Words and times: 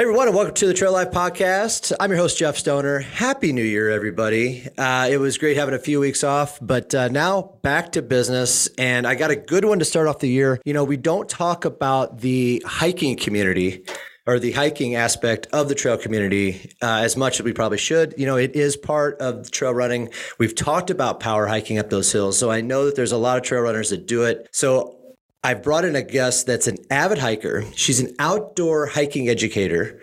Hey 0.00 0.04
everyone, 0.04 0.28
and 0.28 0.34
welcome 0.34 0.54
to 0.54 0.66
the 0.66 0.72
Trail 0.72 0.94
Life 0.94 1.10
Podcast. 1.10 1.92
I'm 2.00 2.08
your 2.10 2.18
host 2.18 2.38
Jeff 2.38 2.56
Stoner. 2.56 3.00
Happy 3.00 3.52
New 3.52 3.62
Year, 3.62 3.90
everybody! 3.90 4.66
Uh, 4.78 5.06
it 5.10 5.18
was 5.18 5.36
great 5.36 5.58
having 5.58 5.74
a 5.74 5.78
few 5.78 6.00
weeks 6.00 6.24
off, 6.24 6.58
but 6.62 6.94
uh, 6.94 7.08
now 7.08 7.58
back 7.60 7.92
to 7.92 8.00
business, 8.00 8.66
and 8.78 9.06
I 9.06 9.14
got 9.14 9.30
a 9.30 9.36
good 9.36 9.66
one 9.66 9.78
to 9.78 9.84
start 9.84 10.06
off 10.06 10.20
the 10.20 10.30
year. 10.30 10.58
You 10.64 10.72
know, 10.72 10.84
we 10.84 10.96
don't 10.96 11.28
talk 11.28 11.66
about 11.66 12.20
the 12.20 12.62
hiking 12.64 13.14
community 13.14 13.84
or 14.26 14.38
the 14.38 14.52
hiking 14.52 14.94
aspect 14.94 15.48
of 15.52 15.68
the 15.68 15.74
trail 15.74 15.98
community 15.98 16.72
uh, 16.80 17.00
as 17.02 17.14
much 17.14 17.38
as 17.38 17.44
we 17.44 17.52
probably 17.52 17.76
should. 17.76 18.14
You 18.16 18.24
know, 18.24 18.36
it 18.36 18.56
is 18.56 18.78
part 18.78 19.20
of 19.20 19.50
trail 19.50 19.74
running. 19.74 20.08
We've 20.38 20.54
talked 20.54 20.88
about 20.88 21.20
power 21.20 21.46
hiking 21.46 21.76
up 21.76 21.90
those 21.90 22.10
hills, 22.10 22.38
so 22.38 22.50
I 22.50 22.62
know 22.62 22.86
that 22.86 22.96
there's 22.96 23.12
a 23.12 23.18
lot 23.18 23.36
of 23.36 23.44
trail 23.44 23.60
runners 23.60 23.90
that 23.90 24.06
do 24.06 24.22
it. 24.22 24.48
So 24.50 24.99
I've 25.42 25.62
brought 25.62 25.86
in 25.86 25.96
a 25.96 26.02
guest 26.02 26.46
that's 26.46 26.66
an 26.66 26.76
avid 26.90 27.16
hiker. 27.16 27.64
She's 27.74 27.98
an 27.98 28.14
outdoor 28.18 28.84
hiking 28.84 29.30
educator, 29.30 29.98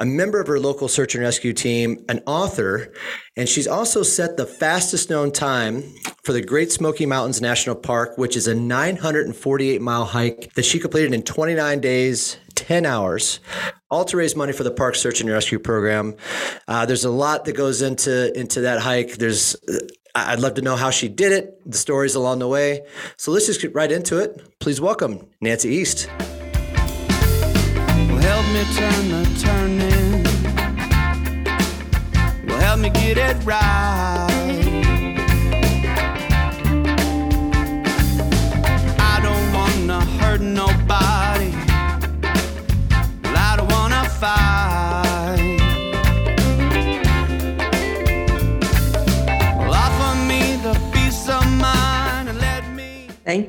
a 0.00 0.06
member 0.06 0.40
of 0.40 0.46
her 0.46 0.58
local 0.58 0.88
search 0.88 1.14
and 1.14 1.22
rescue 1.22 1.52
team, 1.52 2.06
an 2.08 2.22
author, 2.24 2.94
and 3.36 3.46
she's 3.46 3.66
also 3.66 4.02
set 4.02 4.38
the 4.38 4.46
fastest 4.46 5.10
known 5.10 5.30
time 5.30 5.82
for 6.24 6.32
the 6.32 6.40
Great 6.40 6.72
Smoky 6.72 7.04
Mountains 7.04 7.42
National 7.42 7.76
Park, 7.76 8.16
which 8.16 8.34
is 8.34 8.46
a 8.46 8.54
948 8.54 9.82
mile 9.82 10.06
hike 10.06 10.54
that 10.54 10.64
she 10.64 10.78
completed 10.78 11.12
in 11.12 11.22
29 11.22 11.80
days, 11.80 12.38
10 12.54 12.86
hours, 12.86 13.40
all 13.90 14.06
to 14.06 14.16
raise 14.16 14.34
money 14.34 14.54
for 14.54 14.64
the 14.64 14.70
park 14.70 14.94
search 14.94 15.20
and 15.20 15.30
rescue 15.30 15.58
program. 15.58 16.16
Uh, 16.66 16.86
there's 16.86 17.04
a 17.04 17.10
lot 17.10 17.44
that 17.44 17.52
goes 17.52 17.82
into 17.82 18.36
into 18.38 18.62
that 18.62 18.80
hike. 18.80 19.16
There's 19.16 19.54
I'd 20.14 20.40
love 20.40 20.54
to 20.54 20.62
know 20.62 20.76
how 20.76 20.90
she 20.90 21.08
did 21.08 21.32
it, 21.32 21.60
the 21.70 21.76
stories 21.76 22.14
along 22.14 22.38
the 22.40 22.48
way. 22.48 22.86
So 23.16 23.30
let's 23.30 23.46
just 23.46 23.60
get 23.60 23.74
right 23.74 23.90
into 23.90 24.18
it. 24.18 24.58
Please 24.58 24.80
welcome 24.80 25.28
Nancy 25.40 25.68
East. 25.68 26.08
Well, 28.08 28.18
help 28.18 28.46
me 28.52 28.64
turn 28.74 29.08
the 29.10 29.24
turning. 29.40 30.24
Well, 32.46 32.60
help 32.60 32.80
me 32.80 32.90
get 32.90 33.18
it 33.18 33.36
right. 33.44 34.37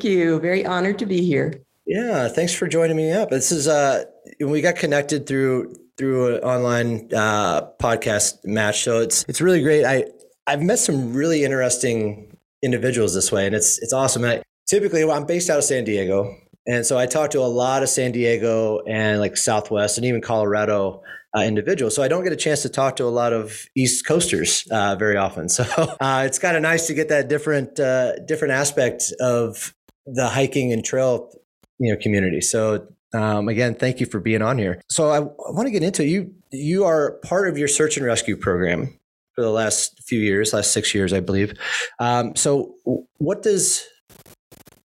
You. 0.09 0.39
Very 0.39 0.65
honored 0.65 0.99
to 0.99 1.05
be 1.05 1.25
here. 1.25 1.61
Yeah, 1.85 2.27
thanks 2.27 2.53
for 2.53 2.67
joining 2.67 2.97
me 2.97 3.11
up. 3.11 3.29
This 3.29 3.52
is 3.52 3.67
uh 3.67 4.05
we 4.39 4.61
got 4.61 4.75
connected 4.75 5.25
through 5.25 5.75
through 5.97 6.38
an 6.38 6.43
online 6.43 7.09
uh, 7.13 7.67
podcast 7.81 8.45
match, 8.45 8.83
so 8.83 9.02
it's 9.02 9.25
it's 9.27 9.41
really 9.41 9.61
great. 9.61 9.85
I 9.85 10.05
I've 10.47 10.61
met 10.61 10.80
some 10.80 11.13
really 11.13 11.43
interesting 11.43 12.37
individuals 12.63 13.13
this 13.13 13.31
way, 13.31 13.45
and 13.45 13.53
it's 13.53 13.77
it's 13.80 13.93
awesome. 13.93 14.23
I, 14.23 14.41
typically, 14.67 15.03
well, 15.03 15.17
I'm 15.17 15.25
based 15.25 15.49
out 15.49 15.57
of 15.57 15.65
San 15.65 15.83
Diego, 15.83 16.35
and 16.65 16.85
so 16.85 16.97
I 16.97 17.05
talk 17.05 17.31
to 17.31 17.39
a 17.39 17.52
lot 17.52 17.83
of 17.83 17.89
San 17.89 18.11
Diego 18.11 18.80
and 18.87 19.19
like 19.19 19.35
Southwest 19.35 19.97
and 19.97 20.05
even 20.05 20.21
Colorado 20.21 21.03
uh, 21.37 21.41
individuals. 21.41 21.95
So 21.95 22.02
I 22.02 22.07
don't 22.07 22.23
get 22.23 22.33
a 22.33 22.37
chance 22.37 22.61
to 22.63 22.69
talk 22.69 22.95
to 22.95 23.03
a 23.03 23.09
lot 23.09 23.33
of 23.33 23.65
East 23.75 24.05
Coasters 24.07 24.67
uh, 24.71 24.95
very 24.95 25.17
often. 25.17 25.49
So 25.59 25.63
uh, 25.99 26.23
it's 26.25 26.39
kind 26.39 26.55
of 26.55 26.63
nice 26.63 26.87
to 26.87 26.93
get 26.93 27.09
that 27.09 27.27
different 27.27 27.80
uh, 27.80 28.19
different 28.25 28.53
aspect 28.53 29.11
of 29.19 29.73
the 30.13 30.27
hiking 30.27 30.71
and 30.73 30.83
trail 30.83 31.31
you 31.79 31.91
know 31.93 31.99
community. 32.02 32.41
So 32.41 32.88
um, 33.13 33.47
again, 33.49 33.73
thank 33.75 33.99
you 33.99 34.05
for 34.05 34.19
being 34.19 34.41
on 34.41 34.57
here. 34.57 34.81
So 34.89 35.09
I, 35.09 35.17
I 35.17 35.52
want 35.52 35.65
to 35.67 35.71
get 35.71 35.83
into 35.83 36.03
it. 36.03 36.09
you. 36.09 36.33
You 36.52 36.83
are 36.85 37.13
part 37.23 37.47
of 37.47 37.57
your 37.57 37.67
search 37.67 37.97
and 37.97 38.05
rescue 38.05 38.35
program 38.37 38.99
for 39.33 39.41
the 39.41 39.49
last 39.52 40.02
few 40.03 40.19
years, 40.19 40.53
last 40.53 40.73
six 40.73 40.93
years, 40.93 41.13
I 41.13 41.19
believe. 41.19 41.53
Um, 41.99 42.35
so 42.35 42.75
what 43.17 43.41
does 43.41 43.86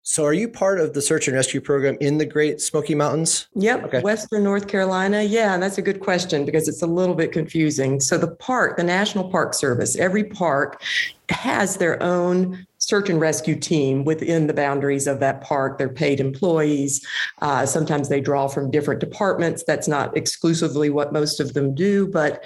so 0.07 0.25
are 0.25 0.35
you 0.35 0.49
part 0.49 0.79
of 0.79 0.93
the 0.93 1.01
search 1.01 1.27
and 1.29 1.35
rescue 1.35 1.61
program 1.63 1.97
in 1.99 2.19
the 2.19 2.27
Great 2.27 2.61
Smoky 2.61 2.95
Mountains? 2.95 3.49
Yep, 3.55 3.85
Okay. 3.85 4.01
Western 4.03 4.45
North 4.45 4.69
Carolina. 4.69 5.23
Yeah, 5.23 5.57
that's 5.57 5.79
a 5.79 5.83
good 5.83 6.01
question 6.01 6.45
because 6.45 6.69
it's 6.69 6.83
a 6.83 6.87
little 6.87 7.15
bit 7.15 7.33
confusing. 7.33 7.99
So 8.01 8.19
the 8.19 8.31
park, 8.37 8.77
the 8.77 8.85
National 8.85 9.29
Park 9.31 9.55
Service, 9.55 9.97
every 9.97 10.25
park 10.25 10.83
has 11.31 11.79
their 11.79 12.01
own 12.03 12.67
search 12.89 13.09
and 13.09 13.21
rescue 13.21 13.57
team 13.57 14.05
within 14.05 14.47
the 14.47 14.55
boundaries 14.55 15.07
of 15.07 15.21
that 15.21 15.41
park. 15.41 15.79
They're 15.79 15.89
paid 15.89 16.21
employees. 16.21 17.07
Uh, 17.41 17.67
sometimes 17.67 18.09
they 18.09 18.21
draw 18.21 18.49
from 18.49 18.71
different 18.71 19.01
departments. 19.01 19.65
That's 19.67 19.89
not 19.89 20.17
exclusively 20.17 20.91
what 20.91 21.13
most 21.13 21.41
of 21.41 21.55
them 21.55 21.75
do, 21.75 22.07
but 22.07 22.45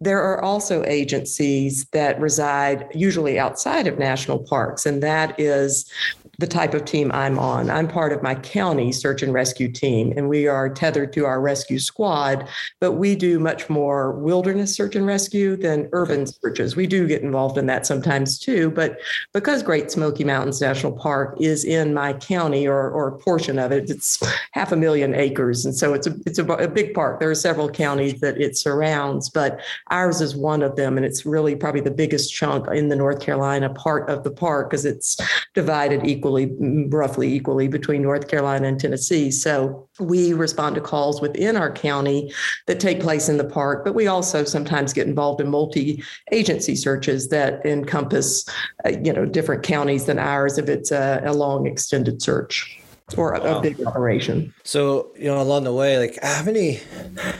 there 0.00 0.22
are 0.22 0.42
also 0.42 0.84
agencies 0.84 1.86
that 1.92 2.20
reside 2.20 2.86
usually 2.94 3.38
outside 3.38 3.86
of 3.86 3.98
national 3.98 4.40
parks, 4.40 4.86
and 4.86 5.02
that 5.02 5.38
is 5.40 5.90
the 6.38 6.46
type 6.46 6.72
of 6.72 6.84
team 6.84 7.10
I'm 7.12 7.36
on. 7.38 7.68
I'm 7.68 7.88
part 7.88 8.12
of 8.12 8.22
my 8.22 8.36
county 8.36 8.92
search 8.92 9.22
and 9.22 9.32
rescue 9.32 9.70
team, 9.70 10.12
and 10.16 10.28
we 10.28 10.46
are 10.46 10.68
tethered 10.68 11.12
to 11.14 11.26
our 11.26 11.40
rescue 11.40 11.80
squad, 11.80 12.48
but 12.80 12.92
we 12.92 13.16
do 13.16 13.40
much 13.40 13.68
more 13.68 14.12
wilderness 14.12 14.74
search 14.74 14.94
and 14.94 15.04
rescue 15.04 15.56
than 15.56 15.88
urban 15.92 16.26
searches. 16.26 16.76
We 16.76 16.86
do 16.86 17.08
get 17.08 17.22
involved 17.22 17.58
in 17.58 17.66
that 17.66 17.86
sometimes 17.86 18.38
too, 18.38 18.70
but 18.70 19.00
because 19.34 19.64
Great 19.64 19.90
Smoky 19.90 20.22
Mountains 20.22 20.60
National 20.60 20.92
Park 20.92 21.36
is 21.40 21.64
in 21.64 21.92
my 21.92 22.12
county 22.12 22.68
or, 22.68 22.88
or 22.88 23.08
a 23.08 23.18
portion 23.18 23.58
of 23.58 23.72
it, 23.72 23.90
it's 23.90 24.22
half 24.52 24.70
a 24.70 24.76
million 24.76 25.14
acres. 25.14 25.64
And 25.64 25.74
so 25.74 25.92
it's 25.92 26.06
a, 26.06 26.14
it's 26.24 26.38
a, 26.38 26.44
a 26.44 26.68
big 26.68 26.94
park. 26.94 27.18
There 27.18 27.30
are 27.30 27.34
several 27.34 27.68
counties 27.68 28.20
that 28.20 28.40
it 28.40 28.56
surrounds, 28.56 29.28
but 29.28 29.60
ours 29.90 30.20
is 30.20 30.36
one 30.36 30.62
of 30.62 30.76
them. 30.76 30.96
And 30.96 31.04
it's 31.04 31.26
really 31.26 31.56
probably 31.56 31.80
the 31.80 31.90
biggest 31.90 32.32
chunk 32.32 32.68
in 32.68 32.88
the 32.88 32.96
North 32.96 33.20
Carolina 33.20 33.70
part 33.70 34.08
of 34.08 34.22
the 34.22 34.30
park 34.30 34.70
because 34.70 34.84
it's 34.84 35.16
divided 35.54 36.06
equally, 36.06 36.27
mm, 36.32 36.92
roughly 36.92 37.32
equally 37.32 37.68
between 37.68 38.02
North 38.02 38.28
Carolina 38.28 38.68
and 38.68 38.78
Tennessee. 38.78 39.30
So 39.30 39.88
we 39.98 40.32
respond 40.32 40.74
to 40.76 40.80
calls 40.80 41.20
within 41.20 41.56
our 41.56 41.72
county 41.72 42.32
that 42.66 42.80
take 42.80 43.00
place 43.00 43.28
in 43.28 43.36
the 43.36 43.44
park, 43.44 43.84
but 43.84 43.94
we 43.94 44.06
also 44.06 44.44
sometimes 44.44 44.92
get 44.92 45.06
involved 45.06 45.40
in 45.40 45.48
multi-agency 45.48 46.76
searches 46.76 47.28
that 47.28 47.64
encompass, 47.66 48.48
uh, 48.84 48.90
you 48.90 49.12
know, 49.12 49.24
different 49.24 49.62
counties 49.62 50.06
than 50.06 50.18
ours 50.18 50.58
if 50.58 50.68
it's 50.68 50.90
a, 50.90 51.22
a 51.24 51.32
long 51.32 51.66
extended 51.66 52.22
search 52.22 52.80
or 53.16 53.32
a, 53.32 53.56
a 53.56 53.60
big 53.60 53.80
operation. 53.86 54.52
So, 54.64 55.10
you 55.16 55.24
know, 55.24 55.40
along 55.40 55.64
the 55.64 55.72
way, 55.72 55.98
like 55.98 56.18
how 56.22 56.44
many, 56.44 56.80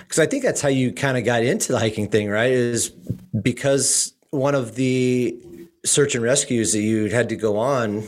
because 0.01 0.19
I 0.19 0.27
think 0.27 0.43
that's 0.43 0.61
how 0.61 0.71
you 0.71 0.93
kind 0.93 1.19
of 1.19 1.25
got 1.25 1.43
into 1.43 1.73
the 1.73 1.79
hiking 1.79 2.09
thing, 2.09 2.29
right? 2.29 2.51
Is 2.51 2.89
because 3.43 4.15
one 4.31 4.55
of 4.55 4.75
the 4.77 5.39
search 5.85 6.15
and 6.15 6.25
rescues 6.25 6.73
that 6.73 6.81
you 6.81 7.11
had 7.11 7.29
to 7.29 7.37
go 7.37 7.57
on, 7.57 8.05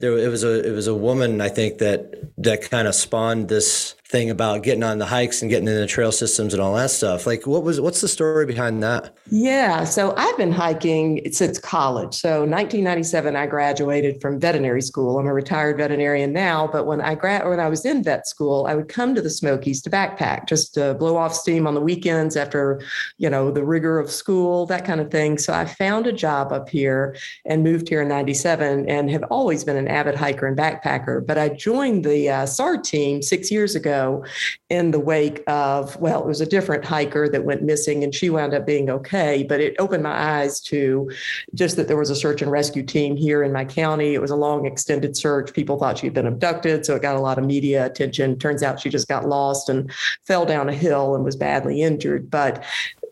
there 0.00 0.18
it 0.18 0.28
was 0.28 0.44
a 0.44 0.66
it 0.66 0.72
was 0.72 0.86
a 0.86 0.94
woman 0.94 1.40
I 1.40 1.48
think 1.48 1.78
that 1.78 2.14
that 2.38 2.68
kind 2.70 2.88
of 2.88 2.94
spawned 2.94 3.48
this 3.48 3.94
thing 4.10 4.28
about 4.28 4.64
getting 4.64 4.82
on 4.82 4.98
the 4.98 5.06
hikes 5.06 5.40
and 5.40 5.50
getting 5.50 5.68
in 5.68 5.74
the 5.74 5.86
trail 5.86 6.10
systems 6.10 6.52
and 6.52 6.60
all 6.60 6.74
that 6.74 6.90
stuff. 6.90 7.26
Like, 7.26 7.46
what 7.46 7.62
was 7.62 7.80
what's 7.80 8.00
the 8.00 8.08
story 8.08 8.44
behind 8.44 8.82
that? 8.82 9.16
Yeah, 9.30 9.84
so 9.84 10.14
I've 10.16 10.36
been 10.36 10.50
hiking 10.50 11.32
since 11.32 11.58
college. 11.58 12.14
So 12.14 12.40
1997, 12.40 13.36
I 13.36 13.46
graduated 13.46 14.20
from 14.20 14.40
veterinary 14.40 14.82
school. 14.82 15.18
I'm 15.18 15.26
a 15.26 15.32
retired 15.32 15.78
veterinarian 15.78 16.32
now, 16.32 16.66
but 16.66 16.86
when 16.86 17.00
I 17.00 17.14
grad 17.14 17.46
when 17.46 17.60
I 17.60 17.68
was 17.68 17.84
in 17.84 18.02
vet 18.02 18.26
school, 18.26 18.66
I 18.66 18.74
would 18.74 18.88
come 18.88 19.14
to 19.14 19.22
the 19.22 19.30
Smokies 19.30 19.80
to 19.82 19.90
backpack, 19.90 20.48
just 20.48 20.74
to 20.74 20.94
blow 20.94 21.16
off 21.16 21.32
steam 21.32 21.66
on 21.66 21.74
the 21.74 21.80
weekends 21.80 22.36
after, 22.36 22.82
you 23.18 23.30
know, 23.30 23.52
the 23.52 23.64
rigor 23.64 24.00
of 24.00 24.10
school, 24.10 24.66
that 24.66 24.84
kind 24.84 25.00
of 25.00 25.10
thing. 25.10 25.38
So 25.38 25.54
I 25.54 25.64
found 25.66 26.08
a 26.08 26.12
job 26.12 26.52
up 26.52 26.68
here 26.68 27.16
and 27.46 27.62
moved 27.62 27.88
here 27.88 28.02
in 28.02 28.08
'97, 28.08 28.88
and 28.88 29.08
have 29.10 29.24
always 29.30 29.62
been 29.62 29.76
an 29.76 29.86
avid 29.86 30.16
hiker 30.16 30.48
and 30.48 30.58
backpacker. 30.58 31.24
But 31.24 31.38
I 31.38 31.50
joined 31.50 32.04
the 32.04 32.28
uh, 32.28 32.46
SAR 32.46 32.78
team 32.78 33.22
six 33.22 33.52
years 33.52 33.76
ago 33.76 33.99
in 34.68 34.90
the 34.90 35.00
wake 35.00 35.42
of, 35.46 35.96
well, 36.00 36.20
it 36.20 36.26
was 36.26 36.40
a 36.40 36.46
different 36.46 36.84
hiker 36.84 37.28
that 37.28 37.44
went 37.44 37.62
missing 37.62 38.04
and 38.04 38.14
she 38.14 38.30
wound 38.30 38.54
up 38.54 38.66
being 38.66 38.90
okay. 38.90 39.42
But 39.42 39.60
it 39.60 39.74
opened 39.78 40.02
my 40.02 40.40
eyes 40.40 40.60
to 40.62 41.10
just 41.54 41.76
that 41.76 41.88
there 41.88 41.96
was 41.96 42.10
a 42.10 42.16
search 42.16 42.42
and 42.42 42.50
rescue 42.50 42.82
team 42.82 43.16
here 43.16 43.42
in 43.42 43.52
my 43.52 43.64
county. 43.64 44.14
It 44.14 44.20
was 44.20 44.30
a 44.30 44.36
long, 44.36 44.66
extended 44.66 45.16
search. 45.16 45.52
People 45.52 45.78
thought 45.78 45.98
she 45.98 46.06
had 46.06 46.14
been 46.14 46.26
abducted. 46.26 46.86
So 46.86 46.96
it 46.96 47.02
got 47.02 47.16
a 47.16 47.20
lot 47.20 47.38
of 47.38 47.44
media 47.44 47.86
attention. 47.86 48.38
Turns 48.38 48.62
out 48.62 48.80
she 48.80 48.90
just 48.90 49.08
got 49.08 49.26
lost 49.28 49.68
and 49.68 49.90
fell 50.26 50.44
down 50.44 50.68
a 50.68 50.74
hill 50.74 51.14
and 51.14 51.24
was 51.24 51.36
badly 51.36 51.82
injured. 51.82 52.30
But 52.30 52.64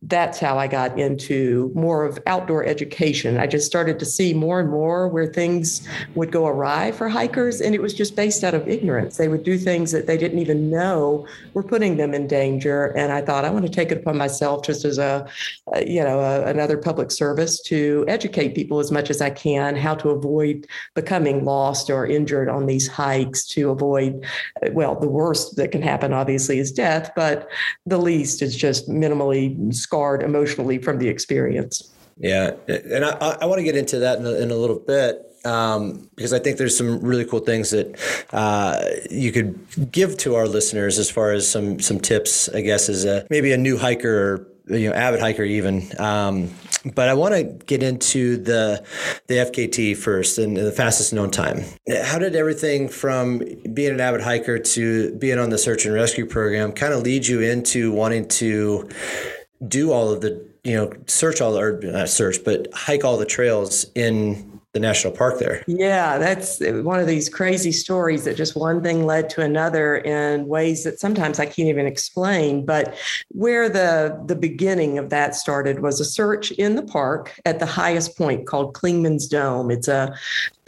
that's 0.03 0.39
how 0.39 0.59
I 0.59 0.69
got 0.69 0.99
into 0.99 1.73
more 1.75 2.05
of 2.05 2.19
outdoor 2.27 2.65
education. 2.65 3.39
I 3.39 3.47
just 3.47 3.67
started 3.67 3.99
to 3.99 4.07
see 4.07 4.33
more 4.33 4.61
and 4.61 4.71
more 4.71 5.09
where 5.09 5.27
things 5.27 5.87
would 6.15 6.31
go 6.31 6.47
awry 6.47 6.93
for 6.93 7.09
hikers, 7.09 7.61
and 7.61 7.75
it 7.75 7.83
was 7.83 7.95
just 7.95 8.15
based 8.15 8.45
out 8.45 8.55
of 8.55 8.69
ignorance. 8.69 9.17
They 9.17 9.29
would 9.29 9.43
do 9.43 9.59
things 9.59 9.91
that 9.93 10.07
they 10.07 10.17
didn't 10.17 10.39
even 10.39 10.71
know 10.71 11.27
were 11.55 11.63
putting 11.63 11.97
them 11.97 12.15
in 12.15 12.27
danger. 12.27 12.87
And 12.97 13.13
I 13.13 13.23
thought 13.23 13.45
I 13.45 13.51
want 13.51 13.67
to 13.67 13.73
take 13.73 13.91
it 13.91 13.99
upon 13.99 14.17
myself 14.17 14.65
just 14.65 14.85
as 14.85 14.99
a, 14.99 15.29
uh, 15.75 15.81
you 15.81 16.03
know, 16.03 16.21
a, 16.21 16.45
another 16.45 16.77
public 16.77 17.11
service 17.11 17.61
to 17.63 18.05
educate 18.09 18.55
people 18.55 18.79
as 18.79 18.93
much 18.93 19.11
as 19.11 19.21
I 19.21 19.31
can 19.31 19.77
how 19.77 19.95
to 19.97 20.11
avoid 20.11 20.67
becoming 20.95 21.45
lost 21.45 21.91
or 21.91 22.07
injured 22.07 22.49
on 22.49 22.67
these 22.67 22.87
hikes, 22.87 23.47
to 23.49 23.71
avoid, 23.71 24.25
uh, 24.65 24.71
well, 24.73 24.95
the 24.99 25.09
worst 25.09 25.57
that 25.57 25.73
can 25.73 25.83
happen 25.83 26.13
obviously 26.13 26.59
is 26.59 26.71
death, 26.71 27.11
but 27.17 27.49
the 27.87 27.99
least 27.99 28.43
is 28.43 28.55
just 28.57 28.89
minimally 28.89 29.73
scarred 29.89 30.23
emotionally 30.23 30.79
from 30.79 30.99
the 30.99 31.09
experience. 31.09 31.91
Yeah, 32.19 32.51
and 32.67 33.05
I, 33.05 33.39
I 33.41 33.47
want 33.47 33.61
to 33.61 33.65
get 33.65 33.77
into 33.77 34.01
that 34.01 34.19
in 34.19 34.27
a, 34.27 34.33
in 34.33 34.51
a 34.51 34.57
little 34.57 34.81
bit 34.81 35.25
um, 35.45 36.11
because 36.15 36.33
I 36.33 36.39
think 36.39 36.59
there's 36.59 36.77
some 36.77 37.01
really 37.01 37.25
cool 37.25 37.41
things 37.41 37.71
that 37.71 37.97
uh, 38.33 38.85
you 39.11 39.33
could 39.33 39.91
give 39.91 40.19
to 40.19 40.35
our 40.35 40.47
listeners 40.47 40.99
as 40.99 41.11
far 41.11 41.33
as 41.33 41.49
some 41.51 41.81
some 41.81 42.01
tips. 42.01 42.49
I 42.51 42.61
guess 42.61 42.89
as 42.89 43.05
a 43.05 43.27
maybe 43.31 43.53
a 43.53 43.57
new 43.57 43.79
hiker 43.79 44.11
or 44.69 44.77
you 44.77 44.91
know 44.91 44.95
avid 44.95 45.21
hiker 45.21 45.45
even. 45.45 45.89
Um, 45.99 46.51
but 46.95 47.09
I 47.09 47.15
want 47.15 47.35
to 47.35 47.45
get 47.45 47.83
into 47.83 48.37
the 48.37 48.85
the 49.29 49.35
FKT 49.35 49.97
first 49.97 50.39
and 50.39 50.57
the 50.57 50.73
fastest 50.73 51.13
known 51.13 51.31
time. 51.31 51.63
How 52.05 52.19
did 52.19 52.37
everything 52.37 52.89
from 52.89 53.39
being 53.73 53.93
an 53.93 54.01
avid 54.01 54.21
hiker 54.21 54.59
to 54.59 55.15
being 55.17 55.39
on 55.39 55.51
the 55.51 55.59
search 55.59 55.87
and 55.87 55.95
rescue 55.95 56.27
program 56.27 56.73
kind 56.73 56.93
of 56.93 57.03
lead 57.03 57.27
you 57.27 57.41
into 57.41 57.93
wanting 57.93 58.29
to 58.29 58.89
do 59.67 59.93
all 59.93 60.11
of 60.11 60.21
the 60.21 60.47
you 60.65 60.75
know 60.75 60.93
search 61.07 61.41
all 61.41 61.59
or 61.59 61.81
not 61.81 62.09
search 62.09 62.45
but 62.45 62.73
hike 62.73 63.05
all 63.05 63.17
the 63.17 63.27
trails 63.27 63.87
in 63.95 64.59
the 64.75 64.81
national 64.81 65.15
park 65.15 65.39
there. 65.39 65.65
Yeah, 65.67 66.19
that's 66.19 66.61
uh, 66.61 66.83
one 66.85 67.01
of 67.01 67.07
these 67.07 67.29
crazy 67.29 67.73
stories 67.73 68.25
that 68.25 68.37
just 68.37 68.55
one 68.55 68.83
thing 68.83 69.07
led 69.07 69.31
to 69.31 69.41
another 69.41 69.97
in 69.97 70.47
ways 70.47 70.85
that 70.85 71.01
sometimes 71.01 71.41
I 71.41 71.47
can't 71.47 71.69
even 71.69 71.87
explain. 71.87 72.67
But 72.67 72.95
where 73.29 73.69
the 73.69 74.23
the 74.27 74.37
beginning 74.37 74.99
of 74.99 75.11
that 75.11 75.35
started 75.35 75.81
was 75.81 76.01
a 76.01 76.05
search 76.05 76.51
in 76.53 76.77
the 76.77 76.83
park 76.83 77.41
at 77.47 77.61
the 77.61 77.67
highest 77.67 78.17
point 78.17 78.47
called 78.47 78.75
Clingmans 78.75 79.29
Dome. 79.29 79.71
It's 79.71 79.89
a 79.89 80.15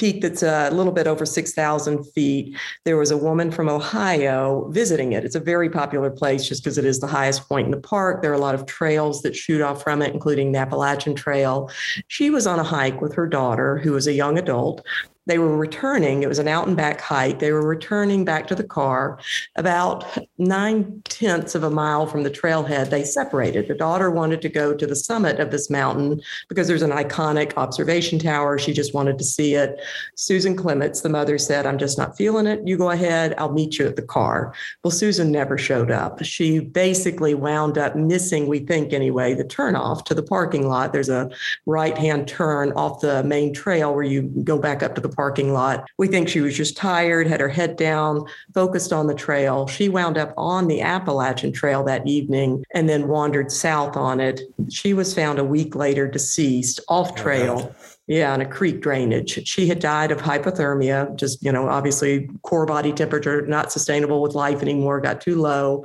peak 0.01 0.23
that's 0.23 0.43
uh, 0.43 0.69
a 0.71 0.75
little 0.75 0.93
bit 0.93 1.07
over 1.07 1.27
6,000 1.27 2.05
feet. 2.15 2.57
There 2.87 2.97
was 2.97 3.11
a 3.11 3.19
woman 3.19 3.51
from 3.51 3.69
Ohio 3.69 4.67
visiting 4.71 5.13
it. 5.13 5.27
It's 5.27 5.35
a 5.35 5.41
very 5.41 5.69
popular 5.69 6.11
place 6.11 6.49
just 6.49 6.65
because 6.65 6.79
it 6.79 6.87
is 6.87 7.01
the 7.01 7.07
highest 7.07 7.47
point 7.47 7.67
in 7.67 7.71
the 7.71 7.81
park. 7.81 8.23
There 8.23 8.31
are 8.31 8.35
a 8.35 8.39
lot 8.39 8.55
of 8.55 8.65
trails 8.65 9.21
that 9.23 9.37
shoot 9.37 9.61
off 9.61 9.83
from 9.83 10.01
it, 10.01 10.15
including 10.15 10.53
the 10.53 10.59
Appalachian 10.59 11.15
Trail. 11.15 11.71
She 12.09 12.31
was 12.31 12.47
on 12.47 12.59
a 12.59 12.65
hike 12.65 13.03
with 13.03 13.15
her 13.15 13.27
daughter, 13.27 13.77
who 13.77 13.93
was 13.93 14.07
a 14.07 14.15
young 14.15 14.39
adult 14.39 14.83
they 15.27 15.39
were 15.39 15.57
returning. 15.57 16.23
It 16.23 16.29
was 16.29 16.39
an 16.39 16.49
out 16.49 16.67
and 16.67 16.77
back 16.77 17.01
hike. 17.01 17.39
They 17.39 17.53
were 17.53 17.67
returning 17.67 18.25
back 18.25 18.47
to 18.49 18.55
the 18.55 18.65
car. 18.65 19.19
About 19.57 20.05
nine 20.39 21.03
tenths 21.05 21.55
of 21.55 21.63
a 21.63 21.71
mile 21.71 22.07
from 22.07 22.23
the 22.23 22.31
trailhead, 22.31 22.91
they 22.91 23.05
separated. 23.05 23.69
The 23.69 23.75
daughter 23.75 24.11
wanted 24.11 24.43
to 24.43 24.49
go 24.49 24.75
to 24.75 24.87
the 24.87 24.97
summit 24.97 25.39
of 25.39 25.51
this 25.51 25.71
mountain 25.71 26.21
because 26.49 26.67
there's 26.67 26.83
an 26.83 26.91
iconic 26.91 27.57
observation 27.57 28.19
tower. 28.19 28.59
She 28.59 28.73
just 28.73 28.95
wanted 28.95 29.19
to 29.19 29.25
see 29.25 29.55
it. 29.55 29.81
Susan 30.17 30.57
Clements, 30.57 31.03
the 31.03 31.09
mother, 31.09 31.39
said, 31.39 31.67
I'm 31.67 31.79
just 31.79 31.99
not 31.99 32.17
feeling 32.17 32.47
it. 32.47 32.67
You 32.67 32.77
go 32.77 32.91
ahead. 32.91 33.35
I'll 33.39 33.53
meet 33.53 33.79
you 33.79 33.87
at 33.87 33.97
the 33.97 34.03
car. 34.03 34.55
Well, 34.83 34.91
Susan 34.91 35.31
never 35.31 35.59
showed 35.59 35.91
up. 35.91 36.25
She 36.25 36.61
basically 36.61 37.35
wound 37.35 37.79
up 37.79 37.95
missing, 37.95 38.47
we 38.47 38.61
think 38.61 38.93
anyway, 38.93 39.35
the 39.35 39.45
turnoff 39.45 40.05
to 40.07 40.15
the 40.15 40.23
parking 40.23 40.67
lot. 40.67 40.93
There's 40.93 41.09
a 41.09 41.31
right 41.67 41.97
hand 41.97 42.27
turn 42.27 42.73
off 42.73 43.01
the 43.01 43.23
main 43.25 43.53
trail 43.53 43.95
where 43.95 44.03
you 44.03 44.23
go 44.23 44.59
back 44.59 44.83
up 44.83 44.95
to 44.95 45.01
the 45.01 45.09
parking 45.21 45.53
lot. 45.53 45.87
We 45.99 46.09
think 46.09 46.31
she 46.31 46.41
was 46.41 46.57
just 46.57 46.79
tired, 46.79 47.27
had 47.27 47.41
her 47.41 47.49
head 47.51 47.77
down, 47.77 48.25
focused 48.55 48.91
on 48.91 49.07
the 49.07 49.15
trail. 49.15 49.67
She 49.67 49.91
wound 49.91 50.17
up 50.17 50.33
on 50.39 50.67
the 50.67 50.81
Appalachian 50.81 51.53
Trail 51.53 51.85
that 51.85 52.07
evening 52.07 52.65
and 52.73 52.89
then 52.89 53.07
wandered 53.07 53.53
south 53.53 53.99
on 53.99 54.19
it. 54.19 54.41
She 54.71 54.95
was 54.95 55.15
found 55.15 55.39
a 55.39 55.45
week 55.45 55.77
later 55.77 56.09
deceased 56.09 56.81
off 56.89 57.11
oh, 57.13 57.17
trail. 57.17 57.71
Oh, 57.71 57.85
yeah, 58.07 58.33
on 58.33 58.41
a 58.41 58.47
creek 58.47 58.81
drainage. 58.81 59.47
She 59.47 59.69
had 59.69 59.79
died 59.79 60.11
of 60.11 60.19
hypothermia, 60.23 61.15
just, 61.17 61.45
you 61.45 61.53
know, 61.53 61.69
obviously 61.69 62.31
core 62.43 62.65
body 62.65 62.91
temperature 62.91 63.47
not 63.47 63.71
sustainable 63.71 64.23
with 64.23 64.35
life 64.35 64.63
anymore, 64.63 65.03
got 65.03 65.21
too 65.21 65.37
low 65.37 65.85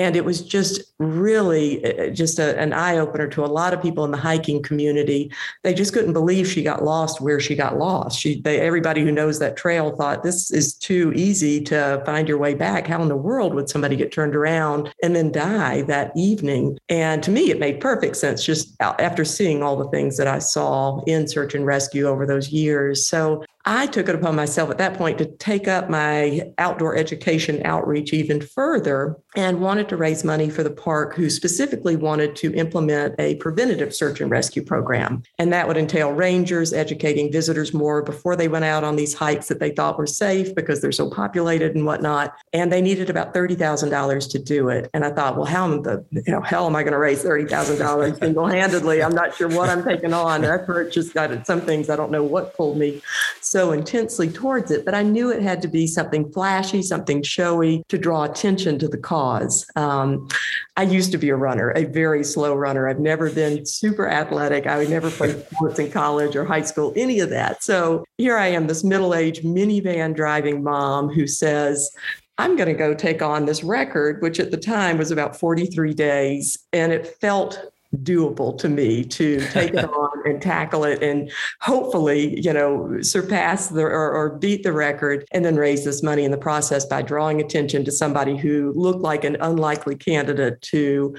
and 0.00 0.16
it 0.16 0.24
was 0.24 0.40
just 0.40 0.80
really 0.98 1.84
uh, 1.84 2.04
uh, 2.04 2.10
just 2.10 2.38
a, 2.38 2.58
an 2.58 2.72
eye 2.72 2.96
opener 2.96 3.28
to 3.28 3.44
a 3.44 3.46
lot 3.46 3.74
of 3.74 3.82
people 3.82 4.02
in 4.06 4.10
the 4.10 4.16
hiking 4.16 4.62
community. 4.62 5.30
They 5.62 5.74
just 5.74 5.92
couldn't 5.92 6.14
believe 6.14 6.48
she 6.48 6.62
got 6.62 6.82
lost 6.82 7.20
where 7.20 7.38
she 7.38 7.54
got 7.54 7.76
lost. 7.76 8.18
She, 8.18 8.40
they, 8.40 8.60
everybody 8.60 9.04
who 9.04 9.12
knows 9.12 9.38
that 9.40 9.58
trail 9.58 9.94
thought 9.94 10.22
this 10.22 10.50
is 10.50 10.72
too 10.72 11.12
easy 11.14 11.60
to 11.64 12.02
find 12.06 12.28
your 12.28 12.38
way 12.38 12.54
back. 12.54 12.86
How 12.86 13.02
in 13.02 13.08
the 13.08 13.16
world 13.16 13.54
would 13.54 13.68
somebody 13.68 13.94
get 13.94 14.10
turned 14.10 14.34
around 14.34 14.90
and 15.02 15.14
then 15.14 15.30
die 15.30 15.82
that 15.82 16.12
evening? 16.16 16.78
And 16.88 17.22
to 17.22 17.30
me, 17.30 17.50
it 17.50 17.60
made 17.60 17.78
perfect 17.78 18.16
sense 18.16 18.42
just 18.42 18.74
after 18.80 19.26
seeing 19.26 19.62
all 19.62 19.76
the 19.76 19.90
things 19.90 20.16
that 20.16 20.26
I 20.26 20.38
saw 20.38 21.02
in 21.04 21.28
search 21.28 21.54
and 21.54 21.66
rescue 21.66 22.06
over 22.06 22.24
those 22.24 22.48
years. 22.48 23.06
So 23.06 23.44
I 23.66 23.86
took 23.86 24.08
it 24.08 24.14
upon 24.14 24.36
myself 24.36 24.70
at 24.70 24.78
that 24.78 24.94
point 24.94 25.18
to 25.18 25.26
take 25.26 25.68
up 25.68 25.90
my 25.90 26.50
outdoor 26.56 26.96
education 26.96 27.60
outreach 27.64 28.12
even 28.12 28.40
further 28.40 29.16
and 29.36 29.60
wanted 29.60 29.88
to 29.90 29.96
raise 29.96 30.24
money 30.24 30.48
for 30.48 30.62
the 30.62 30.70
park, 30.70 31.14
who 31.14 31.28
specifically 31.28 31.94
wanted 31.94 32.34
to 32.36 32.54
implement 32.54 33.14
a 33.18 33.36
preventative 33.36 33.94
search 33.94 34.20
and 34.20 34.30
rescue 34.30 34.64
program. 34.64 35.22
And 35.38 35.52
that 35.52 35.68
would 35.68 35.76
entail 35.76 36.10
rangers 36.12 36.72
educating 36.72 37.30
visitors 37.30 37.74
more 37.74 38.02
before 38.02 38.34
they 38.34 38.48
went 38.48 38.64
out 38.64 38.82
on 38.82 38.96
these 38.96 39.14
hikes 39.14 39.48
that 39.48 39.60
they 39.60 39.70
thought 39.70 39.98
were 39.98 40.06
safe 40.06 40.54
because 40.54 40.80
they're 40.80 40.90
so 40.90 41.10
populated 41.10 41.74
and 41.74 41.84
whatnot. 41.84 42.34
And 42.52 42.72
they 42.72 42.80
needed 42.80 43.10
about 43.10 43.34
$30,000 43.34 44.30
to 44.30 44.38
do 44.38 44.68
it. 44.70 44.88
And 44.94 45.04
I 45.04 45.10
thought, 45.10 45.36
well, 45.36 45.44
how 45.44 45.70
in 45.70 45.82
the 45.82 46.04
you 46.10 46.32
know, 46.32 46.40
hell 46.40 46.66
am 46.66 46.76
I 46.76 46.82
going 46.82 46.92
to 46.92 46.98
raise 46.98 47.22
$30,000 47.22 48.18
single 48.18 48.46
handedly? 48.46 49.02
I'm 49.02 49.14
not 49.14 49.34
sure 49.34 49.48
what 49.48 49.68
I'm 49.68 49.84
taking 49.84 50.14
on. 50.14 50.44
I've 50.44 50.66
just 50.90 51.12
got 51.12 51.46
some 51.46 51.60
things 51.60 51.90
I 51.90 51.96
don't 51.96 52.10
know 52.10 52.24
what 52.24 52.54
pulled 52.56 52.78
me 52.78 53.02
so 53.50 53.72
intensely 53.72 54.28
towards 54.28 54.70
it, 54.70 54.84
but 54.84 54.94
I 54.94 55.02
knew 55.02 55.30
it 55.32 55.42
had 55.42 55.60
to 55.62 55.68
be 55.68 55.88
something 55.88 56.30
flashy, 56.30 56.82
something 56.82 57.20
showy 57.24 57.82
to 57.88 57.98
draw 57.98 58.22
attention 58.22 58.78
to 58.78 58.86
the 58.86 58.96
cause. 58.96 59.66
Um, 59.74 60.28
I 60.76 60.84
used 60.84 61.10
to 61.10 61.18
be 61.18 61.30
a 61.30 61.36
runner, 61.36 61.72
a 61.72 61.84
very 61.84 62.22
slow 62.22 62.54
runner. 62.54 62.88
I've 62.88 63.00
never 63.00 63.28
been 63.28 63.66
super 63.66 64.08
athletic. 64.08 64.68
I 64.68 64.78
would 64.78 64.88
never 64.88 65.10
play 65.10 65.32
sports 65.52 65.80
in 65.80 65.90
college 65.90 66.36
or 66.36 66.44
high 66.44 66.62
school, 66.62 66.92
any 66.94 67.18
of 67.18 67.30
that. 67.30 67.64
So 67.64 68.04
here 68.18 68.38
I 68.38 68.46
am, 68.46 68.68
this 68.68 68.84
middle 68.84 69.16
aged 69.16 69.42
minivan 69.42 70.14
driving 70.14 70.62
mom 70.62 71.08
who 71.08 71.26
says, 71.26 71.90
I'm 72.38 72.54
going 72.54 72.68
to 72.68 72.74
go 72.74 72.94
take 72.94 73.20
on 73.20 73.46
this 73.46 73.64
record, 73.64 74.22
which 74.22 74.38
at 74.38 74.52
the 74.52 74.56
time 74.58 74.96
was 74.96 75.10
about 75.10 75.36
43 75.36 75.92
days. 75.92 76.56
And 76.72 76.92
it 76.92 77.18
felt 77.20 77.72
doable 77.96 78.56
to 78.56 78.68
me 78.68 79.04
to 79.04 79.40
take 79.48 79.74
it 79.74 79.84
on 79.94 80.28
and 80.28 80.40
tackle 80.40 80.84
it 80.84 81.02
and 81.02 81.30
hopefully 81.60 82.40
you 82.40 82.52
know 82.52 83.00
surpass 83.02 83.68
the 83.68 83.82
or, 83.82 84.12
or, 84.12 84.30
beat 84.30 84.62
the 84.62 84.72
record 84.72 85.26
and 85.32 85.44
then 85.44 85.56
raise 85.56 85.84
this 85.84 86.02
money 86.02 86.24
in 86.24 86.30
the 86.30 86.38
process 86.38 86.86
by 86.86 87.02
drawing 87.02 87.40
attention 87.40 87.84
to 87.84 87.90
somebody 87.90 88.36
who 88.36 88.72
looked 88.76 89.00
like 89.00 89.24
an 89.24 89.36
unlikely 89.40 89.96
candidate 89.96 90.60
to 90.62 91.14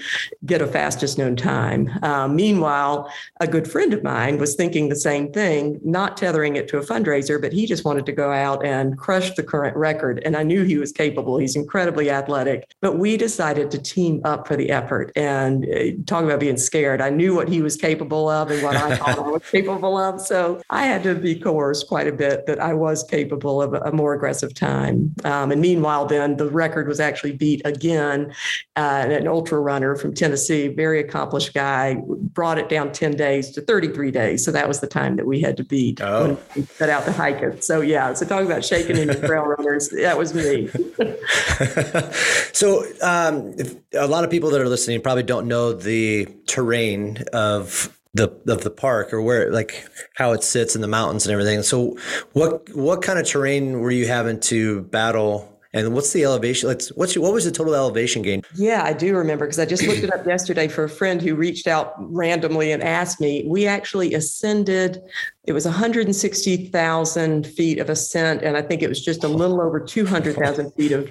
get 0.45 0.61
a 0.61 0.67
fastest 0.67 1.17
known 1.17 1.35
time. 1.35 1.89
Um, 2.03 2.35
meanwhile 2.35 3.11
a 3.41 3.47
good 3.47 3.69
friend 3.69 3.93
of 3.93 4.01
mine 4.01 4.37
was 4.37 4.55
thinking 4.55 4.87
the 4.87 4.95
same 4.95 5.31
thing 5.33 5.79
not 5.83 6.15
tethering 6.15 6.55
it 6.55 6.67
to 6.69 6.77
a 6.77 6.81
fundraiser 6.81 7.39
but 7.41 7.51
he 7.51 7.65
just 7.65 7.83
wanted 7.83 8.05
to 8.05 8.11
go 8.13 8.31
out 8.31 8.65
and 8.65 8.97
crush 8.97 9.33
the 9.35 9.43
current 9.43 9.75
record. 9.75 10.21
And 10.25 10.37
i 10.37 10.43
knew 10.43 10.63
he 10.63 10.77
was 10.77 10.91
capable. 10.91 11.37
He's 11.37 11.55
incredibly 11.55 12.09
athletic. 12.09 12.73
But 12.79 12.97
we 12.97 13.17
decided 13.17 13.71
to 13.71 13.81
team 13.81 14.21
up 14.23 14.47
for 14.47 14.55
the 14.55 14.69
effort. 14.69 15.11
And 15.15 15.65
uh, 15.65 16.01
talk 16.05 16.23
about 16.23 16.39
being 16.39 16.57
scared. 16.65 17.01
I 17.01 17.09
knew 17.09 17.35
what 17.35 17.49
he 17.49 17.61
was 17.61 17.75
capable 17.75 18.29
of 18.29 18.51
and 18.51 18.61
what 18.63 18.75
I 18.75 18.95
thought 18.97 19.17
I 19.17 19.21
was 19.21 19.49
capable 19.49 19.97
of. 19.97 20.21
So 20.21 20.61
I 20.69 20.85
had 20.85 21.03
to 21.03 21.15
be 21.15 21.35
coerced 21.35 21.87
quite 21.87 22.07
a 22.07 22.11
bit 22.11 22.45
that 22.45 22.59
I 22.59 22.73
was 22.73 23.03
capable 23.03 23.61
of 23.61 23.73
a 23.73 23.91
more 23.91 24.13
aggressive 24.13 24.53
time. 24.53 25.13
Um, 25.23 25.51
and 25.51 25.61
meanwhile, 25.61 26.05
then 26.05 26.37
the 26.37 26.49
record 26.49 26.87
was 26.87 26.99
actually 26.99 27.33
beat 27.33 27.61
again. 27.65 28.33
Uh, 28.75 29.05
an 29.09 29.27
ultra 29.27 29.59
runner 29.59 29.95
from 29.95 30.13
Tennessee, 30.13 30.67
very 30.67 30.99
accomplished 30.99 31.53
guy, 31.53 32.01
brought 32.07 32.57
it 32.57 32.69
down 32.69 32.91
10 32.91 33.11
days 33.11 33.51
to 33.51 33.61
33 33.61 34.11
days. 34.11 34.43
So 34.45 34.51
that 34.51 34.67
was 34.67 34.79
the 34.79 34.87
time 34.87 35.15
that 35.17 35.25
we 35.25 35.41
had 35.41 35.57
to 35.57 35.63
beat 35.63 36.01
oh. 36.01 36.27
when 36.27 36.37
we 36.55 36.61
set 36.63 36.89
out 36.89 37.05
to 37.05 37.11
hike 37.11 37.41
it. 37.41 37.63
So 37.63 37.81
yeah, 37.81 38.13
so 38.13 38.25
talking 38.25 38.45
about 38.45 38.63
shaking 38.63 38.97
in 38.97 39.07
the 39.07 39.15
trail 39.15 39.43
runners, 39.43 39.89
that 39.89 40.17
was 40.17 40.33
me. 40.33 40.67
so 42.53 42.85
um, 43.01 43.55
a 43.93 44.07
lot 44.07 44.23
of 44.23 44.29
people 44.29 44.49
that 44.51 44.61
are 44.61 44.69
listening 44.69 45.01
probably 45.01 45.23
don't 45.23 45.47
know 45.47 45.73
the 45.73 46.25
terrain 46.47 47.23
of 47.33 47.97
the 48.13 48.27
of 48.47 48.63
the 48.63 48.69
park 48.69 49.13
or 49.13 49.21
where 49.21 49.51
like 49.51 49.87
how 50.15 50.33
it 50.33 50.43
sits 50.43 50.75
in 50.75 50.81
the 50.81 50.87
mountains 50.87 51.25
and 51.25 51.33
everything. 51.33 51.63
So 51.63 51.97
what 52.33 52.73
what 52.75 53.01
kind 53.01 53.19
of 53.19 53.25
terrain 53.25 53.79
were 53.79 53.91
you 53.91 54.07
having 54.07 54.39
to 54.41 54.81
battle 54.81 55.50
And 55.73 55.93
what's 55.93 56.11
the 56.11 56.25
elevation? 56.25 56.67
Let's 56.67 56.89
what's 56.89 57.15
your, 57.15 57.23
what 57.23 57.33
was 57.33 57.45
the 57.45 57.51
total 57.51 57.75
elevation 57.75 58.21
gain? 58.21 58.41
Yeah, 58.55 58.83
I 58.83 58.91
do 58.91 59.15
remember 59.15 59.45
because 59.45 59.59
I 59.59 59.65
just 59.65 59.83
looked 59.83 60.03
it 60.03 60.13
up 60.13 60.25
yesterday 60.25 60.67
for 60.67 60.83
a 60.83 60.89
friend 60.89 61.21
who 61.21 61.33
reached 61.33 61.65
out 61.65 61.93
randomly 61.97 62.73
and 62.73 62.83
asked 62.83 63.21
me. 63.21 63.45
We 63.47 63.67
actually 63.67 64.13
ascended. 64.13 65.01
It 65.45 65.53
was 65.53 65.63
160,000 65.65 67.47
feet 67.47 67.79
of 67.79 67.89
ascent, 67.89 68.43
and 68.43 68.57
I 68.57 68.61
think 68.61 68.83
it 68.83 68.89
was 68.89 69.03
just 69.03 69.23
a 69.23 69.29
little 69.29 69.61
over 69.61 69.79
200,000 69.79 70.71
feet 70.71 70.91
of, 70.91 71.09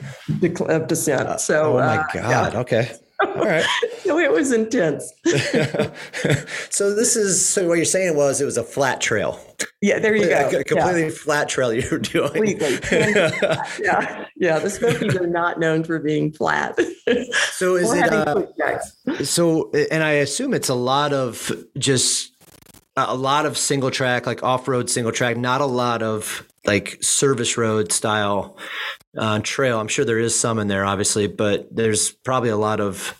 of 0.69 0.87
descent. 0.87 1.41
So, 1.41 1.79
oh 1.79 1.81
my 1.81 1.97
uh, 1.97 2.07
god! 2.13 2.53
yeah. 2.53 2.61
Okay. 2.61 2.93
All 3.27 3.45
right. 3.45 3.65
so 3.99 4.19
it 4.19 4.31
was 4.31 4.53
intense. 4.53 5.13
so 6.71 6.95
this 6.95 7.17
is 7.17 7.45
so 7.45 7.69
what 7.69 7.75
you're 7.75 7.85
saying 7.85 8.17
was 8.17 8.41
it 8.41 8.45
was 8.45 8.57
a 8.57 8.65
flat 8.65 9.01
trail. 9.01 9.41
Yeah, 9.83 9.99
there 9.99 10.15
you 10.15 10.29
go. 10.29 10.49
A 10.49 10.65
completely 10.65 11.05
yeah. 11.05 11.11
flat 11.11 11.49
trail 11.49 11.73
you're 11.73 11.99
doing. 11.99 12.33
Completely. 12.33 12.79
yeah, 13.81 14.27
yeah. 14.37 14.59
The 14.59 14.71
Smokies 14.71 15.17
are 15.17 15.27
not 15.27 15.59
known 15.59 15.85
for 15.85 15.99
being 15.99 16.33
flat. 16.33 16.79
So 17.53 17.77
is 17.77 17.93
it? 17.93 18.13
Uh, 18.13 19.25
so 19.25 19.71
and 19.91 20.03
I 20.03 20.13
assume 20.13 20.55
it's 20.55 20.69
a 20.69 20.75
lot 20.75 21.13
of 21.13 21.53
just 21.79 22.33
a 22.97 23.15
lot 23.15 23.47
of 23.47 23.57
single 23.57 23.91
track, 23.91 24.27
like 24.27 24.43
off 24.43 24.69
road 24.69 24.91
single 24.91 25.13
track, 25.13 25.37
not 25.37 25.61
a 25.61 25.67
lot 25.67 26.03
of 26.03 26.47
like 26.67 27.03
service 27.03 27.57
road 27.57 27.93
style 27.93 28.57
uh, 29.17 29.41
trail. 29.43 29.81
I'm 29.81 29.89
sure 29.89 30.05
there 30.05 30.19
is 30.19 30.39
some 30.39 30.59
in 30.59 30.69
there, 30.69 30.85
obviously, 30.85 31.27
but 31.27 31.75
there's 31.75 32.11
probably 32.11 32.51
a 32.51 32.57
lot 32.57 32.81
of 32.81 33.17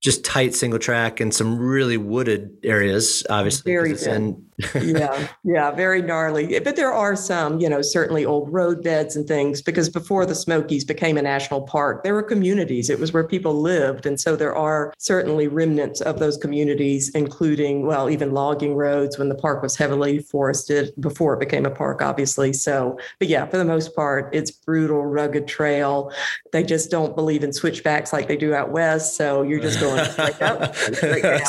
just 0.00 0.24
tight 0.24 0.54
single 0.54 0.78
track 0.78 1.20
and 1.20 1.32
some 1.32 1.58
really 1.58 1.96
wooded 1.96 2.56
areas, 2.62 3.24
obviously. 3.28 3.72
Very 3.72 3.92
it's 3.92 4.06
in- 4.06 4.46
yeah, 4.74 5.28
yeah, 5.44 5.70
very 5.70 6.02
gnarly. 6.02 6.58
But 6.60 6.76
there 6.76 6.92
are 6.92 7.16
some, 7.16 7.60
you 7.60 7.68
know, 7.68 7.82
certainly 7.82 8.24
old 8.24 8.52
roadbeds 8.52 9.16
and 9.16 9.26
things 9.26 9.62
because 9.62 9.88
before 9.88 10.26
the 10.26 10.34
Smokies 10.34 10.84
became 10.84 11.16
a 11.16 11.22
national 11.22 11.62
park, 11.62 12.02
there 12.02 12.14
were 12.14 12.22
communities. 12.22 12.90
It 12.90 12.98
was 12.98 13.12
where 13.12 13.24
people 13.24 13.60
lived. 13.60 14.06
And 14.06 14.20
so 14.20 14.36
there 14.36 14.54
are 14.54 14.92
certainly 14.98 15.48
remnants 15.48 16.00
of 16.00 16.18
those 16.18 16.36
communities, 16.36 17.10
including, 17.10 17.86
well, 17.86 18.10
even 18.10 18.32
logging 18.32 18.74
roads 18.74 19.18
when 19.18 19.28
the 19.28 19.34
park 19.34 19.62
was 19.62 19.76
heavily 19.76 20.18
forested 20.18 20.92
before 21.00 21.34
it 21.34 21.40
became 21.40 21.66
a 21.66 21.70
park, 21.70 22.02
obviously. 22.02 22.52
So, 22.52 22.98
but 23.18 23.28
yeah, 23.28 23.46
for 23.46 23.58
the 23.58 23.64
most 23.64 23.94
part, 23.94 24.34
it's 24.34 24.50
brutal, 24.50 25.04
rugged 25.04 25.46
trail. 25.46 26.12
They 26.52 26.62
just 26.62 26.90
don't 26.90 27.14
believe 27.14 27.44
in 27.44 27.52
switchbacks 27.52 28.12
like 28.12 28.28
they 28.28 28.36
do 28.36 28.54
out 28.54 28.70
west. 28.70 29.16
So 29.16 29.42
you're 29.42 29.60
just 29.60 29.80
going 29.80 30.04
straight 30.10 30.42
up, 30.42 30.60
and 30.86 30.96
straight 30.96 31.22
down. 31.22 31.46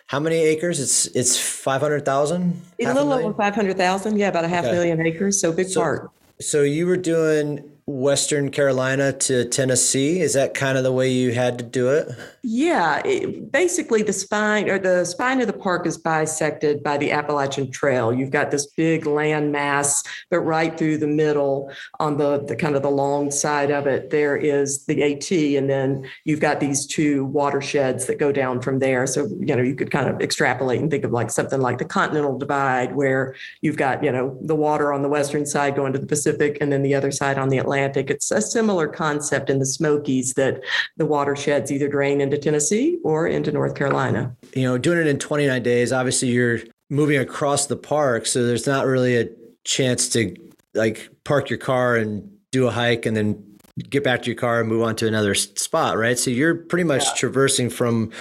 how 0.07 0.19
many 0.19 0.37
acres? 0.37 0.79
It's 0.79 1.07
it's 1.15 1.39
five 1.39 1.81
hundred 1.81 2.05
thousand. 2.05 2.61
A 2.79 2.93
little 2.93 3.11
over 3.13 3.33
500,000. 3.33 4.17
Yeah, 4.17 4.27
about 4.29 4.45
a 4.45 4.47
half 4.47 4.65
Okay. 4.65 4.73
million 4.73 5.05
acres. 5.05 5.39
So 5.39 5.51
big 5.51 5.73
park. 5.73 6.11
So 6.41 6.61
you 6.63 6.85
were 6.85 6.97
doing 6.97 7.63
Western 7.87 8.49
Carolina 8.49 9.13
to 9.13 9.45
Tennessee. 9.45 10.19
Is 10.19 10.33
that 10.33 10.55
kind 10.55 10.75
of 10.75 10.83
the 10.83 10.91
way 10.91 11.11
you 11.11 11.33
had 11.33 11.59
to 11.59 11.63
do 11.63 11.89
it? 11.89 12.09
Yeah, 12.41 12.99
it, 13.05 13.51
basically 13.51 14.01
the 14.01 14.11
spine 14.11 14.69
or 14.69 14.79
the 14.79 15.05
spine 15.05 15.39
of 15.39 15.45
the 15.45 15.53
park 15.53 15.85
is 15.85 15.95
bisected 15.95 16.81
by 16.81 16.97
the 16.97 17.11
Appalachian 17.11 17.69
Trail. 17.69 18.11
You've 18.11 18.31
got 18.31 18.49
this 18.49 18.65
big 18.65 19.05
land 19.05 19.51
mass, 19.51 20.03
but 20.31 20.39
right 20.39 20.75
through 20.75 20.97
the 20.97 21.07
middle 21.07 21.71
on 21.99 22.17
the, 22.17 22.43
the 22.43 22.55
kind 22.55 22.75
of 22.75 22.81
the 22.81 22.89
long 22.89 23.29
side 23.29 23.69
of 23.69 23.85
it, 23.85 24.09
there 24.09 24.35
is 24.35 24.85
the 24.85 25.03
AT, 25.03 25.31
and 25.31 25.69
then 25.69 26.09
you've 26.23 26.39
got 26.39 26.59
these 26.59 26.87
two 26.87 27.25
watersheds 27.25 28.07
that 28.07 28.17
go 28.17 28.31
down 28.31 28.61
from 28.61 28.79
there. 28.79 29.05
So, 29.05 29.27
you 29.39 29.55
know, 29.55 29.61
you 29.61 29.75
could 29.75 29.91
kind 29.91 30.09
of 30.09 30.21
extrapolate 30.21 30.81
and 30.81 30.89
think 30.89 31.03
of 31.03 31.11
like 31.11 31.29
something 31.29 31.61
like 31.61 31.77
the 31.77 31.85
Continental 31.85 32.35
Divide, 32.35 32.95
where 32.95 33.35
you've 33.61 33.77
got, 33.77 34.03
you 34.03 34.11
know, 34.11 34.35
the 34.41 34.55
water 34.55 34.91
on 34.91 35.03
the 35.03 35.09
western 35.09 35.45
side 35.45 35.75
going 35.75 35.93
to 35.93 35.99
the 35.99 36.07
Pacific 36.07 36.57
and 36.61 36.71
then 36.71 36.81
the 36.81 36.95
other 36.95 37.11
side 37.11 37.37
on 37.37 37.49
the 37.49 37.59
Atlantic. 37.59 37.74
It's 37.83 38.31
a 38.31 38.41
similar 38.41 38.87
concept 38.87 39.49
in 39.49 39.59
the 39.59 39.65
Smokies 39.65 40.33
that 40.33 40.61
the 40.97 41.05
watersheds 41.05 41.71
either 41.71 41.87
drain 41.87 42.21
into 42.21 42.37
Tennessee 42.37 42.99
or 43.03 43.27
into 43.27 43.51
North 43.51 43.75
Carolina. 43.75 44.35
You 44.53 44.63
know, 44.63 44.77
doing 44.77 44.99
it 44.99 45.07
in 45.07 45.19
29 45.19 45.63
days, 45.63 45.91
obviously 45.91 46.29
you're 46.29 46.59
moving 46.89 47.17
across 47.17 47.67
the 47.67 47.75
park. 47.77 48.25
So 48.25 48.45
there's 48.45 48.67
not 48.67 48.85
really 48.85 49.17
a 49.17 49.27
chance 49.63 50.09
to 50.09 50.35
like 50.73 51.09
park 51.23 51.49
your 51.49 51.59
car 51.59 51.95
and 51.95 52.29
do 52.51 52.67
a 52.67 52.71
hike 52.71 53.05
and 53.05 53.15
then 53.17 53.43
get 53.89 54.03
back 54.03 54.21
to 54.21 54.27
your 54.27 54.35
car 54.37 54.61
and 54.61 54.69
move 54.69 54.83
on 54.83 54.95
to 54.95 55.07
another 55.07 55.35
spot, 55.35 55.97
right? 55.97 56.17
So 56.17 56.31
you're 56.31 56.55
pretty 56.55 56.85
much 56.85 57.15
traversing 57.15 57.69
from 57.69 58.11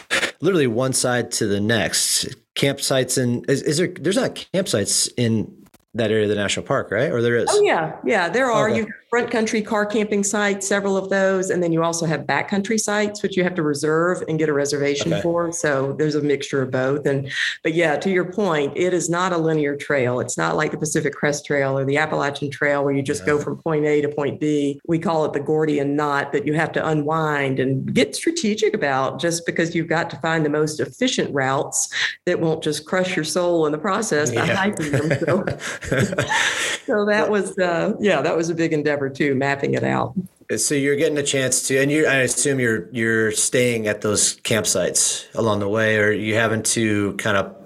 literally 0.41 0.67
one 0.67 0.93
side 0.93 1.31
to 1.33 1.47
the 1.47 1.61
next. 1.61 2.27
Campsites 2.57 3.21
and 3.23 3.49
is, 3.49 3.63
is 3.63 3.77
there, 3.77 3.89
there's 3.89 4.17
not 4.17 4.35
campsites 4.53 5.13
in 5.17 5.53
that 5.95 6.11
area 6.11 6.25
of 6.25 6.29
the 6.29 6.35
national 6.35 6.67
park, 6.67 6.91
right? 6.91 7.11
Or 7.13 7.23
there 7.23 7.37
is? 7.37 7.47
Oh 7.51 7.63
yeah, 7.63 7.97
yeah. 8.05 8.29
There 8.29 8.51
are 8.51 8.69
Okay. 8.69 8.79
you 8.79 8.93
front 9.15 9.31
country 9.31 9.63
car 9.63 9.87
camping 9.87 10.25
sites, 10.25 10.67
several 10.67 10.97
of 10.97 11.09
those, 11.09 11.51
and 11.51 11.63
then 11.63 11.71
you 11.73 11.85
also 11.85 12.05
have 12.05 12.23
backcountry 12.23 12.81
sites 12.81 13.23
which 13.23 13.37
you 13.37 13.45
have 13.45 13.55
to 13.55 13.63
reserve 13.63 14.25
and 14.29 14.41
get 14.41 14.49
a 14.49 14.53
reservation 14.53 15.13
Okay. 15.13 15.23
for. 15.23 15.53
So 15.53 15.93
there's 15.97 16.17
a 16.17 16.21
mixture 16.21 16.61
of 16.63 16.73
both. 16.73 17.07
And 17.07 17.31
but 17.63 17.75
yeah, 17.75 17.95
to 17.97 18.11
your 18.11 18.25
point, 18.33 18.73
it 18.77 18.93
is 18.93 19.09
not 19.09 19.33
a 19.33 19.39
linear 19.39 19.77
trail. 19.77 20.19
It's 20.19 20.37
not 20.37 20.57
like 20.57 20.73
the 20.73 20.79
Pacific 20.79 21.15
Crest 21.15 21.47
Trail 21.47 21.79
or 21.79 21.85
the 21.85 21.97
Appalachian 21.97 22.51
Trail 22.51 22.83
where 22.83 22.93
you 22.93 23.03
just 23.03 23.25
go 23.25 23.39
from 23.39 23.57
point 23.59 23.85
A 23.87 24.01
to 24.01 24.09
point 24.09 24.41
B. 24.41 24.81
We 24.89 24.99
call 24.99 25.25
it 25.27 25.33
the 25.33 25.39
Gordian 25.39 25.95
knot 25.95 26.33
that 26.33 26.45
you 26.45 26.55
have 26.55 26.73
to 26.73 26.85
unwind 26.85 27.61
and 27.61 27.95
get 27.95 28.17
strategic 28.17 28.75
about 28.75 29.21
just 29.21 29.47
because 29.47 29.77
you've 29.77 29.87
got 29.89 30.11
to 30.11 30.17
find 30.17 30.45
the 30.45 30.51
most 30.51 30.81
efficient 30.81 31.33
routes 31.33 31.89
that 32.27 32.41
won't 32.41 32.65
just 32.65 32.85
crush 32.85 33.15
your 33.15 33.25
soul 33.25 33.65
in 33.67 33.71
the 33.71 33.79
process 33.79 34.31
by 34.33 34.45
Yeah. 34.45 34.57
hiking 34.57 34.91
them. 34.91 35.09
So 35.25 35.45
so 36.87 37.05
that 37.07 37.31
was 37.31 37.57
uh 37.59 37.93
yeah 38.01 38.21
that 38.21 38.37
was 38.37 38.51
a 38.51 38.55
big 38.57 38.73
endeavor 38.73 39.04
too 39.11 39.35
mapping 39.35 39.75
it 39.75 39.85
out. 39.85 40.15
So 40.57 40.75
you're 40.75 40.97
getting 40.97 41.17
a 41.17 41.23
chance 41.23 41.67
to, 41.69 41.79
and 41.79 41.91
you, 41.91 42.07
I 42.07 42.17
assume 42.17 42.61
you're 42.61 42.89
you're 42.91 43.33
staying 43.33 43.87
at 43.87 44.03
those 44.03 44.37
campsites 44.41 45.25
along 45.35 45.61
the 45.61 45.69
way, 45.69 45.97
or 45.99 46.13
you 46.13 46.35
having 46.35 46.63
to 46.65 47.15
kind 47.15 47.39
of 47.39 47.57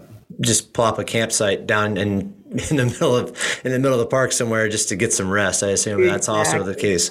just 0.40 0.72
plop 0.72 0.98
a 0.98 1.04
campsite 1.04 1.66
down 1.66 1.96
in 1.96 2.34
in 2.50 2.76
the 2.76 2.86
middle 2.92 3.16
of 3.16 3.28
in 3.64 3.72
the 3.72 3.78
middle 3.78 3.94
of 3.94 4.00
the 4.00 4.06
park 4.06 4.32
somewhere 4.32 4.68
just 4.68 4.88
to 4.88 4.96
get 4.96 5.12
some 5.12 5.30
rest. 5.30 5.62
I 5.62 5.68
assume 5.70 6.04
that's 6.06 6.28
also 6.28 6.62
the 6.62 6.74
case. 6.74 7.10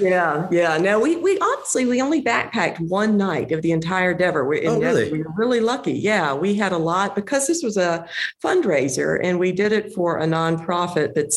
yeah 0.00 0.48
yeah. 0.50 0.76
No 0.78 0.98
we 1.00 1.16
we 1.16 1.38
honestly 1.38 1.86
we 1.86 2.00
only 2.00 2.22
backpacked 2.22 2.78
one 2.88 3.16
night 3.16 3.52
of 3.52 3.62
the 3.62 3.72
entire 3.72 4.12
endeavor 4.12 4.44
we, 4.46 4.66
Oh, 4.66 4.78
really? 4.80 5.10
we 5.10 5.22
were 5.22 5.32
really 5.36 5.60
lucky. 5.60 5.92
Yeah 5.92 6.34
we 6.34 6.54
had 6.54 6.72
a 6.72 6.78
lot 6.78 7.14
because 7.14 7.46
this 7.46 7.62
was 7.62 7.76
a 7.76 8.06
fundraiser 8.42 9.18
and 9.22 9.38
we 9.38 9.52
did 9.52 9.72
it 9.72 9.92
for 9.92 10.18
a 10.18 10.26
nonprofit 10.26 11.14
that 11.14 11.32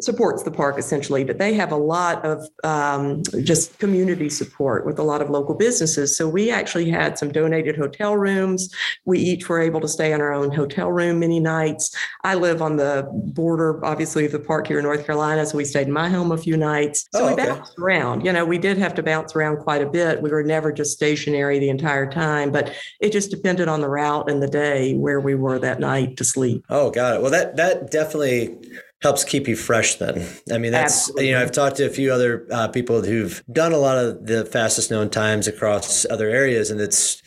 supports 0.00 0.42
the 0.42 0.50
park 0.50 0.78
essentially 0.78 1.24
but 1.24 1.38
they 1.38 1.54
have 1.54 1.72
a 1.72 1.76
lot 1.76 2.24
of 2.24 2.46
um, 2.62 3.22
just 3.42 3.78
community 3.78 4.28
support 4.28 4.86
with 4.86 4.98
a 4.98 5.02
lot 5.02 5.20
of 5.22 5.30
local 5.30 5.54
businesses. 5.54 6.16
So 6.16 6.28
we 6.28 6.50
actually 6.50 6.90
had 6.90 7.18
some 7.18 7.30
donated 7.32 7.76
hotel 7.76 8.16
rooms. 8.16 8.72
We 9.04 9.18
each 9.18 9.48
were 9.48 9.60
able 9.60 9.80
to 9.80 9.88
stay 9.88 10.12
in 10.12 10.20
our 10.20 10.32
own 10.32 10.50
hotel 10.50 10.90
room 10.90 11.20
many 11.20 11.40
nights. 11.40 11.94
I 12.22 12.34
live 12.34 12.60
on 12.62 12.76
the 12.76 12.83
border, 13.12 13.84
obviously, 13.84 14.26
of 14.26 14.32
the 14.32 14.38
park 14.38 14.66
here 14.66 14.78
in 14.78 14.84
North 14.84 15.04
Carolina. 15.06 15.44
So 15.46 15.56
we 15.56 15.64
stayed 15.64 15.86
in 15.86 15.92
my 15.92 16.08
home 16.08 16.32
a 16.32 16.38
few 16.38 16.56
nights. 16.56 17.06
So 17.12 17.24
Oh, 17.24 17.26
we 17.26 17.32
okay. 17.32 17.46
bounced 17.46 17.78
around. 17.78 18.24
You 18.24 18.32
know, 18.32 18.44
we 18.44 18.58
did 18.58 18.78
have 18.78 18.94
to 18.94 19.02
bounce 19.02 19.34
around 19.34 19.58
quite 19.58 19.82
a 19.82 19.88
bit. 19.88 20.22
We 20.22 20.30
were 20.30 20.42
never 20.42 20.72
just 20.72 20.92
stationary 20.92 21.58
the 21.58 21.68
entire 21.68 22.10
time, 22.10 22.50
but 22.50 22.72
it 23.00 23.10
just 23.12 23.30
depended 23.30 23.68
on 23.68 23.80
the 23.80 23.88
route 23.88 24.30
and 24.30 24.42
the 24.42 24.48
day 24.48 24.94
where 24.94 25.20
we 25.20 25.34
were 25.34 25.58
that 25.58 25.80
night 25.80 26.16
to 26.18 26.24
sleep. 26.24 26.64
Oh, 26.68 26.90
got 26.90 27.14
it. 27.16 27.22
Well, 27.22 27.30
that 27.30 27.56
that 27.56 27.90
definitely 27.90 28.56
helps 29.02 29.22
keep 29.24 29.46
you 29.46 29.56
fresh. 29.56 29.96
Then, 29.96 30.26
I 30.50 30.58
mean, 30.58 30.72
that's 30.72 31.10
you 31.16 31.32
know, 31.32 31.42
I've 31.42 31.52
talked 31.52 31.76
to 31.76 31.84
a 31.86 31.90
few 31.90 32.12
other 32.12 32.46
uh, 32.50 32.68
people 32.68 33.02
who've 33.02 33.42
done 33.52 33.72
a 33.72 33.78
lot 33.78 33.98
of 33.98 34.26
the 34.26 34.44
fastest 34.44 34.90
known 34.90 35.10
times 35.10 35.46
across 35.46 36.06
other 36.08 36.28
areas, 36.30 36.70
and 36.70 36.80
it's 36.80 37.22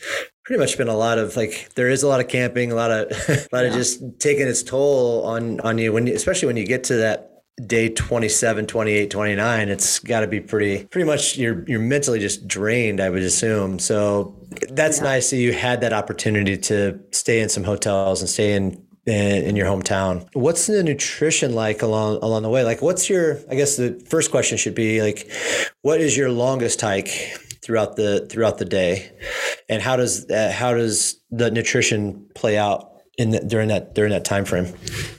pretty 0.48 0.60
much 0.60 0.78
been 0.78 0.88
a 0.88 0.96
lot 0.96 1.18
of 1.18 1.36
like 1.36 1.68
there 1.74 1.90
is 1.90 2.02
a 2.02 2.08
lot 2.08 2.20
of 2.20 2.28
camping, 2.28 2.72
a 2.72 2.74
lot 2.74 2.90
of 2.90 3.10
a 3.28 3.48
lot 3.52 3.66
of 3.66 3.72
just 3.74 4.02
taking 4.18 4.48
its 4.48 4.62
toll 4.62 5.26
on 5.26 5.60
on 5.60 5.76
you. 5.76 5.92
When 5.92 6.06
you, 6.06 6.14
especially 6.14 6.46
when 6.46 6.56
you 6.56 6.66
get 6.66 6.84
to 6.84 6.96
that 6.96 7.42
day 7.66 7.88
27 7.88 8.68
28 8.68 9.10
29 9.10 9.68
it's 9.68 9.98
got 9.98 10.20
to 10.20 10.28
be 10.28 10.38
pretty 10.40 10.84
pretty 10.84 11.04
much 11.04 11.36
you're 11.36 11.64
you're 11.66 11.80
mentally 11.80 12.20
just 12.20 12.46
drained 12.46 12.98
i 12.98 13.10
would 13.10 13.22
assume. 13.22 13.78
So 13.78 14.34
that's 14.70 15.02
nice 15.02 15.28
that 15.30 15.36
you 15.36 15.52
had 15.52 15.82
that 15.82 15.92
opportunity 15.92 16.56
to 16.56 16.98
stay 17.10 17.40
in 17.40 17.50
some 17.50 17.64
hotels 17.64 18.22
and 18.22 18.30
stay 18.30 18.54
in, 18.54 18.82
in 19.06 19.56
your 19.56 19.66
hometown. 19.66 20.26
What's 20.32 20.66
the 20.66 20.82
nutrition 20.82 21.54
like 21.54 21.82
along 21.82 22.20
along 22.22 22.42
the 22.42 22.48
way? 22.48 22.64
Like 22.64 22.80
what's 22.80 23.10
your 23.10 23.38
i 23.50 23.54
guess 23.54 23.76
the 23.76 24.02
first 24.08 24.30
question 24.30 24.56
should 24.56 24.74
be 24.74 25.02
like 25.02 25.30
what 25.82 26.00
is 26.00 26.16
your 26.16 26.30
longest 26.30 26.80
hike 26.80 27.38
throughout 27.68 27.96
the 27.96 28.26
throughout 28.30 28.56
the 28.56 28.64
day? 28.64 29.12
And 29.68 29.82
how 29.82 29.96
does 29.96 30.28
uh, 30.30 30.50
how 30.54 30.72
does 30.72 31.20
the 31.30 31.50
nutrition 31.50 32.26
play 32.34 32.56
out 32.56 32.87
in 33.18 33.30
the, 33.30 33.40
during 33.40 33.68
that 33.68 33.94
during 33.94 34.12
that 34.12 34.24
time 34.24 34.44
frame? 34.44 34.72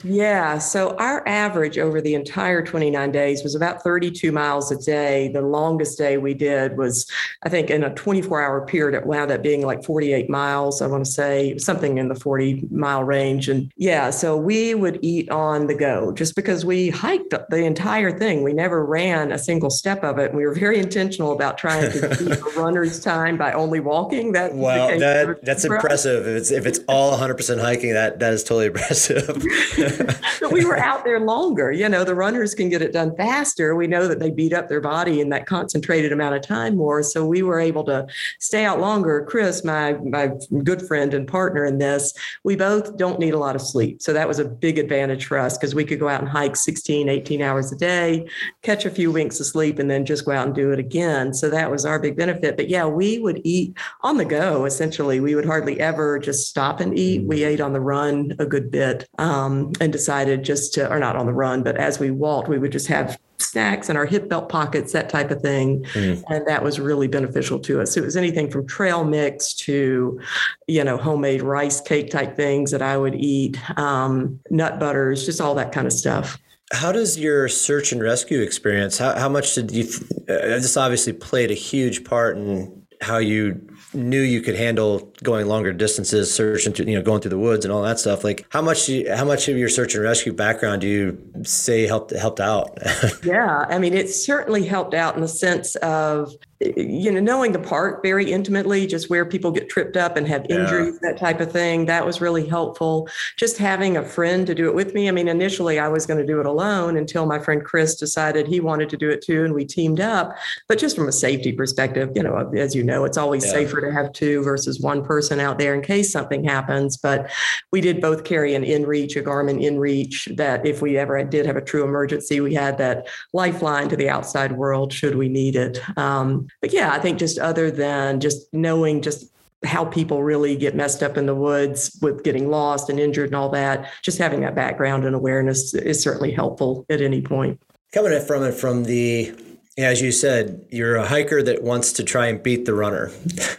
Yeah, 0.03 0.58
so 0.58 0.96
our 0.96 1.27
average 1.27 1.77
over 1.77 2.00
the 2.00 2.15
entire 2.15 2.63
29 2.63 3.12
days 3.12 3.44
was 3.44 3.56
about 3.56 3.84
32 3.84 4.32
miles 4.32 4.72
a 4.72 4.77
day. 4.77 5.27
The 5.34 5.41
longest 5.41 5.98
day 5.98 6.18
we 6.18 6.34
did 6.34 6.77
was, 6.77 7.06
I 7.44 7.50
think, 7.50 7.70
in 7.70 7.84
a 7.84 7.94
24 7.94 8.41
hour 8.41 8.65
period, 8.65 8.98
it 8.98 9.06
wound 9.06 9.32
up 9.32 9.44
being 9.44 9.65
like 9.65 9.84
48 9.84 10.29
miles. 10.29 10.82
I 10.82 10.88
want 10.88 11.06
to 11.06 11.12
say 11.12 11.58
something 11.58 11.98
in 11.98 12.08
the 12.08 12.15
40 12.15 12.70
mile 12.72 13.03
range. 13.03 13.50
And 13.50 13.70
yeah, 13.75 14.10
so 14.12 14.38
we 14.38 14.74
would 14.74 15.00
eat 15.01 15.29
on 15.29 15.68
the 15.68 15.75
go 15.75 16.13
just 16.13 16.38
because 16.38 16.63
we 16.63 16.89
hiked 16.89 17.34
the 17.50 17.65
entire 17.65 18.18
thing. 18.18 18.44
We 18.44 18.53
never 18.53 18.86
ran 18.86 19.34
a 19.34 19.38
single 19.38 19.70
step 19.70 20.06
of 20.06 20.18
it. 20.20 20.29
And 20.29 20.38
we 20.38 20.46
were 20.46 20.56
very 20.56 20.79
intentional 20.79 21.34
about 21.34 21.58
trying 21.58 21.91
to 21.91 22.10
beat 22.20 22.32
a 22.32 22.60
runner's 22.60 23.01
time 23.01 23.38
by 23.38 23.51
only 23.51 23.82
walking. 23.82 24.32
That 24.32 24.53
wow, 24.53 24.98
that 24.98 25.44
that's 25.44 25.65
impressive. 25.65 26.25
If 26.25 26.38
it's 26.38 26.51
if 26.51 26.65
it's 26.65 26.79
all 26.88 27.18
100% 27.18 27.60
hiking, 27.60 27.88
that 27.93 28.19
that 28.19 28.34
is 28.34 28.43
totally 28.43 28.65
impressive. 28.67 29.27
but 30.39 30.51
we 30.51 30.65
were 30.65 30.77
out 30.77 31.03
there 31.03 31.19
longer. 31.19 31.72
You 31.72 31.89
know, 31.89 32.03
the 32.03 32.15
runners 32.15 32.53
can 32.55 32.69
get 32.69 32.81
it 32.81 32.93
done 32.93 33.15
faster. 33.15 33.75
We 33.75 33.88
know 33.88 34.08
that 34.08 34.19
they 34.19 34.31
beat 34.31 34.53
up 34.53 34.69
their 34.69 34.81
body 34.81 35.22
in 35.22 35.29
that 35.29 35.46
concentrated 35.46 36.12
amount 36.12 36.36
of 36.36 36.41
time 36.41 36.75
more. 36.75 37.03
So 37.03 37.25
we 37.25 37.43
were 37.43 37.60
able 37.60 37.84
to 37.86 38.08
stay 38.39 38.65
out 38.65 38.79
longer. 38.79 39.25
Chris, 39.27 39.63
my 39.63 39.93
my 39.93 40.31
good 40.63 40.81
friend 40.88 41.13
and 41.13 41.27
partner 41.27 41.65
in 41.65 41.77
this, 41.77 42.13
we 42.43 42.55
both 42.55 42.98
don't 42.98 43.19
need 43.19 43.34
a 43.34 43.39
lot 43.39 43.55
of 43.55 43.62
sleep. 43.62 44.01
So 44.01 44.13
that 44.13 44.27
was 44.27 44.39
a 44.39 44.46
big 44.46 44.77
advantage 44.77 45.25
for 45.25 45.38
us 45.38 45.58
because 45.58 45.75
we 45.75 45.86
could 45.86 46.00
go 46.00 46.10
out 46.10 46.22
and 46.22 46.29
hike 46.29 46.55
16, 46.55 47.10
18 47.10 47.41
hours 47.41 47.72
a 47.72 47.75
day, 47.75 48.27
catch 48.62 48.86
a 48.86 48.89
few 48.89 49.12
winks 49.12 49.39
of 49.39 49.46
sleep, 49.46 49.79
and 49.79 49.89
then 49.89 50.05
just 50.05 50.25
go 50.25 50.31
out 50.31 50.48
and 50.48 50.55
do 50.55 50.72
it 50.72 50.79
again. 50.79 51.34
So 51.34 51.50
that 51.50 51.72
was 51.72 51.86
our 51.86 52.00
big 52.00 52.15
benefit. 52.15 52.58
But 52.58 52.69
yeah, 52.69 52.86
we 52.86 53.19
would 53.19 53.41
eat 53.43 53.77
on 54.01 54.17
the 54.17 54.25
go 54.25 54.65
essentially. 54.65 55.19
We 55.19 55.36
would 55.36 55.46
hardly 55.46 55.79
ever 55.79 56.19
just 56.19 56.48
stop 56.48 56.79
and 56.79 56.98
eat. 56.98 57.24
We 57.24 57.43
ate 57.43 57.62
on 57.62 57.74
the 57.79 57.86
run 57.86 58.36
a 58.39 58.45
good 58.45 58.69
bit 58.71 59.07
um, 59.17 59.71
and 59.79 59.91
decided 59.91 60.43
just 60.43 60.74
to, 60.74 60.89
or 60.91 61.00
not 61.00 61.15
on 61.15 61.25
the 61.25 61.33
run, 61.33 61.63
but 61.63 61.77
as 61.77 62.00
we 62.00 62.12
walked, 62.12 62.50
we 62.50 62.59
would 62.59 62.71
just 62.71 62.88
have 62.88 63.17
snacks 63.38 63.89
in 63.89 63.95
our 63.95 64.05
hip 64.05 64.27
belt 64.27 64.50
pockets, 64.50 64.91
that 64.91 65.09
type 65.09 65.31
of 65.31 65.41
thing. 65.41 65.83
Mm. 65.93 66.24
And 66.29 66.48
that 66.48 66.62
was 66.62 66.79
really 66.79 67.07
beneficial 67.07 67.59
to 67.59 67.81
us. 67.81 67.95
It 67.95 68.03
was 68.03 68.17
anything 68.17 68.51
from 68.51 68.67
trail 68.67 69.05
mix 69.05 69.53
to, 69.65 70.19
you 70.67 70.83
know, 70.83 70.98
homemade 70.98 71.41
rice 71.41 71.79
cake 71.79 72.12
type 72.12 72.36
things 72.36 72.71
that 72.71 72.81
I 72.81 72.98
would 72.98 73.15
eat, 73.15 73.57
um, 73.79 74.39
nut 74.50 74.79
butters, 74.79 75.25
just 75.25 75.39
all 75.39 75.55
that 75.55 75.71
kind 75.71 75.88
of 75.88 75.93
stuff. 75.93 76.38
How 76.71 76.91
does 76.91 77.17
your 77.17 77.48
search 77.48 77.91
and 77.93 78.03
rescue 78.03 78.41
experience? 78.41 78.98
How, 78.98 79.17
how 79.17 79.29
much 79.29 79.55
did 79.55 79.71
you? 79.71 79.86
Uh, 80.29 80.59
this 80.59 80.77
obviously 80.77 81.13
played 81.13 81.50
a 81.50 81.55
huge 81.55 82.03
part 82.03 82.38
in 82.38 82.86
how 83.01 83.17
you 83.17 83.65
knew 83.93 84.21
you 84.21 84.41
could 84.41 84.55
handle 84.55 85.08
going 85.23 85.47
longer 85.47 85.73
distances, 85.73 86.33
searching 86.33 86.73
through, 86.73 86.85
you 86.85 86.95
know, 86.95 87.01
going 87.01 87.21
through 87.21 87.29
the 87.29 87.39
woods 87.39 87.65
and 87.65 87.71
all 87.73 87.81
that 87.83 87.99
stuff. 87.99 88.23
Like, 88.23 88.45
how 88.49 88.61
much, 88.61 88.88
you, 88.88 89.13
how 89.13 89.25
much 89.25 89.47
of 89.47 89.57
your 89.57 89.69
search 89.69 89.95
and 89.95 90.03
rescue 90.03 90.33
background 90.33 90.81
do 90.81 90.88
you 90.88 91.43
say 91.43 91.88
helped 91.88 92.11
helped 92.11 92.39
out? 92.39 92.77
yeah, 93.23 93.65
I 93.69 93.79
mean, 93.79 93.93
it 93.93 94.09
certainly 94.09 94.65
helped 94.65 94.93
out 94.93 95.15
in 95.15 95.21
the 95.21 95.27
sense 95.27 95.75
of 95.77 96.33
you 96.59 97.09
know, 97.09 97.21
knowing 97.21 97.53
the 97.53 97.59
park 97.59 98.03
very 98.03 98.31
intimately, 98.31 98.85
just 98.85 99.09
where 99.09 99.25
people 99.25 99.49
get 99.49 99.69
tripped 99.69 99.95
up 99.95 100.17
and 100.17 100.27
have 100.27 100.45
injuries, 100.49 100.99
yeah. 101.01 101.11
that 101.11 101.17
type 101.17 101.39
of 101.39 101.51
thing, 101.51 101.85
that 101.85 102.05
was 102.05 102.19
really 102.19 102.45
helpful. 102.45 103.07
Just 103.38 103.57
having 103.57 103.95
a 103.95 104.03
friend 104.03 104.45
to 104.45 104.53
do 104.53 104.67
it 104.67 104.75
with 104.75 104.93
me. 104.93 105.07
I 105.07 105.11
mean, 105.11 105.29
initially 105.29 105.79
I 105.79 105.88
was 105.88 106.05
going 106.05 106.19
to 106.19 106.25
do 106.25 106.41
it 106.41 106.45
alone 106.45 106.97
until 106.97 107.25
my 107.25 107.39
friend 107.39 107.63
Chris 107.63 107.95
decided 107.95 108.45
he 108.45 108.59
wanted 108.59 108.89
to 108.89 108.97
do 108.97 109.09
it 109.09 109.21
too, 109.21 109.45
and 109.45 109.53
we 109.53 109.63
teamed 109.63 110.01
up. 110.01 110.35
But 110.67 110.79
just 110.79 110.97
from 110.97 111.07
a 111.07 111.13
safety 111.13 111.53
perspective, 111.53 112.11
you 112.13 112.23
know, 112.23 112.51
as 112.57 112.75
you 112.75 112.83
know, 112.83 113.05
it's 113.05 113.17
always 113.17 113.45
yeah. 113.45 113.51
safer 113.51 113.79
to 113.79 113.91
have 113.93 114.11
two 114.11 114.43
versus 114.43 114.81
one 114.81 115.01
person 115.09 115.39
out 115.39 115.57
there 115.57 115.73
in 115.73 115.81
case 115.81 116.11
something 116.11 116.43
happens. 116.43 116.95
But 116.95 117.31
we 117.71 117.81
did 117.81 117.99
both 117.99 118.23
carry 118.23 118.53
an 118.53 118.63
InReach, 118.63 119.19
a 119.19 119.23
Garmin 119.23 119.59
InReach, 119.59 120.37
that 120.37 120.65
if 120.65 120.83
we 120.83 120.99
ever 120.99 121.21
did 121.23 121.47
have 121.47 121.57
a 121.57 121.61
true 121.61 121.83
emergency, 121.83 122.39
we 122.39 122.53
had 122.53 122.77
that 122.77 123.07
lifeline 123.33 123.89
to 123.89 123.95
the 123.95 124.07
outside 124.07 124.51
world 124.51 124.93
should 124.93 125.15
we 125.15 125.27
need 125.27 125.55
it. 125.55 125.81
Um, 125.97 126.47
but 126.61 126.71
yeah, 126.71 126.93
I 126.93 126.99
think 126.99 127.17
just 127.17 127.39
other 127.39 127.71
than 127.71 128.19
just 128.19 128.53
knowing 128.53 129.01
just 129.01 129.31
how 129.65 129.83
people 129.83 130.23
really 130.23 130.55
get 130.55 130.75
messed 130.75 131.01
up 131.01 131.17
in 131.17 131.25
the 131.25 131.35
woods 131.35 131.97
with 132.01 132.23
getting 132.23 132.49
lost 132.49 132.89
and 132.89 132.99
injured 132.99 133.29
and 133.29 133.35
all 133.35 133.49
that, 133.49 133.91
just 134.03 134.19
having 134.19 134.41
that 134.41 134.55
background 134.55 135.05
and 135.05 135.15
awareness 135.15 135.73
is 135.73 136.01
certainly 136.01 136.31
helpful 136.31 136.85
at 136.89 137.01
any 137.01 137.21
point. 137.21 137.59
Coming 137.91 138.17
from 138.21 138.43
it 138.43 138.53
from 138.53 138.83
the 138.83 139.33
as 139.79 140.01
you 140.01 140.12
said, 140.12 140.65
you're 140.69 140.95
a 140.95 141.05
hiker 141.05 141.41
that 141.43 141.63
wants 141.63 141.93
to 141.93 142.03
try 142.03 142.27
and 142.27 142.41
beat 142.41 142.65
the 142.65 142.74
runner 142.74 143.12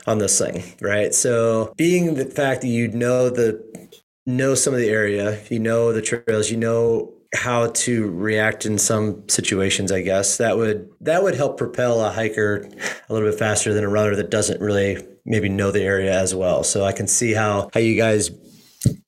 on 0.06 0.18
this 0.18 0.38
thing, 0.38 0.62
right? 0.80 1.14
So, 1.14 1.72
being 1.76 2.14
the 2.14 2.26
fact 2.26 2.62
that 2.62 2.68
you 2.68 2.88
know 2.88 3.30
the 3.30 3.62
know 4.26 4.54
some 4.54 4.74
of 4.74 4.80
the 4.80 4.90
area, 4.90 5.40
you 5.48 5.58
know 5.58 5.92
the 5.92 6.02
trails, 6.02 6.50
you 6.50 6.56
know 6.56 7.12
how 7.34 7.68
to 7.68 8.10
react 8.10 8.66
in 8.66 8.76
some 8.76 9.28
situations 9.28 9.92
i 9.92 10.00
guess 10.00 10.38
that 10.38 10.56
would 10.56 10.90
that 11.00 11.22
would 11.22 11.36
help 11.36 11.56
propel 11.56 12.04
a 12.04 12.10
hiker 12.10 12.68
a 13.08 13.12
little 13.12 13.28
bit 13.28 13.38
faster 13.38 13.72
than 13.72 13.84
a 13.84 13.88
runner 13.88 14.16
that 14.16 14.30
doesn't 14.30 14.60
really 14.60 14.98
maybe 15.24 15.48
know 15.48 15.70
the 15.70 15.82
area 15.82 16.12
as 16.12 16.34
well 16.34 16.64
so 16.64 16.84
i 16.84 16.90
can 16.90 17.06
see 17.06 17.32
how 17.32 17.70
how 17.72 17.78
you 17.78 17.96
guys 17.96 18.30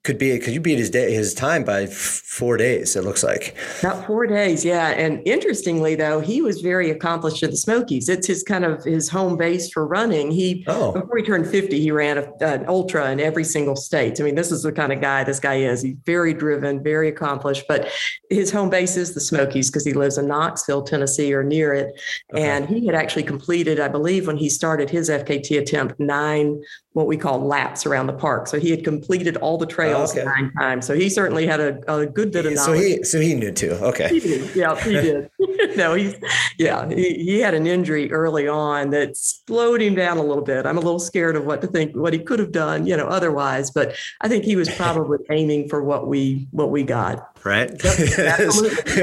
could 0.04 0.18
be 0.18 0.36
could 0.40 0.52
you 0.52 0.60
beat 0.60 0.78
his 0.78 0.90
day 0.90 1.14
his 1.14 1.32
time 1.32 1.62
by 1.62 1.86
four 1.86 2.56
days 2.56 2.96
it 2.96 3.04
looks 3.04 3.22
like. 3.22 3.56
About 3.80 4.04
four 4.04 4.26
days 4.26 4.64
yeah 4.64 4.88
and 4.88 5.22
interestingly 5.24 5.94
though 5.94 6.18
he 6.18 6.42
was 6.42 6.60
very 6.60 6.90
accomplished 6.90 7.42
in 7.42 7.50
the 7.50 7.56
smokies. 7.56 8.08
It's 8.08 8.26
his 8.26 8.42
kind 8.42 8.64
of 8.64 8.82
his 8.82 9.08
home 9.08 9.36
base 9.36 9.70
for 9.70 9.86
running. 9.86 10.32
He 10.32 10.64
oh. 10.66 10.92
before 10.92 11.18
he 11.18 11.22
turned 11.22 11.46
50 11.46 11.78
he 11.80 11.92
ran 11.92 12.18
a, 12.18 12.32
an 12.40 12.64
ultra 12.66 13.12
in 13.12 13.20
every 13.20 13.44
single 13.44 13.76
state. 13.76 14.20
I 14.20 14.24
mean 14.24 14.34
this 14.34 14.50
is 14.50 14.64
the 14.64 14.72
kind 14.72 14.92
of 14.92 15.00
guy 15.00 15.22
this 15.22 15.38
guy 15.38 15.56
is. 15.56 15.82
He's 15.82 15.96
very 16.04 16.34
driven 16.34 16.82
very 16.82 17.08
accomplished 17.08 17.66
but 17.68 17.88
his 18.28 18.50
home 18.50 18.70
base 18.70 18.96
is 18.96 19.14
the 19.14 19.20
smokies 19.20 19.70
because 19.70 19.84
he 19.84 19.92
lives 19.92 20.18
in 20.18 20.26
knoxville 20.26 20.82
tennessee 20.82 21.32
or 21.32 21.44
near 21.44 21.74
it. 21.74 22.00
Okay. 22.34 22.42
and 22.42 22.68
he 22.68 22.86
had 22.86 22.94
actually 22.94 23.22
completed 23.22 23.78
i 23.78 23.88
believe 23.88 24.26
when 24.26 24.36
he 24.36 24.48
started 24.48 24.90
his 24.90 25.08
fkt 25.08 25.60
attempt 25.60 25.98
nine 26.00 26.60
what 26.92 27.06
we 27.06 27.16
call 27.16 27.40
laps 27.40 27.86
around 27.86 28.06
the 28.06 28.12
park. 28.12 28.46
So 28.46 28.60
he 28.60 28.70
had 28.70 28.84
completed 28.84 29.36
all 29.38 29.56
the 29.56 29.66
trails 29.66 29.91
oh, 29.92 30.04
okay. 30.04 30.24
nine 30.24 30.52
times. 30.58 30.86
So 30.86 30.94
he 30.94 31.08
certainly 31.08 31.46
had 31.46 31.60
a, 31.60 31.94
a 31.94 32.06
good 32.06 32.32
bit 32.32 32.46
of 32.46 32.54
knowledge. 32.54 32.80
So 32.80 32.86
he 32.86 33.04
so 33.04 33.20
he 33.20 33.34
knew 33.34 33.52
too. 33.52 33.72
Okay. 33.72 34.08
He 34.08 34.20
did. 34.20 34.54
Yeah, 34.56 34.78
he 34.82 34.92
did. 34.92 35.30
no, 35.76 35.94
he's 35.94 36.14
yeah, 36.58 36.88
he, 36.88 37.14
he 37.14 37.40
had 37.40 37.54
an 37.54 37.66
injury 37.66 38.10
early 38.12 38.48
on 38.48 38.90
that 38.90 39.16
slowed 39.16 39.80
him 39.80 39.94
down 39.94 40.18
a 40.18 40.22
little 40.22 40.44
bit. 40.44 40.66
I'm 40.66 40.76
a 40.76 40.80
little 40.80 40.98
scared 40.98 41.36
of 41.36 41.44
what 41.44 41.60
to 41.62 41.66
think 41.66 41.94
what 41.94 42.12
he 42.12 42.18
could 42.18 42.38
have 42.38 42.52
done, 42.52 42.86
you 42.86 42.96
know, 42.96 43.06
otherwise. 43.06 43.70
But 43.70 43.96
I 44.20 44.28
think 44.28 44.44
he 44.44 44.56
was 44.56 44.68
probably 44.76 45.18
aiming 45.30 45.68
for 45.68 45.82
what 45.82 46.06
we 46.08 46.48
what 46.50 46.70
we 46.70 46.82
got. 46.82 47.28
Right. 47.44 47.70
Yep, 47.70 47.98
absolutely. 48.18 49.02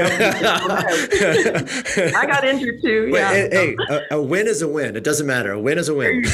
I 2.14 2.24
got 2.26 2.42
injured 2.44 2.80
too. 2.82 3.10
Yeah. 3.12 3.32
Wait, 3.32 3.52
hey, 3.52 3.76
a, 3.90 4.14
a, 4.16 4.22
win 4.22 4.46
is 4.46 4.62
a 4.62 4.68
win. 4.68 4.96
It 4.96 5.04
doesn't 5.04 5.26
matter. 5.26 5.52
A 5.52 5.60
win 5.60 5.76
is 5.76 5.90
a 5.90 5.94
win. 5.94 6.24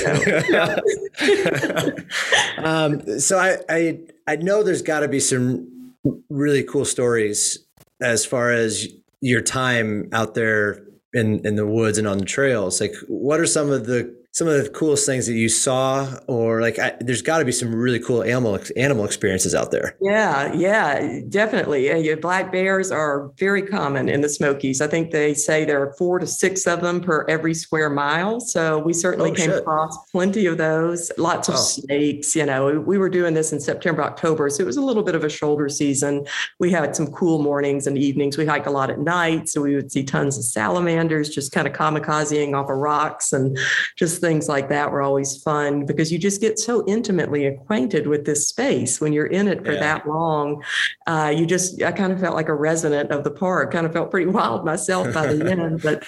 um, 2.58 3.18
so 3.18 3.38
I, 3.38 3.58
I 3.68 3.98
I 4.26 4.36
know 4.36 4.62
there's 4.62 4.82
got 4.82 5.00
to 5.00 5.08
be 5.08 5.20
some 5.20 5.94
really 6.28 6.64
cool 6.64 6.84
stories 6.84 7.58
as 8.00 8.24
far 8.24 8.50
as 8.50 8.88
your 9.20 9.40
time 9.40 10.08
out 10.12 10.34
there 10.34 10.84
in 11.12 11.46
in 11.46 11.56
the 11.56 11.66
woods 11.66 11.98
and 11.98 12.06
on 12.06 12.18
the 12.18 12.24
trails. 12.24 12.80
Like, 12.80 12.94
what 13.08 13.40
are 13.40 13.46
some 13.46 13.70
of 13.70 13.86
the 13.86 14.15
some 14.36 14.46
of 14.46 14.62
the 14.62 14.68
coolest 14.68 15.06
things 15.06 15.26
that 15.26 15.32
you 15.32 15.48
saw 15.48 16.06
or 16.26 16.60
like 16.60 16.78
I, 16.78 16.94
there's 17.00 17.22
got 17.22 17.38
to 17.38 17.46
be 17.46 17.52
some 17.52 17.74
really 17.74 17.98
cool 17.98 18.22
animal 18.22 18.58
animal 18.76 19.06
experiences 19.06 19.54
out 19.54 19.70
there. 19.70 19.96
Yeah 19.98 20.52
yeah 20.52 21.20
definitely. 21.26 22.14
Black 22.16 22.52
bears 22.52 22.90
are 22.90 23.30
very 23.38 23.62
common 23.62 24.10
in 24.10 24.20
the 24.20 24.28
smokies. 24.28 24.82
I 24.82 24.88
think 24.88 25.10
they 25.10 25.32
say 25.32 25.64
there 25.64 25.82
are 25.82 25.94
four 25.94 26.18
to 26.18 26.26
six 26.26 26.66
of 26.66 26.82
them 26.82 27.00
per 27.00 27.24
every 27.30 27.54
square 27.54 27.88
mile. 27.88 28.38
So 28.40 28.78
we 28.78 28.92
certainly 28.92 29.30
oh, 29.30 29.34
came 29.34 29.48
shit. 29.48 29.60
across 29.60 29.96
plenty 30.10 30.44
of 30.44 30.58
those. 30.58 31.10
Lots 31.16 31.48
of 31.48 31.54
oh. 31.54 31.58
snakes 31.58 32.36
you 32.36 32.44
know 32.44 32.78
we 32.78 32.98
were 32.98 33.08
doing 33.08 33.32
this 33.32 33.54
in 33.54 33.60
september 33.60 34.02
october 34.02 34.50
so 34.50 34.62
it 34.62 34.66
was 34.66 34.76
a 34.76 34.82
little 34.82 35.02
bit 35.02 35.14
of 35.14 35.24
a 35.24 35.30
shoulder 35.30 35.70
season. 35.70 36.26
We 36.60 36.70
had 36.70 36.94
some 36.94 37.06
cool 37.06 37.40
mornings 37.40 37.86
and 37.86 37.96
evenings. 37.96 38.36
We 38.36 38.44
hiked 38.44 38.66
a 38.66 38.70
lot 38.70 38.90
at 38.90 38.98
night 38.98 39.48
so 39.48 39.62
we 39.62 39.74
would 39.74 39.90
see 39.90 40.04
tons 40.04 40.36
of 40.36 40.44
salamanders 40.44 41.30
just 41.30 41.52
kind 41.52 41.66
of 41.66 41.72
kamikazing 41.72 42.54
off 42.54 42.68
of 42.68 42.76
rocks 42.76 43.32
and 43.32 43.56
just 43.96 44.25
things 44.26 44.48
like 44.48 44.68
that 44.68 44.90
were 44.90 45.02
always 45.02 45.40
fun 45.40 45.86
because 45.86 46.10
you 46.10 46.18
just 46.18 46.40
get 46.40 46.58
so 46.58 46.84
intimately 46.88 47.46
acquainted 47.46 48.08
with 48.08 48.26
this 48.26 48.48
space 48.48 49.00
when 49.00 49.12
you're 49.12 49.26
in 49.26 49.46
it 49.46 49.64
for 49.64 49.72
yeah. 49.72 49.80
that 49.80 50.08
long. 50.08 50.64
Uh, 51.06 51.32
you 51.34 51.46
just, 51.46 51.80
I 51.80 51.92
kind 51.92 52.12
of 52.12 52.18
felt 52.18 52.34
like 52.34 52.48
a 52.48 52.54
resident 52.54 53.12
of 53.12 53.22
the 53.22 53.30
park, 53.30 53.72
kind 53.72 53.86
of 53.86 53.92
felt 53.92 54.10
pretty 54.10 54.26
wild 54.38 54.64
myself 54.64 55.14
by 55.14 55.32
the 55.32 55.48
end. 55.48 55.80
But 55.80 56.02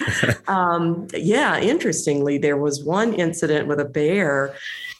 um, 0.49 1.07
yeah, 1.13 1.59
interestingly, 1.59 2.37
there 2.37 2.57
was 2.57 2.83
one 2.83 3.13
incident 3.13 3.67
with 3.69 3.79
a 3.79 3.85
bear 3.85 4.53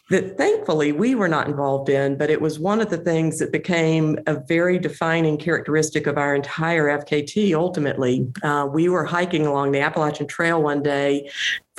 that 0.10 0.38
thankfully 0.38 0.92
we 0.92 1.14
were 1.14 1.28
not 1.28 1.48
involved 1.48 1.88
in, 1.90 2.18
but 2.18 2.30
it 2.30 2.42
was 2.42 2.58
one 2.58 2.82
of 2.82 2.90
the 2.90 2.98
things 2.98 3.38
that 3.40 3.52
became 3.52 4.18
a 4.26 4.40
very 4.48 4.80
defining 4.80 5.38
characteristic 5.38 6.08
of 6.08 6.18
our 6.18 6.34
entire 6.34 6.86
FKT 6.86 7.54
ultimately. 7.54 8.28
Uh, 8.42 8.68
we 8.72 8.90
were 8.90 9.06
hiking 9.06 9.46
along 9.46 9.72
the 9.72 9.80
Appalachian 9.80 10.26
Trail 10.26 10.62
one 10.62 10.82
day 10.82 11.30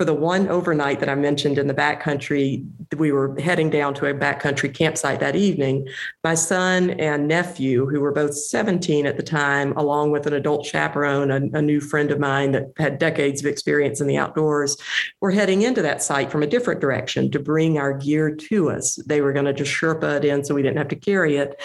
for 0.01 0.07
the 0.07 0.15
one 0.15 0.49
overnight 0.49 0.99
that 0.99 1.11
I 1.11 1.15
mentioned 1.15 1.59
in 1.59 1.67
the 1.67 1.75
backcountry, 1.75 2.67
we 2.97 3.13
were 3.13 3.39
heading 3.39 3.69
down 3.69 3.93
to 3.97 4.07
a 4.07 4.15
backcountry 4.15 4.73
campsite 4.73 5.21
that 5.21 5.37
evening. 5.37 5.87
My 6.25 6.35
son 6.35 6.89
and 6.93 7.29
nephew, 7.29 7.85
who 7.85 8.01
were 8.01 8.11
both 8.11 8.35
17 8.35 9.05
at 9.05 9.19
the 9.19 9.23
time, 9.23 9.77
along 9.77 10.11
with 10.11 10.27
an 10.27 10.33
adult 10.33 10.65
chaperone, 10.65 11.31
a, 11.31 11.59
a 11.59 11.61
new 11.61 11.83
friend 11.83 12.11
of 12.11 12.19
mine 12.19 12.53
that 12.53 12.73
had 12.79 12.99
decades 12.99 13.43
of 13.43 13.47
experience 13.47 14.01
in 14.01 14.07
the 14.07 14.17
outdoors, 14.17 14.79
were 15.21 15.33
heading 15.33 15.61
into 15.61 15.83
that 15.83 16.03
site 16.03 16.33
from 16.33 16.43
a 16.43 16.47
different 16.47 16.81
direction 16.81 17.31
to 17.31 17.39
bring 17.39 17.77
our 17.77 17.93
gear 17.93 18.35
to 18.35 18.71
us. 18.71 18.97
They 19.05 19.21
were 19.21 19.35
going 19.35 19.45
to 19.45 19.53
just 19.53 19.71
Sherpa 19.71 20.17
it 20.17 20.25
in 20.25 20.43
so 20.47 20.55
we 20.55 20.63
didn't 20.63 20.79
have 20.79 20.89
to 20.89 20.97
carry 20.97 21.37
it 21.37 21.61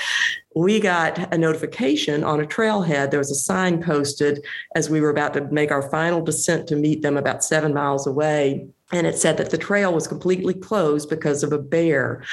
we 0.56 0.80
got 0.80 1.34
a 1.34 1.38
notification 1.38 2.24
on 2.24 2.40
a 2.40 2.46
trailhead. 2.46 3.12
There 3.12 3.20
was 3.20 3.30
a 3.30 3.36
sign 3.36 3.84
posted 3.84 4.46
as 4.74 4.90
we 4.90 5.02
were 5.02 5.10
about 5.10 5.34
to 5.34 5.42
make 5.42 5.70
our 5.70 5.90
final 5.90 6.22
descent 6.22 6.68
to 6.68 6.78
meet 6.78 7.02
them 7.02 7.18
about 7.18 7.44
seven 7.44 7.74
miles 7.74 8.08
away 8.08 8.68
and 8.92 9.08
it 9.08 9.18
said 9.18 9.38
that 9.38 9.50
the 9.50 9.58
trail 9.58 9.92
was 9.92 10.08
completely 10.08 10.54
closed 10.54 11.10
because 11.10 11.42
of 11.42 11.52
a 11.52 11.58
bear. 11.58 12.24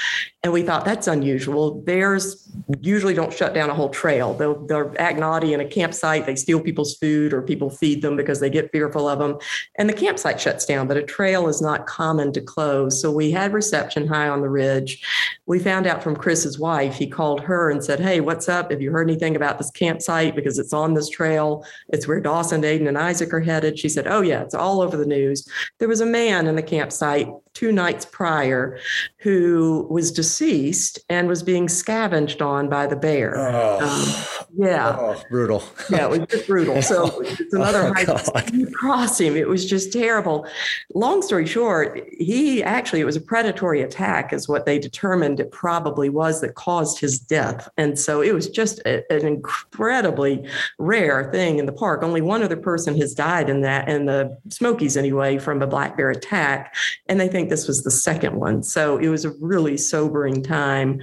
And 0.43 0.53
we 0.53 0.61
thought 0.61 0.85
that's 0.85 1.07
unusual. 1.07 1.71
Bears 1.71 2.47
usually 2.81 3.15
don't 3.15 3.33
shut 3.33 3.55
down 3.55 3.71
a 3.71 3.73
whole 3.73 3.89
trail. 3.89 4.35
They'll, 4.35 4.63
they're 4.67 4.93
act 5.01 5.17
naughty 5.17 5.53
in 5.53 5.61
a 5.61 5.65
campsite. 5.65 6.27
They 6.27 6.35
steal 6.35 6.61
people's 6.61 6.95
food 6.95 7.33
or 7.33 7.41
people 7.41 7.71
feed 7.71 8.03
them 8.03 8.15
because 8.15 8.39
they 8.39 8.51
get 8.51 8.71
fearful 8.71 9.07
of 9.07 9.17
them. 9.17 9.39
And 9.79 9.89
the 9.89 9.93
campsite 9.93 10.39
shuts 10.39 10.65
down, 10.65 10.87
but 10.87 10.97
a 10.97 11.01
trail 11.01 11.47
is 11.47 11.59
not 11.59 11.87
common 11.87 12.31
to 12.33 12.41
close. 12.41 13.01
So 13.01 13.09
we 13.11 13.31
had 13.31 13.51
reception 13.51 14.05
high 14.05 14.27
on 14.27 14.41
the 14.41 14.49
ridge. 14.49 15.03
We 15.47 15.57
found 15.57 15.87
out 15.87 16.03
from 16.03 16.15
Chris's 16.15 16.59
wife, 16.59 16.95
he 16.95 17.07
called 17.07 17.41
her 17.41 17.71
and 17.71 17.83
said, 17.83 17.99
Hey, 17.99 18.19
what's 18.19 18.47
up? 18.47 18.69
Have 18.69 18.81
you 18.81 18.91
heard 18.91 19.09
anything 19.09 19.35
about 19.35 19.57
this 19.57 19.71
campsite? 19.71 20.35
Because 20.35 20.59
it's 20.59 20.73
on 20.73 20.93
this 20.93 21.09
trail. 21.09 21.65
It's 21.89 22.07
where 22.07 22.19
Dawson, 22.19 22.61
Aiden, 22.61 22.87
and 22.87 22.97
Isaac 22.97 23.33
are 23.33 23.41
headed. 23.41 23.79
She 23.79 23.89
said, 23.89 24.07
Oh, 24.07 24.21
yeah, 24.21 24.43
it's 24.43 24.53
all 24.53 24.81
over 24.81 24.97
the 24.97 25.05
news. 25.05 25.47
There 25.79 25.87
was 25.87 26.01
a 26.01 26.05
man 26.05 26.42
in 26.47 26.55
the 26.55 26.63
campsite 26.63 27.27
two 27.53 27.71
nights 27.71 28.05
prior 28.05 28.79
who 29.17 29.87
was 29.89 30.11
deceased 30.11 30.99
and 31.09 31.27
was 31.27 31.43
being 31.43 31.69
scavenged 31.69 32.41
on 32.41 32.67
by 32.67 32.85
the 32.87 32.95
bear. 32.95 33.37
Oh, 33.37 33.79
um, 33.79 34.47
yeah. 34.55 34.95
Oh, 34.99 35.21
brutal. 35.29 35.63
yeah, 35.89 36.05
it 36.05 36.09
was 36.09 36.27
just 36.27 36.47
brutal. 36.47 36.81
So 36.81 37.21
it's 37.25 37.53
another 37.53 37.93
oh, 37.95 38.17
hike 38.33 38.53
across 38.53 39.19
him. 39.19 39.35
It 39.35 39.47
was 39.47 39.69
just 39.69 39.93
terrible. 39.93 40.45
Long 40.93 41.21
story 41.21 41.45
short, 41.45 42.05
he 42.11 42.63
actually, 42.63 43.01
it 43.01 43.05
was 43.05 43.15
a 43.15 43.21
predatory 43.21 43.81
attack, 43.81 44.33
is 44.33 44.49
what 44.49 44.65
they 44.65 44.77
determined 44.77 45.39
it 45.39 45.51
probably 45.51 46.09
was 46.09 46.41
that 46.41 46.55
caused 46.55 46.99
his 46.99 47.19
death. 47.19 47.69
And 47.77 47.97
so 47.97 48.21
it 48.21 48.33
was 48.33 48.49
just 48.49 48.79
a, 48.79 49.09
an 49.11 49.25
incredibly 49.25 50.45
rare 50.79 51.31
thing 51.31 51.59
in 51.59 51.65
the 51.65 51.71
park. 51.71 52.03
Only 52.03 52.21
one 52.21 52.43
other 52.43 52.57
person 52.57 52.97
has 52.99 53.13
died 53.13 53.49
in 53.49 53.61
that, 53.61 53.87
in 53.87 54.05
the 54.05 54.37
Smokies 54.49 54.97
anyway, 54.97 55.37
from 55.37 55.61
a 55.61 55.67
black 55.67 55.95
bear 55.95 56.09
attack. 56.09 56.75
And 57.07 57.19
they 57.19 57.27
think 57.27 57.42
think 57.43 57.49
this 57.49 57.67
was 57.67 57.83
the 57.83 57.91
second 57.91 58.39
one. 58.39 58.63
So 58.63 58.97
it 58.97 59.09
was 59.09 59.25
a 59.25 59.31
really 59.41 59.77
sobering 59.77 60.41
time, 60.41 61.01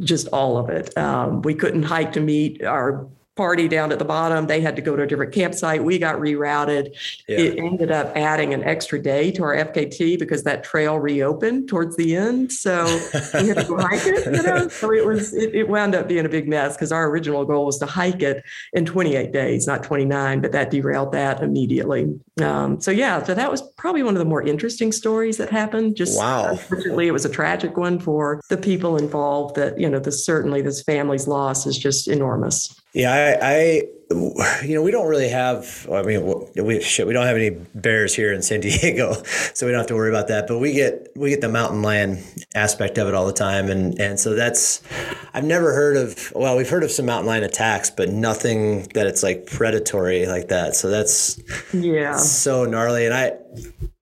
just 0.00 0.26
all 0.28 0.58
of 0.58 0.68
it. 0.68 0.96
Um, 0.98 1.42
we 1.42 1.54
couldn't 1.54 1.84
hike 1.84 2.12
to 2.12 2.20
meet 2.20 2.64
our 2.64 3.06
party 3.36 3.68
down 3.68 3.92
at 3.92 3.98
the 3.98 4.04
bottom. 4.04 4.46
They 4.46 4.60
had 4.60 4.76
to 4.76 4.82
go 4.82 4.96
to 4.96 5.02
a 5.02 5.06
different 5.06 5.32
campsite. 5.32 5.82
We 5.82 5.98
got 5.98 6.16
rerouted. 6.16 6.94
Yeah. 7.28 7.38
It 7.38 7.58
ended 7.58 7.90
up 7.90 8.14
adding 8.16 8.52
an 8.52 8.62
extra 8.64 9.00
day 9.00 9.30
to 9.32 9.42
our 9.44 9.56
FKT 9.56 10.18
because 10.18 10.44
that 10.44 10.64
trail 10.64 10.98
reopened 10.98 11.68
towards 11.68 11.96
the 11.96 12.16
end. 12.16 12.52
So 12.52 12.84
we 13.34 13.48
had 13.48 13.58
to 13.58 13.64
go 13.64 13.78
hike 13.78 14.04
it, 14.04 14.26
you 14.26 14.42
know. 14.42 14.68
So 14.68 14.92
it 14.92 15.06
was 15.06 15.32
it, 15.32 15.54
it 15.54 15.68
wound 15.68 15.94
up 15.94 16.08
being 16.08 16.26
a 16.26 16.28
big 16.28 16.48
mess 16.48 16.76
because 16.76 16.92
our 16.92 17.08
original 17.08 17.44
goal 17.44 17.66
was 17.66 17.78
to 17.78 17.86
hike 17.86 18.22
it 18.22 18.44
in 18.72 18.84
28 18.84 19.32
days, 19.32 19.66
not 19.66 19.82
29, 19.82 20.40
but 20.40 20.52
that 20.52 20.70
derailed 20.70 21.12
that 21.12 21.42
immediately. 21.42 22.18
Um, 22.42 22.80
so 22.80 22.90
yeah, 22.90 23.22
so 23.22 23.34
that 23.34 23.50
was 23.50 23.62
probably 23.76 24.02
one 24.02 24.14
of 24.14 24.18
the 24.18 24.24
more 24.24 24.42
interesting 24.42 24.92
stories 24.92 25.36
that 25.36 25.50
happened. 25.50 25.96
Just 25.96 26.18
wow. 26.18 26.50
unfortunately, 26.50 27.06
it 27.06 27.12
was 27.12 27.24
a 27.24 27.30
tragic 27.30 27.76
one 27.76 27.98
for 27.98 28.40
the 28.48 28.56
people 28.56 28.96
involved. 28.96 29.56
That 29.56 29.78
you 29.78 29.88
know, 29.88 29.98
this 29.98 30.24
certainly 30.24 30.62
this 30.62 30.82
family's 30.82 31.26
loss 31.28 31.66
is 31.66 31.78
just 31.78 32.08
enormous. 32.08 32.79
Yeah, 32.92 33.12
I, 33.40 33.48
I, 33.54 33.82
you 34.64 34.74
know, 34.74 34.82
we 34.82 34.90
don't 34.90 35.06
really 35.06 35.28
have. 35.28 35.88
I 35.92 36.02
mean, 36.02 36.44
we 36.56 36.80
shit, 36.80 37.06
we 37.06 37.12
don't 37.12 37.26
have 37.26 37.36
any 37.36 37.50
bears 37.50 38.14
here 38.14 38.32
in 38.32 38.42
San 38.42 38.60
Diego, 38.60 39.22
so 39.54 39.66
we 39.66 39.72
don't 39.72 39.78
have 39.78 39.86
to 39.88 39.94
worry 39.94 40.10
about 40.10 40.28
that. 40.28 40.48
But 40.48 40.58
we 40.58 40.72
get 40.72 41.08
we 41.14 41.30
get 41.30 41.40
the 41.40 41.48
mountain 41.48 41.82
lion 41.82 42.22
aspect 42.54 42.98
of 42.98 43.06
it 43.06 43.14
all 43.14 43.26
the 43.26 43.32
time, 43.32 43.70
and 43.70 43.98
and 44.00 44.18
so 44.18 44.34
that's. 44.34 44.82
I've 45.32 45.44
never 45.44 45.72
heard 45.72 45.96
of. 45.96 46.32
Well, 46.34 46.56
we've 46.56 46.68
heard 46.68 46.82
of 46.82 46.90
some 46.90 47.06
mountain 47.06 47.28
lion 47.28 47.44
attacks, 47.44 47.90
but 47.90 48.08
nothing 48.08 48.82
that 48.94 49.06
it's 49.06 49.22
like 49.22 49.46
predatory 49.46 50.26
like 50.26 50.48
that. 50.48 50.74
So 50.74 50.90
that's 50.90 51.40
yeah, 51.72 52.16
so 52.16 52.64
gnarly. 52.64 53.06
And 53.06 53.14
I, 53.14 53.34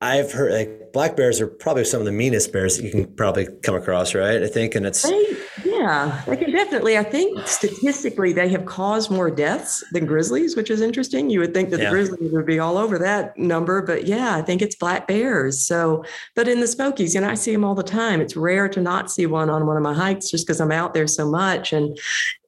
I've 0.01 0.33
heard 0.33 0.53
like 0.53 0.93
black 0.95 1.17
bears 1.17 1.41
are 1.41 1.47
probably 1.47 1.85
some 1.85 2.01
of 2.01 2.07
the 2.07 2.13
meanest 2.13 2.51
bears 2.51 2.79
that 2.79 2.85
you 2.85 2.91
can 2.91 3.07
probably 3.15 3.47
come 3.63 3.75
across, 3.75 4.15
right? 4.15 4.43
I 4.43 4.49
think, 4.49 4.75
and 4.75 4.87
it's 4.87 5.03
they, 5.03 5.37
yeah, 5.79 6.23
they 6.27 6.37
can 6.37 6.51
definitely. 6.51 6.99
I 6.99 7.03
think 7.03 7.47
statistically 7.47 8.33
they 8.33 8.49
have 8.49 8.67
caused 8.67 9.11
more 9.11 9.31
deaths 9.31 9.85
than 9.93 10.07
grizzlies, 10.07 10.57
which 10.57 10.71
is 10.71 10.81
interesting. 10.81 11.31
You 11.31 11.41
would 11.41 11.55
think 11.55 11.71
that 11.71 11.79
yeah. 11.79 11.87
the 11.87 11.91
grizzlies 11.91 12.33
would 12.33 12.47
be 12.47 12.59
all 12.59 12.77
over 12.77 12.99
that 12.99 13.37
number, 13.39 13.83
but 13.83 14.07
yeah, 14.07 14.35
I 14.35 14.43
think 14.43 14.63
it's 14.63 14.75
black 14.75 15.07
bears. 15.07 15.61
So, 15.61 16.05
but 16.35 16.49
in 16.49 16.61
the 16.61 16.67
Smokies, 16.67 17.15
you 17.15 17.21
know, 17.21 17.29
I 17.29 17.35
see 17.35 17.53
them 17.53 17.65
all 17.65 17.75
the 17.75 17.83
time. 17.83 18.21
It's 18.21 18.37
rare 18.37 18.69
to 18.69 18.81
not 18.81 19.11
see 19.11 19.27
one 19.27 19.51
on 19.51 19.67
one 19.67 19.77
of 19.77 19.83
my 19.83 19.95
hikes 19.95 20.31
just 20.31 20.47
because 20.47 20.61
I'm 20.61 20.73
out 20.73 20.95
there 20.95 21.07
so 21.07 21.31
much, 21.31 21.73
and 21.73 21.99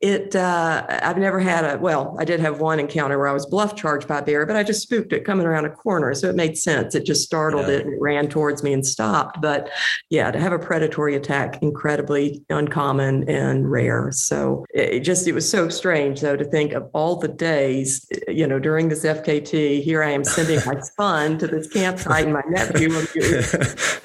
it 0.01 0.35
uh, 0.35 0.87
i've 1.03 1.19
never 1.19 1.39
had 1.39 1.65
a 1.65 1.79
well 1.79 2.17
i 2.19 2.25
did 2.25 2.41
have 2.41 2.61
one 2.61 2.81
encounter 2.81 3.19
where 3.19 3.29
i 3.29 3.33
was 3.33 3.47
bluff 3.47 3.77
charged 3.77 4.09
by 4.09 4.19
a 4.19 4.23
bear 4.23 4.47
but 4.47 4.57
i 4.57 4.63
just 4.63 4.83
spooked 4.83 5.13
it 5.13 5.25
coming 5.25 5.47
around 5.47 5.65
a 5.65 5.71
corner. 5.71 6.15
So 6.15 6.29
it 6.29 6.37
made 6.37 6.57
sense. 6.59 6.95
It 6.95 7.05
just 7.05 7.23
startled 7.23 7.67
yeah. 7.67 7.75
it 7.75 7.85
and 7.85 7.95
it 7.95 8.01
ran 8.01 8.29
towards 8.29 8.63
me 8.63 8.73
and 8.73 8.87
stopped. 8.87 9.41
But 9.41 9.71
yeah 10.11 10.31
to 10.31 10.39
have 10.39 10.53
a 10.53 10.59
predatory 10.59 11.15
attack 11.17 11.63
incredibly 11.63 12.43
uncommon 12.51 13.29
and 13.29 13.71
rare. 13.71 14.13
So 14.13 14.65
it 14.75 15.01
just 15.01 15.27
it 15.27 15.33
was 15.33 15.49
so 15.49 15.69
strange 15.69 16.21
though 16.21 16.37
to 16.37 16.45
think 16.45 16.73
of 16.73 16.89
all 16.93 17.17
the 17.17 17.29
days 17.29 18.07
you 18.29 18.47
know 18.47 18.59
during 18.59 18.89
this 18.89 19.05
fkt 19.05 19.83
here 19.83 20.03
i 20.03 20.11
am 20.11 20.25
sending 20.25 20.61
my 20.67 20.79
son 20.97 21.39
to 21.39 21.47
this 21.47 21.67
campsite 21.69 22.25
and 22.25 22.33
my 22.33 22.43
nephew 22.49 22.89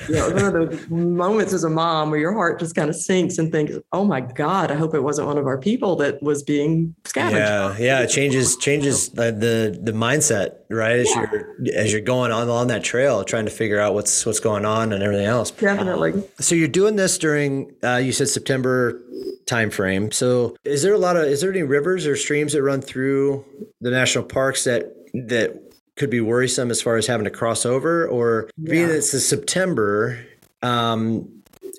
you 0.08 0.16
know 0.16 0.30
one 0.30 0.46
of 0.46 0.54
those 0.54 0.90
moments 0.90 1.54
as 1.54 1.64
a 1.64 1.70
mom 1.70 2.10
where 2.10 2.20
your 2.20 2.34
heart 2.34 2.60
just 2.60 2.76
kind 2.76 2.90
of 2.90 2.96
sinks 2.96 3.38
and 3.38 3.52
thinks 3.52 3.74
oh 3.92 4.04
my 4.04 4.22
god 4.22 4.72
i 4.72 4.76
hope 4.76 4.94
it 4.94 5.02
wasn't 5.02 5.26
one 5.26 5.38
of 5.38 5.48
our 5.48 5.58
people 5.58 5.85
people 5.86 5.96
that 5.98 6.22
was 6.22 6.44
being 6.44 6.96
scavenged. 7.06 7.38
Yeah, 7.38 7.78
yeah, 7.78 8.02
it 8.02 8.08
changes 8.08 8.58
changes 8.58 9.10
the 9.10 9.32
the, 9.32 9.80
the 9.82 9.92
mindset, 9.92 10.56
right? 10.70 10.98
As 10.98 11.10
yeah. 11.10 11.26
you're 11.32 11.76
as 11.76 11.92
you're 11.92 12.02
going 12.02 12.32
on 12.32 12.50
on 12.50 12.68
that 12.68 12.84
trail, 12.84 13.24
trying 13.24 13.46
to 13.46 13.52
figure 13.52 13.80
out 13.80 13.94
what's 13.94 14.26
what's 14.26 14.40
going 14.40 14.66
on 14.66 14.92
and 14.92 15.04
everything 15.04 15.26
else. 15.26 15.52
Definitely. 15.52 16.24
So 16.40 16.56
you're 16.56 16.68
doing 16.68 16.96
this 16.96 17.18
during 17.18 17.74
uh, 17.84 17.98
you 17.98 18.12
said 18.12 18.30
September 18.30 19.02
time 19.46 19.70
frame. 19.70 20.12
So 20.12 20.56
is 20.64 20.82
there 20.82 20.94
a 20.94 20.98
lot 20.98 21.16
of 21.16 21.26
is 21.26 21.42
there 21.42 21.52
any 21.52 21.64
rivers 21.64 22.08
or 22.08 22.16
streams 22.16 22.54
that 22.54 22.64
run 22.64 22.82
through 22.82 23.46
the 23.82 23.92
national 23.92 24.26
parks 24.26 24.64
that 24.64 24.92
that 25.14 25.62
could 25.98 26.10
be 26.10 26.20
worrisome 26.20 26.72
as 26.72 26.82
far 26.82 26.98
as 26.98 27.08
having 27.08 27.24
to 27.24 27.30
cross 27.30 27.66
over 27.66 28.08
or 28.08 28.50
yeah. 28.58 28.72
being 28.72 28.90
it's 28.90 29.14
a 29.14 29.20
September 29.20 30.20
um, 30.62 31.35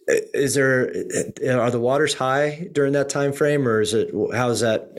is 0.08 0.54
there 0.54 0.92
are 1.60 1.70
the 1.70 1.80
waters 1.80 2.14
high 2.14 2.68
during 2.72 2.92
that 2.92 3.08
time 3.08 3.32
frame 3.32 3.66
or 3.66 3.80
is 3.80 3.92
it 3.94 4.10
how 4.34 4.50
is 4.50 4.60
that 4.60 4.92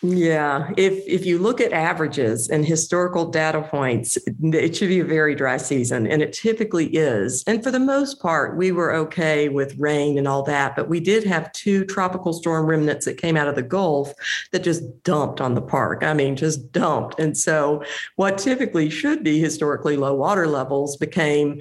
yeah, 0.00 0.70
if 0.76 1.02
if 1.08 1.26
you 1.26 1.38
look 1.38 1.60
at 1.60 1.72
averages 1.72 2.48
and 2.48 2.64
historical 2.64 3.28
data 3.28 3.62
points, 3.62 4.16
it 4.44 4.76
should 4.76 4.90
be 4.90 5.00
a 5.00 5.04
very 5.04 5.34
dry 5.34 5.56
season, 5.56 6.06
and 6.06 6.22
it 6.22 6.32
typically 6.32 6.86
is. 6.86 7.42
And 7.48 7.64
for 7.64 7.72
the 7.72 7.80
most 7.80 8.20
part, 8.20 8.56
we 8.56 8.70
were 8.70 8.94
okay 8.94 9.48
with 9.48 9.76
rain 9.76 10.16
and 10.16 10.28
all 10.28 10.44
that, 10.44 10.76
but 10.76 10.88
we 10.88 11.00
did 11.00 11.24
have 11.24 11.50
two 11.50 11.84
tropical 11.84 12.32
storm 12.32 12.66
remnants 12.66 13.06
that 13.06 13.18
came 13.18 13.36
out 13.36 13.48
of 13.48 13.56
the 13.56 13.62
Gulf 13.62 14.12
that 14.52 14.62
just 14.62 15.02
dumped 15.02 15.40
on 15.40 15.54
the 15.54 15.62
park. 15.62 16.04
I 16.04 16.14
mean, 16.14 16.36
just 16.36 16.70
dumped. 16.70 17.18
And 17.18 17.36
so, 17.36 17.82
what 18.14 18.38
typically 18.38 18.90
should 18.90 19.24
be 19.24 19.40
historically 19.40 19.96
low 19.96 20.14
water 20.14 20.46
levels 20.46 20.96
became 20.96 21.60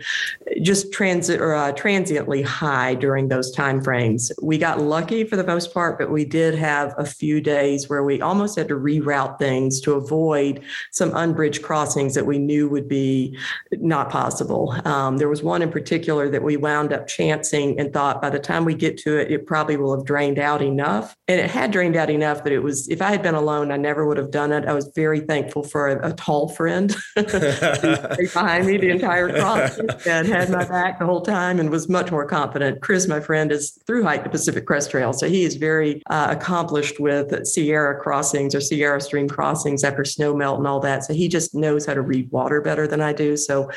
just 0.62 0.94
transit 0.94 1.42
or 1.42 1.56
uh, 1.56 1.72
transiently 1.72 2.44
high 2.44 2.94
during 2.94 3.30
those 3.30 3.50
time 3.50 3.82
frames. 3.82 4.32
We 4.44 4.60
got 4.60 4.80
lucky 4.80 5.24
for 5.24 5.38
the 5.38 5.44
most 5.44 5.74
part, 5.74 5.98
but 5.98 6.12
we 6.12 6.24
did 6.24 6.54
have 6.54 6.94
a 7.00 7.06
few 7.06 7.42
days 7.42 7.90
where 7.90 8.04
we 8.04 8.22
almost 8.28 8.58
had 8.58 8.68
to 8.68 8.76
reroute 8.76 9.40
things 9.40 9.80
to 9.82 9.94
avoid 9.94 10.62
some 10.92 11.16
unbridged 11.16 11.64
crossings 11.64 12.14
that 12.14 12.26
we 12.26 12.38
knew 12.38 12.68
would 12.68 12.88
be 12.88 13.38
not 13.72 14.10
possible. 14.10 14.76
Um, 14.86 15.18
there 15.18 15.30
was 15.30 15.42
one 15.42 15.62
in 15.62 15.72
particular 15.72 16.30
that 16.30 16.44
we 16.44 16.58
wound 16.58 16.92
up 16.92 17.08
chancing 17.08 17.80
and 17.80 17.94
thought 17.94 18.22
by 18.22 18.30
the 18.30 18.40
time 18.40 18.66
we 18.66 18.76
get 18.76 18.98
to 19.00 19.18
it, 19.18 19.32
it 19.32 19.48
probably 19.48 19.78
will 19.78 19.96
have 19.96 20.06
drained 20.06 20.40
out 20.40 20.62
enough. 20.62 21.16
And 21.28 21.40
it 21.40 21.50
had 21.50 21.72
drained 21.72 21.96
out 21.96 22.10
enough 22.10 22.44
that 22.44 22.52
it 22.52 22.60
was, 22.60 22.88
if 22.90 23.02
I 23.02 23.12
had 23.12 23.24
been 23.24 23.36
alone, 23.36 23.72
I 23.72 23.78
never 23.78 24.06
would 24.06 24.18
have 24.18 24.32
done 24.32 24.52
it. 24.52 24.66
I 24.66 24.74
was 24.74 24.92
very 24.96 25.22
thankful 25.22 25.64
for 25.64 25.88
a, 25.88 26.10
a 26.10 26.14
tall 26.14 26.50
friend 26.50 26.96
behind 27.16 28.68
me 28.68 28.78
the 28.78 28.90
entire 28.90 29.30
crossing 29.30 29.88
and 30.06 30.28
had 30.28 30.50
my 30.50 30.66
back 30.66 31.00
the 31.00 31.06
whole 31.06 31.22
time 31.22 31.60
and 31.60 31.70
was 31.70 31.88
much 31.88 32.12
more 32.12 32.26
confident. 32.26 32.82
Chris, 32.82 33.08
my 33.08 33.20
friend, 33.20 33.52
is 33.52 33.72
through 33.88 34.04
hike 34.04 34.24
the 34.24 34.30
Pacific 34.30 34.66
Crest 34.66 34.92
Trail. 34.92 35.14
So 35.14 35.30
he 35.30 35.44
is 35.44 35.56
very 35.56 36.02
uh, 36.10 36.28
accomplished 36.30 37.00
with 37.00 37.46
Sierra 37.46 38.00
crossing 38.00 38.17
crossings 38.18 38.56
or 38.56 38.62
Sierra 38.62 39.00
Stream 39.00 39.30
crossings 39.30 39.84
after 39.84 40.04
snow 40.04 40.36
melt 40.36 40.58
and 40.58 40.68
all 40.68 40.80
that. 40.80 41.04
So 41.04 41.14
he 41.14 41.28
just 41.28 41.54
knows 41.54 41.86
how 41.86 41.94
to 41.94 42.02
read 42.02 42.32
water 42.32 42.62
better 42.62 42.88
than 42.88 43.00
I 43.00 43.14
do. 43.14 43.38
So 43.38 43.70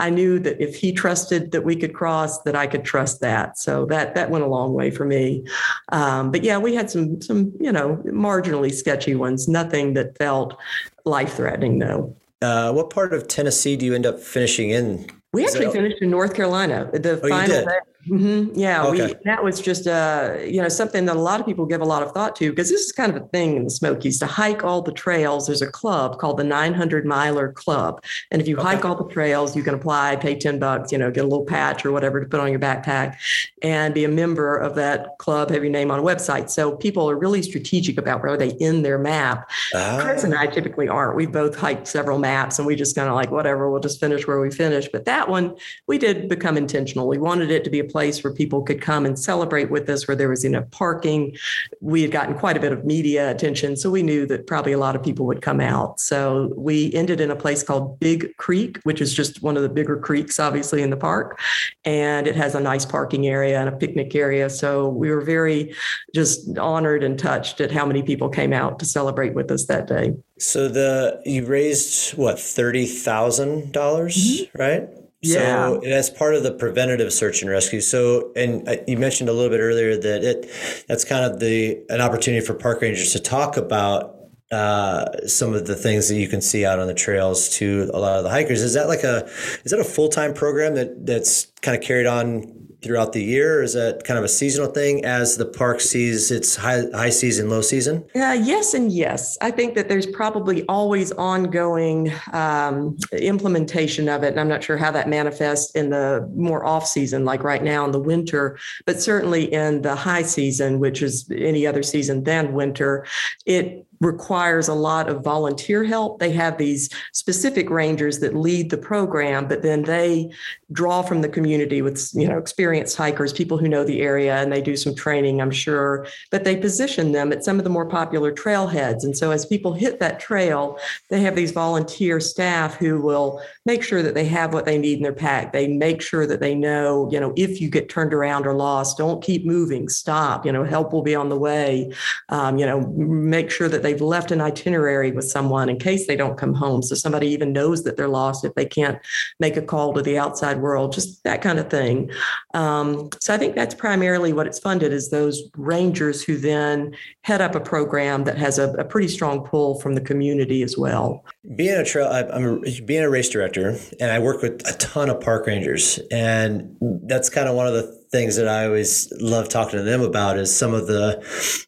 I 0.00 0.10
knew 0.10 0.40
that 0.40 0.60
if 0.60 0.74
he 0.74 0.92
trusted 0.92 1.52
that 1.52 1.62
we 1.62 1.76
could 1.76 1.94
cross, 1.94 2.42
that 2.42 2.56
I 2.56 2.66
could 2.66 2.84
trust 2.84 3.20
that. 3.20 3.56
So 3.56 3.86
that 3.86 4.16
that 4.16 4.30
went 4.30 4.42
a 4.42 4.48
long 4.48 4.74
way 4.74 4.90
for 4.90 5.04
me. 5.04 5.44
Um, 5.92 6.32
but 6.32 6.42
yeah, 6.42 6.58
we 6.58 6.74
had 6.74 6.90
some 6.90 7.22
some 7.22 7.52
you 7.60 7.70
know 7.70 8.02
marginally 8.06 8.72
sketchy 8.72 9.14
ones. 9.14 9.46
Nothing 9.46 9.94
that 9.94 10.18
felt 10.18 10.56
life 11.04 11.34
threatening 11.34 11.78
though. 11.78 12.16
Uh, 12.42 12.72
what 12.72 12.90
part 12.90 13.14
of 13.14 13.28
Tennessee 13.28 13.76
do 13.76 13.86
you 13.86 13.94
end 13.94 14.06
up 14.06 14.18
finishing 14.18 14.70
in? 14.70 15.08
We 15.32 15.44
actually 15.44 15.70
finished 15.70 16.02
in 16.02 16.10
North 16.10 16.34
Carolina. 16.34 16.90
The 16.92 17.20
oh, 17.20 17.28
final 17.28 17.64
day, 17.64 17.78
Mm-hmm. 18.08 18.58
Yeah, 18.58 18.84
okay. 18.86 19.06
we 19.06 19.14
that 19.24 19.42
was 19.42 19.60
just 19.60 19.86
uh, 19.86 20.36
you 20.44 20.60
know 20.60 20.68
something 20.68 21.06
that 21.06 21.16
a 21.16 21.20
lot 21.20 21.40
of 21.40 21.46
people 21.46 21.64
give 21.64 21.80
a 21.80 21.86
lot 21.86 22.02
of 22.02 22.12
thought 22.12 22.36
to 22.36 22.50
because 22.50 22.68
this 22.68 22.82
is 22.82 22.92
kind 22.92 23.14
of 23.14 23.22
a 23.22 23.26
thing 23.28 23.56
in 23.56 23.64
the 23.64 23.70
Smokies 23.70 24.18
to 24.18 24.26
hike 24.26 24.62
all 24.62 24.82
the 24.82 24.92
trails. 24.92 25.46
There's 25.46 25.62
a 25.62 25.70
club 25.70 26.18
called 26.18 26.36
the 26.36 26.44
900 26.44 27.06
Miler 27.06 27.52
Club, 27.52 28.02
and 28.30 28.42
if 28.42 28.48
you 28.48 28.56
okay. 28.56 28.68
hike 28.68 28.84
all 28.84 28.94
the 28.94 29.10
trails, 29.10 29.56
you 29.56 29.62
can 29.62 29.74
apply, 29.74 30.16
pay 30.16 30.36
10 30.38 30.58
bucks, 30.58 30.92
you 30.92 30.98
know, 30.98 31.10
get 31.10 31.24
a 31.24 31.28
little 31.28 31.46
patch 31.46 31.84
or 31.86 31.92
whatever 31.92 32.20
to 32.20 32.26
put 32.26 32.40
on 32.40 32.50
your 32.50 32.60
backpack, 32.60 33.16
and 33.62 33.94
be 33.94 34.04
a 34.04 34.08
member 34.08 34.56
of 34.56 34.74
that 34.74 35.16
club. 35.18 35.50
Have 35.50 35.62
your 35.62 35.72
name 35.72 35.90
on 35.90 35.98
a 35.98 36.02
website. 36.02 36.50
So 36.50 36.76
people 36.76 37.08
are 37.10 37.16
really 37.16 37.42
strategic 37.42 37.96
about 37.96 38.22
where 38.22 38.36
they 38.36 38.52
end 38.60 38.84
their 38.84 38.98
map. 38.98 39.50
Ah. 39.74 40.00
Chris 40.02 40.24
and 40.24 40.34
I 40.34 40.46
typically 40.46 40.88
aren't. 40.88 41.16
We 41.16 41.26
both 41.26 41.56
hiked 41.56 41.88
several 41.88 42.18
maps, 42.18 42.58
and 42.58 42.66
we 42.66 42.76
just 42.76 42.94
kind 42.94 43.08
of 43.08 43.14
like 43.14 43.30
whatever. 43.30 43.70
We'll 43.70 43.80
just 43.80 43.98
finish 43.98 44.26
where 44.26 44.40
we 44.40 44.50
finish. 44.50 44.88
But 44.92 45.06
that 45.06 45.28
one, 45.28 45.56
we 45.86 45.96
did 45.96 46.28
become 46.28 46.56
intentional. 46.56 47.08
We 47.08 47.18
wanted 47.18 47.50
it 47.50 47.64
to 47.64 47.70
be 47.70 47.80
a 47.80 47.84
place 47.94 48.24
where 48.24 48.32
people 48.32 48.60
could 48.60 48.80
come 48.80 49.06
and 49.06 49.16
celebrate 49.16 49.70
with 49.70 49.88
us, 49.88 50.08
where 50.08 50.16
there 50.16 50.28
was 50.28 50.44
enough 50.44 50.68
parking. 50.72 51.36
We 51.80 52.02
had 52.02 52.10
gotten 52.10 52.34
quite 52.34 52.56
a 52.56 52.60
bit 52.60 52.72
of 52.72 52.84
media 52.84 53.30
attention, 53.30 53.76
so 53.76 53.88
we 53.88 54.02
knew 54.02 54.26
that 54.26 54.48
probably 54.48 54.72
a 54.72 54.78
lot 54.78 54.96
of 54.96 55.02
people 55.04 55.26
would 55.26 55.42
come 55.42 55.60
out. 55.60 56.00
So 56.00 56.52
we 56.56 56.92
ended 56.92 57.20
in 57.20 57.30
a 57.30 57.36
place 57.36 57.62
called 57.62 58.00
Big 58.00 58.36
Creek, 58.36 58.80
which 58.82 59.00
is 59.00 59.14
just 59.14 59.42
one 59.42 59.56
of 59.56 59.62
the 59.62 59.68
bigger 59.68 59.96
creeks, 59.96 60.40
obviously, 60.40 60.82
in 60.82 60.90
the 60.90 60.96
park. 60.96 61.38
And 61.84 62.26
it 62.26 62.34
has 62.34 62.56
a 62.56 62.60
nice 62.60 62.84
parking 62.84 63.28
area 63.28 63.60
and 63.60 63.68
a 63.68 63.76
picnic 63.76 64.12
area. 64.16 64.50
So 64.50 64.88
we 64.88 65.08
were 65.10 65.20
very 65.20 65.72
just 66.14 66.58
honored 66.58 67.04
and 67.04 67.16
touched 67.16 67.60
at 67.60 67.70
how 67.70 67.86
many 67.86 68.02
people 68.02 68.28
came 68.28 68.52
out 68.52 68.80
to 68.80 68.84
celebrate 68.84 69.34
with 69.34 69.52
us 69.52 69.66
that 69.66 69.86
day. 69.86 70.14
So 70.38 70.66
the 70.66 71.22
you 71.24 71.46
raised 71.46 72.18
what 72.18 72.40
thirty 72.40 72.86
thousand 72.86 73.72
dollars, 73.72 74.16
mm-hmm. 74.16 74.58
right? 74.58 75.03
Yeah. 75.24 75.68
So 75.68 75.80
as 75.80 76.10
part 76.10 76.34
of 76.34 76.42
the 76.42 76.52
preventative 76.52 77.12
search 77.12 77.42
and 77.42 77.50
rescue. 77.50 77.80
So, 77.80 78.32
and 78.36 78.68
you 78.86 78.96
mentioned 78.96 79.28
a 79.28 79.32
little 79.32 79.50
bit 79.50 79.60
earlier 79.60 79.96
that 79.96 80.24
it 80.24 80.84
that's 80.88 81.04
kind 81.04 81.24
of 81.24 81.40
the 81.40 81.84
an 81.88 82.00
opportunity 82.00 82.44
for 82.44 82.54
park 82.54 82.80
rangers 82.82 83.12
to 83.12 83.20
talk 83.20 83.56
about 83.56 84.14
uh, 84.52 85.26
some 85.26 85.54
of 85.54 85.66
the 85.66 85.74
things 85.74 86.08
that 86.08 86.16
you 86.16 86.28
can 86.28 86.40
see 86.40 86.64
out 86.64 86.78
on 86.78 86.86
the 86.86 86.94
trails 86.94 87.48
to 87.48 87.90
a 87.92 87.98
lot 87.98 88.18
of 88.18 88.24
the 88.24 88.30
hikers. 88.30 88.62
Is 88.62 88.74
that 88.74 88.88
like 88.88 89.02
a 89.02 89.24
is 89.64 89.70
that 89.70 89.80
a 89.80 89.84
full 89.84 90.08
time 90.08 90.34
program 90.34 90.74
that 90.74 91.06
that's 91.06 91.46
kind 91.64 91.76
of 91.76 91.82
carried 91.82 92.06
on 92.06 92.64
throughout 92.84 93.14
the 93.14 93.22
year? 93.24 93.62
Is 93.62 93.72
that 93.72 94.04
kind 94.04 94.18
of 94.18 94.24
a 94.24 94.28
seasonal 94.28 94.70
thing 94.70 95.04
as 95.04 95.38
the 95.38 95.46
park 95.46 95.80
sees 95.80 96.30
its 96.30 96.54
high, 96.54 96.82
high 96.92 97.10
season, 97.10 97.48
low 97.48 97.62
season? 97.62 98.04
Uh, 98.14 98.38
yes, 98.40 98.74
and 98.74 98.92
yes. 98.92 99.38
I 99.40 99.50
think 99.50 99.74
that 99.74 99.88
there's 99.88 100.06
probably 100.06 100.64
always 100.66 101.10
ongoing 101.12 102.12
um, 102.32 102.98
implementation 103.12 104.08
of 104.08 104.22
it. 104.22 104.28
And 104.28 104.40
I'm 104.40 104.48
not 104.48 104.62
sure 104.62 104.76
how 104.76 104.90
that 104.92 105.08
manifests 105.08 105.74
in 105.74 105.90
the 105.90 106.30
more 106.36 106.64
off 106.64 106.86
season, 106.86 107.24
like 107.24 107.42
right 107.42 107.62
now 107.62 107.84
in 107.86 107.90
the 107.90 108.00
winter, 108.00 108.58
but 108.84 109.00
certainly 109.00 109.52
in 109.52 109.80
the 109.82 109.96
high 109.96 110.22
season, 110.22 110.78
which 110.78 111.02
is 111.02 111.28
any 111.34 111.66
other 111.66 111.82
season 111.82 112.22
than 112.24 112.52
winter, 112.52 113.06
it 113.46 113.86
requires 114.00 114.68
a 114.68 114.74
lot 114.74 115.08
of 115.08 115.22
volunteer 115.22 115.84
help. 115.84 116.18
They 116.18 116.32
have 116.32 116.58
these 116.58 116.90
specific 117.12 117.70
rangers 117.70 118.18
that 118.20 118.34
lead 118.36 118.70
the 118.70 118.76
program, 118.76 119.48
but 119.48 119.62
then 119.62 119.82
they 119.82 120.30
draw 120.72 121.02
from 121.02 121.22
the 121.22 121.28
community 121.28 121.53
with 121.60 122.10
you 122.14 122.28
know 122.28 122.38
experienced 122.38 122.96
hikers, 122.96 123.32
people 123.32 123.58
who 123.58 123.68
know 123.68 123.84
the 123.84 124.00
area, 124.00 124.36
and 124.36 124.52
they 124.52 124.60
do 124.60 124.76
some 124.76 124.94
training, 124.94 125.40
I'm 125.40 125.50
sure. 125.50 126.06
But 126.30 126.44
they 126.44 126.56
position 126.56 127.12
them 127.12 127.32
at 127.32 127.44
some 127.44 127.58
of 127.58 127.64
the 127.64 127.70
more 127.70 127.86
popular 127.86 128.32
trailheads, 128.32 129.04
and 129.04 129.16
so 129.16 129.30
as 129.30 129.46
people 129.46 129.72
hit 129.72 130.00
that 130.00 130.20
trail, 130.20 130.78
they 131.10 131.20
have 131.20 131.36
these 131.36 131.52
volunteer 131.52 132.20
staff 132.20 132.76
who 132.76 133.00
will 133.00 133.42
make 133.64 133.82
sure 133.82 134.02
that 134.02 134.14
they 134.14 134.26
have 134.26 134.52
what 134.52 134.64
they 134.64 134.78
need 134.78 134.98
in 134.98 135.02
their 135.02 135.12
pack. 135.12 135.52
They 135.52 135.68
make 135.68 136.02
sure 136.02 136.26
that 136.26 136.40
they 136.40 136.54
know, 136.54 137.08
you 137.10 137.20
know, 137.20 137.32
if 137.36 137.60
you 137.60 137.68
get 137.68 137.88
turned 137.88 138.12
around 138.12 138.46
or 138.46 138.54
lost, 138.54 138.98
don't 138.98 139.22
keep 139.22 139.44
moving, 139.46 139.88
stop. 139.88 140.44
You 140.44 140.52
know, 140.52 140.64
help 140.64 140.92
will 140.92 141.02
be 141.02 141.14
on 141.14 141.28
the 141.28 141.38
way. 141.38 141.92
Um, 142.28 142.58
you 142.58 142.66
know, 142.66 142.80
make 142.96 143.50
sure 143.50 143.68
that 143.68 143.82
they've 143.82 144.00
left 144.00 144.30
an 144.30 144.40
itinerary 144.40 145.12
with 145.12 145.24
someone 145.24 145.68
in 145.68 145.78
case 145.78 146.06
they 146.06 146.16
don't 146.16 146.38
come 146.38 146.54
home. 146.54 146.82
So 146.82 146.94
somebody 146.94 147.28
even 147.28 147.52
knows 147.52 147.84
that 147.84 147.96
they're 147.96 148.08
lost 148.08 148.44
if 148.44 148.54
they 148.54 148.66
can't 148.66 148.98
make 149.40 149.56
a 149.56 149.62
call 149.62 149.92
to 149.94 150.02
the 150.02 150.18
outside 150.18 150.60
world, 150.60 150.92
just 150.92 151.22
that 151.24 151.42
kind 151.44 151.58
of 151.58 151.70
thing. 151.70 152.10
Um, 152.54 153.10
so 153.20 153.34
I 153.34 153.38
think 153.38 153.54
that's 153.54 153.74
primarily 153.74 154.32
what 154.32 154.46
it's 154.46 154.58
funded 154.58 154.92
is 154.92 155.10
those 155.10 155.42
rangers 155.56 156.24
who 156.24 156.36
then 156.36 156.96
head 157.22 157.40
up 157.40 157.54
a 157.54 157.60
program 157.60 158.24
that 158.24 158.38
has 158.38 158.58
a, 158.58 158.72
a 158.72 158.84
pretty 158.84 159.08
strong 159.08 159.44
pull 159.44 159.78
from 159.80 159.94
the 159.94 160.00
community 160.00 160.62
as 160.62 160.76
well. 160.76 161.24
Being 161.54 161.76
a 161.76 161.84
trail, 161.84 162.08
I'm 162.08 162.62
being 162.86 163.02
a 163.02 163.10
race 163.10 163.28
director, 163.28 163.78
and 164.00 164.10
I 164.10 164.18
work 164.18 164.42
with 164.42 164.66
a 164.66 164.72
ton 164.78 165.10
of 165.10 165.20
park 165.20 165.46
rangers, 165.46 166.00
and 166.10 166.76
that's 166.80 167.28
kind 167.28 167.48
of 167.48 167.54
one 167.54 167.66
of 167.66 167.74
the 167.74 168.03
things 168.14 168.36
that 168.36 168.46
I 168.46 168.66
always 168.66 169.12
love 169.20 169.48
talking 169.48 169.76
to 169.76 169.82
them 169.82 170.00
about 170.00 170.38
is 170.38 170.56
some 170.56 170.72
of 170.72 170.86
the, 170.86 171.20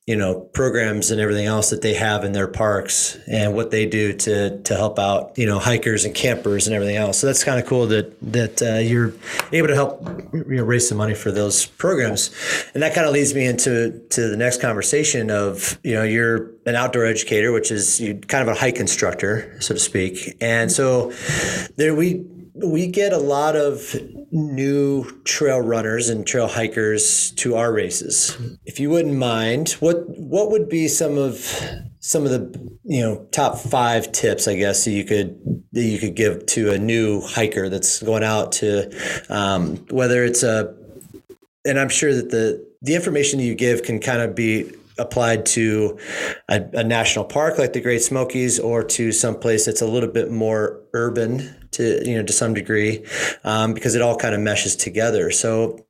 you 0.06 0.14
know, 0.14 0.38
programs 0.40 1.10
and 1.10 1.20
everything 1.20 1.46
else 1.46 1.70
that 1.70 1.82
they 1.82 1.94
have 1.94 2.22
in 2.22 2.30
their 2.30 2.46
parks 2.46 3.18
and 3.26 3.52
what 3.52 3.72
they 3.72 3.84
do 3.84 4.12
to 4.12 4.62
to 4.62 4.76
help 4.76 5.00
out, 5.00 5.36
you 5.36 5.44
know, 5.44 5.58
hikers 5.58 6.04
and 6.04 6.14
campers 6.14 6.68
and 6.68 6.76
everything 6.76 6.94
else. 6.94 7.18
So 7.18 7.26
that's 7.26 7.42
kind 7.42 7.58
of 7.58 7.66
cool 7.66 7.88
that 7.88 8.16
that 8.32 8.62
uh, 8.62 8.78
you're 8.78 9.12
able 9.52 9.66
to 9.66 9.74
help 9.74 10.08
you 10.32 10.44
know, 10.46 10.62
raise 10.62 10.88
some 10.88 10.98
money 10.98 11.14
for 11.14 11.32
those 11.32 11.66
programs, 11.66 12.30
and 12.74 12.82
that 12.84 12.94
kind 12.94 13.08
of 13.08 13.12
leads 13.12 13.34
me 13.34 13.44
into 13.44 13.98
to 14.10 14.28
the 14.28 14.36
next 14.36 14.60
conversation 14.60 15.32
of 15.32 15.80
you 15.82 15.94
know 15.94 16.04
you're 16.04 16.52
an 16.64 16.76
outdoor 16.76 17.06
educator, 17.06 17.50
which 17.50 17.72
is 17.72 18.00
you 18.00 18.14
kind 18.28 18.48
of 18.48 18.54
a 18.54 18.58
hike 18.58 18.76
instructor, 18.76 19.60
so 19.60 19.74
to 19.74 19.80
speak, 19.80 20.36
and 20.40 20.70
so 20.70 21.12
there 21.74 21.96
we 21.96 22.24
we 22.64 22.86
get 22.86 23.12
a 23.12 23.18
lot 23.18 23.56
of 23.56 23.94
new 24.30 25.04
trail 25.24 25.60
runners 25.60 26.08
and 26.08 26.26
trail 26.26 26.48
hikers 26.48 27.30
to 27.32 27.56
our 27.56 27.72
races. 27.72 28.36
If 28.64 28.80
you 28.80 28.90
wouldn't 28.90 29.16
mind, 29.16 29.72
what 29.80 30.04
what 30.08 30.50
would 30.50 30.68
be 30.68 30.88
some 30.88 31.18
of 31.18 31.38
some 32.00 32.24
of 32.24 32.30
the 32.30 32.78
you 32.84 33.02
know 33.02 33.26
top 33.32 33.58
five 33.58 34.12
tips, 34.12 34.48
I 34.48 34.56
guess, 34.56 34.84
that 34.84 34.92
you 34.92 35.04
could 35.04 35.38
that 35.72 35.82
you 35.82 35.98
could 35.98 36.14
give 36.14 36.46
to 36.46 36.72
a 36.72 36.78
new 36.78 37.20
hiker 37.20 37.68
that's 37.68 38.02
going 38.02 38.24
out 38.24 38.52
to 38.52 38.90
um, 39.28 39.76
whether 39.90 40.24
it's 40.24 40.42
a 40.42 40.74
and 41.66 41.78
I'm 41.78 41.88
sure 41.88 42.14
that 42.14 42.30
the 42.30 42.66
the 42.82 42.94
information 42.94 43.38
that 43.38 43.44
you 43.44 43.54
give 43.54 43.82
can 43.82 44.00
kind 44.00 44.22
of 44.22 44.34
be 44.34 44.72
applied 44.98 45.44
to 45.44 45.98
a, 46.48 46.62
a, 46.72 46.84
national 46.84 47.24
park 47.24 47.58
like 47.58 47.74
the 47.74 47.80
Great 47.80 48.02
Smokies 48.02 48.58
or 48.58 48.82
to 48.82 49.12
some 49.12 49.38
place 49.38 49.66
that's 49.66 49.82
a 49.82 49.86
little 49.86 50.08
bit 50.10 50.30
more 50.30 50.80
urban 50.94 51.65
to 51.76 52.08
you 52.08 52.16
know 52.16 52.22
to 52.22 52.32
some 52.32 52.54
degree 52.54 53.04
um, 53.44 53.74
because 53.74 53.94
it 53.94 54.02
all 54.02 54.16
kind 54.16 54.34
of 54.34 54.40
meshes 54.40 54.76
together. 54.76 55.30
So, 55.30 55.84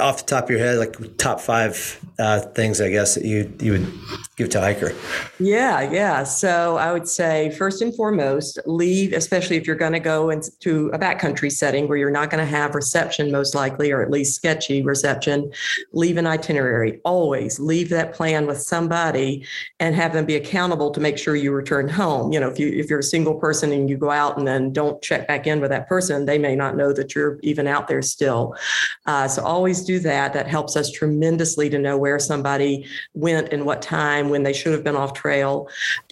off 0.00 0.18
the 0.18 0.24
top 0.26 0.44
of 0.44 0.50
your 0.50 0.58
head, 0.58 0.78
like 0.78 1.16
top 1.18 1.40
five 1.40 2.00
uh, 2.18 2.40
things, 2.40 2.80
I 2.80 2.90
guess 2.90 3.14
that 3.14 3.24
you 3.24 3.52
you 3.60 3.72
would 3.72 3.92
give 4.36 4.48
to 4.50 4.58
a 4.58 4.60
hiker. 4.60 4.92
Yeah, 5.38 5.90
yeah. 5.90 6.24
So 6.24 6.76
I 6.76 6.92
would 6.92 7.06
say 7.06 7.50
first 7.56 7.82
and 7.82 7.94
foremost, 7.94 8.58
leave, 8.66 9.12
especially 9.12 9.56
if 9.56 9.66
you're 9.66 9.76
going 9.76 9.92
to 9.92 10.00
go 10.00 10.30
into 10.30 10.88
a 10.92 10.98
backcountry 10.98 11.52
setting 11.52 11.88
where 11.88 11.96
you're 11.96 12.10
not 12.10 12.30
going 12.30 12.44
to 12.44 12.50
have 12.50 12.74
reception, 12.74 13.30
most 13.30 13.54
likely, 13.54 13.92
or 13.92 14.02
at 14.02 14.10
least 14.10 14.34
sketchy 14.34 14.82
reception. 14.82 15.52
Leave 15.92 16.16
an 16.16 16.26
itinerary. 16.26 17.00
Always 17.04 17.60
leave 17.60 17.90
that 17.90 18.12
plan 18.12 18.46
with 18.46 18.60
somebody 18.60 19.46
and 19.78 19.94
have 19.94 20.12
them 20.12 20.24
be 20.24 20.36
accountable 20.36 20.90
to 20.90 21.00
make 21.00 21.18
sure 21.18 21.36
you 21.36 21.52
return 21.52 21.88
home. 21.88 22.32
You 22.32 22.40
know, 22.40 22.48
if 22.48 22.58
you 22.58 22.68
if 22.68 22.90
you're 22.90 23.00
a 23.00 23.04
single 23.04 23.34
person 23.34 23.72
and 23.72 23.88
you 23.88 23.96
go 23.96 24.10
out 24.10 24.36
and 24.36 24.46
then 24.46 24.72
don't 24.72 25.00
check 25.02 25.23
back 25.26 25.46
in 25.46 25.60
with 25.60 25.70
that 25.70 25.88
person, 25.88 26.26
they 26.26 26.38
may 26.38 26.54
not 26.54 26.76
know 26.76 26.92
that 26.92 27.14
you're 27.14 27.38
even 27.42 27.66
out 27.66 27.88
there 27.88 28.02
still. 28.02 28.54
Uh, 29.06 29.28
so 29.28 29.42
always 29.42 29.84
do 29.84 29.98
that. 30.00 30.32
That 30.32 30.46
helps 30.46 30.76
us 30.76 30.90
tremendously 30.90 31.68
to 31.70 31.78
know 31.78 31.96
where 31.96 32.18
somebody 32.18 32.86
went 33.14 33.52
and 33.52 33.64
what 33.64 33.82
time 33.82 34.28
when 34.28 34.42
they 34.42 34.52
should 34.52 34.72
have 34.72 34.84
been 34.84 34.96
off 34.96 35.14
trail 35.14 35.68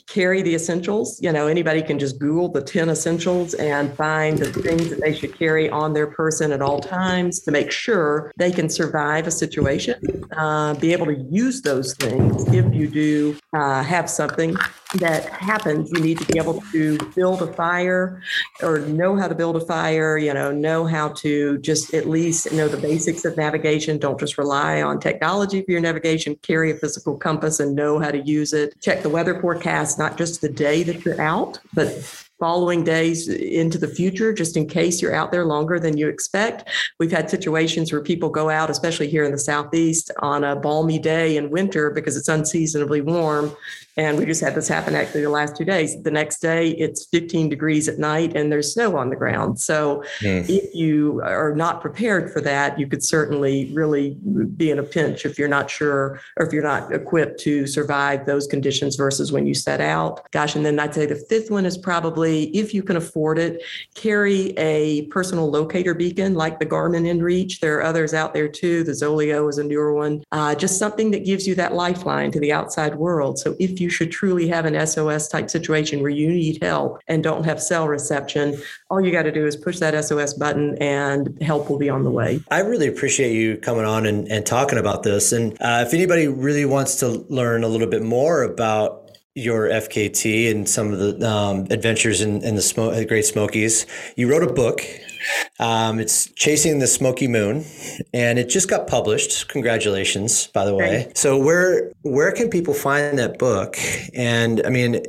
carry 0.06 0.42
the 0.42 0.54
essentials. 0.54 1.20
You 1.22 1.32
know, 1.32 1.46
anybody 1.46 1.82
can 1.82 1.98
just 1.98 2.18
Google 2.18 2.48
the 2.48 2.62
10 2.62 2.90
essentials 2.90 3.54
and 3.54 3.94
find 3.96 4.38
the 4.38 4.52
things 4.52 4.90
that 4.90 5.00
they 5.00 5.14
should 5.14 5.36
carry 5.38 5.70
on 5.70 5.92
their 5.92 6.06
person 6.06 6.52
at 6.52 6.60
all 6.60 6.80
times 6.80 7.40
to 7.40 7.50
make 7.50 7.70
sure 7.70 8.32
they 8.36 8.50
can 8.50 8.68
survive 8.68 9.26
a 9.26 9.30
situation, 9.30 10.24
uh, 10.36 10.74
be 10.74 10.92
able 10.92 11.06
to 11.06 11.16
use 11.30 11.62
those 11.62 11.94
things 11.94 12.46
if 12.52 12.74
you 12.74 12.88
do 12.88 13.36
uh, 13.54 13.82
have 13.82 14.10
something 14.10 14.54
that 14.94 15.28
happens, 15.30 15.90
you 15.92 16.00
need 16.00 16.18
to 16.18 16.26
be 16.32 16.38
able 16.38 16.60
to 16.72 16.98
build 17.14 17.42
a 17.42 17.52
fire 17.52 18.22
or 18.62 18.80
know 18.80 19.16
how 19.16 19.28
to 19.28 19.34
build 19.34 19.56
a 19.56 19.60
fire, 19.60 20.18
you 20.18 20.32
know, 20.34 20.52
know 20.52 20.84
how 20.84 21.08
to 21.08 21.58
just 21.58 21.94
at 21.94 22.08
least 22.08 22.52
know 22.52 22.68
the 22.68 22.76
basics 22.76 23.24
of 23.24 23.36
navigation. 23.36 23.98
Don't 23.98 24.20
just 24.20 24.38
rely 24.38 24.82
on 24.82 25.00
technology 25.00 25.62
for 25.62 25.70
your 25.70 25.80
navigation, 25.80 26.36
carry 26.42 26.70
a 26.70 26.74
physical 26.74 27.16
compass 27.16 27.60
and 27.60 27.74
know 27.74 27.98
how 27.98 28.10
to 28.10 28.20
use 28.20 28.52
it. 28.52 28.74
Check 28.80 29.02
the 29.02 29.08
weather 29.08 29.40
forecast, 29.40 29.98
not 29.98 30.18
just 30.18 30.40
the 30.40 30.48
day 30.48 30.82
that 30.82 31.04
you're 31.04 31.20
out, 31.20 31.58
but 31.74 31.88
following 32.42 32.82
days 32.82 33.28
into 33.28 33.78
the 33.78 33.86
future, 33.86 34.32
just 34.32 34.56
in 34.56 34.66
case 34.66 35.00
you're 35.00 35.14
out 35.14 35.30
there 35.30 35.44
longer 35.44 35.78
than 35.78 35.96
you 35.96 36.08
expect. 36.08 36.68
We've 36.98 37.12
had 37.12 37.30
situations 37.30 37.92
where 37.92 38.00
people 38.00 38.30
go 38.30 38.50
out, 38.50 38.68
especially 38.68 39.08
here 39.08 39.22
in 39.22 39.30
the 39.30 39.38
Southeast, 39.38 40.10
on 40.18 40.42
a 40.42 40.56
balmy 40.56 40.98
day 40.98 41.36
in 41.36 41.50
winter 41.50 41.90
because 41.90 42.16
it's 42.16 42.26
unseasonably 42.26 43.00
warm 43.00 43.54
and 43.96 44.18
we 44.18 44.24
just 44.24 44.40
had 44.40 44.54
this 44.54 44.68
happen 44.68 44.94
actually 44.94 45.22
the 45.22 45.30
last 45.30 45.56
two 45.56 45.64
days. 45.64 46.00
The 46.02 46.10
next 46.10 46.40
day, 46.40 46.70
it's 46.70 47.06
15 47.06 47.48
degrees 47.48 47.88
at 47.88 47.98
night 47.98 48.34
and 48.34 48.50
there's 48.50 48.72
snow 48.72 48.96
on 48.96 49.10
the 49.10 49.16
ground. 49.16 49.60
So, 49.60 50.02
mm. 50.20 50.48
if 50.48 50.74
you 50.74 51.20
are 51.22 51.54
not 51.54 51.80
prepared 51.80 52.32
for 52.32 52.40
that, 52.40 52.78
you 52.78 52.86
could 52.86 53.04
certainly 53.04 53.70
really 53.74 54.16
be 54.56 54.70
in 54.70 54.78
a 54.78 54.82
pinch 54.82 55.26
if 55.26 55.38
you're 55.38 55.48
not 55.48 55.70
sure 55.70 56.20
or 56.38 56.46
if 56.46 56.52
you're 56.52 56.62
not 56.62 56.92
equipped 56.92 57.38
to 57.40 57.66
survive 57.66 58.24
those 58.24 58.46
conditions 58.46 58.96
versus 58.96 59.30
when 59.30 59.46
you 59.46 59.54
set 59.54 59.80
out. 59.80 60.30
Gosh, 60.30 60.56
and 60.56 60.64
then 60.64 60.80
I'd 60.80 60.94
say 60.94 61.04
the 61.04 61.22
fifth 61.28 61.50
one 61.50 61.66
is 61.66 61.76
probably 61.76 62.44
if 62.56 62.72
you 62.72 62.82
can 62.82 62.96
afford 62.96 63.38
it, 63.38 63.62
carry 63.94 64.50
a 64.56 65.06
personal 65.06 65.50
locator 65.50 65.94
beacon 65.94 66.34
like 66.34 66.58
the 66.58 66.66
Garmin 66.66 67.06
InReach. 67.06 67.60
There 67.60 67.78
are 67.78 67.82
others 67.82 68.14
out 68.14 68.32
there 68.32 68.48
too. 68.48 68.84
The 68.84 68.92
Zoleo 68.92 69.50
is 69.50 69.58
a 69.58 69.64
newer 69.64 69.92
one. 69.92 70.24
Uh, 70.32 70.54
just 70.54 70.78
something 70.78 71.10
that 71.10 71.26
gives 71.26 71.46
you 71.46 71.54
that 71.56 71.74
lifeline 71.74 72.30
to 72.30 72.40
the 72.40 72.52
outside 72.52 72.94
world. 72.94 73.38
So, 73.38 73.54
if 73.58 73.81
you 73.82 73.90
should 73.90 74.10
truly 74.10 74.48
have 74.48 74.64
an 74.64 74.86
SOS 74.86 75.28
type 75.28 75.50
situation 75.50 76.00
where 76.00 76.10
you 76.10 76.28
need 76.28 76.62
help 76.62 77.00
and 77.08 77.22
don't 77.22 77.44
have 77.44 77.60
cell 77.60 77.88
reception, 77.88 78.56
all 78.88 79.00
you 79.00 79.10
got 79.12 79.24
to 79.24 79.32
do 79.32 79.46
is 79.46 79.56
push 79.56 79.78
that 79.80 80.02
SOS 80.04 80.34
button 80.34 80.76
and 80.80 81.40
help 81.42 81.68
will 81.68 81.78
be 81.78 81.90
on 81.90 82.04
the 82.04 82.10
way. 82.10 82.40
I 82.50 82.60
really 82.60 82.86
appreciate 82.86 83.34
you 83.34 83.56
coming 83.58 83.84
on 83.84 84.06
and, 84.06 84.30
and 84.30 84.46
talking 84.46 84.78
about 84.78 85.02
this. 85.02 85.32
And 85.32 85.52
uh, 85.60 85.84
if 85.86 85.92
anybody 85.92 86.28
really 86.28 86.64
wants 86.64 86.96
to 87.00 87.08
learn 87.28 87.64
a 87.64 87.68
little 87.68 87.88
bit 87.88 88.02
more 88.02 88.42
about 88.42 89.02
your 89.34 89.68
FKT 89.68 90.50
and 90.50 90.68
some 90.68 90.92
of 90.92 90.98
the 90.98 91.28
um, 91.28 91.66
adventures 91.70 92.20
in, 92.20 92.42
in 92.42 92.54
the 92.54 92.62
Sm- 92.62 93.06
Great 93.08 93.24
Smokies, 93.24 93.86
you 94.16 94.30
wrote 94.30 94.42
a 94.42 94.52
book 94.52 94.82
um, 95.58 95.98
it's 95.98 96.30
Chasing 96.32 96.78
the 96.78 96.86
Smokies 96.86 97.28
Moon, 97.28 97.64
and 98.12 98.38
it 98.38 98.48
just 98.48 98.68
got 98.68 98.86
published. 98.86 99.48
Congratulations, 99.48 100.46
by 100.48 100.64
the 100.64 100.74
way. 100.74 101.06
Right. 101.06 101.18
So 101.18 101.38
where 101.38 101.92
where 102.02 102.32
can 102.32 102.50
people 102.50 102.74
find 102.74 103.18
that 103.18 103.38
book? 103.38 103.76
And 104.14 104.62
I 104.64 104.70
mean, 104.70 105.02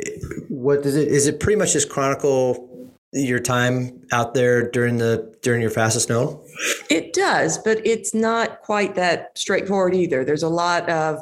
what 0.50 0.86
is 0.86 0.96
it? 0.96 1.08
Is 1.08 1.28
it 1.28 1.40
pretty 1.40 1.58
much 1.58 1.74
just 1.74 1.90
chronicle 1.90 2.70
your 3.14 3.40
time 3.40 4.02
out 4.12 4.34
there 4.34 4.70
during 4.70 4.98
the 4.98 5.34
during 5.42 5.62
your 5.62 5.70
fastest 5.70 6.08
snow? 6.08 6.44
It 6.90 7.14
does, 7.14 7.58
but 7.58 7.86
it's 7.86 8.14
not 8.14 8.62
quite 8.62 8.96
that 8.96 9.38
straightforward 9.38 9.96
either. 9.96 10.26
There's 10.26 10.44
a 10.44 10.50
lot 10.50 10.90
of 10.90 11.20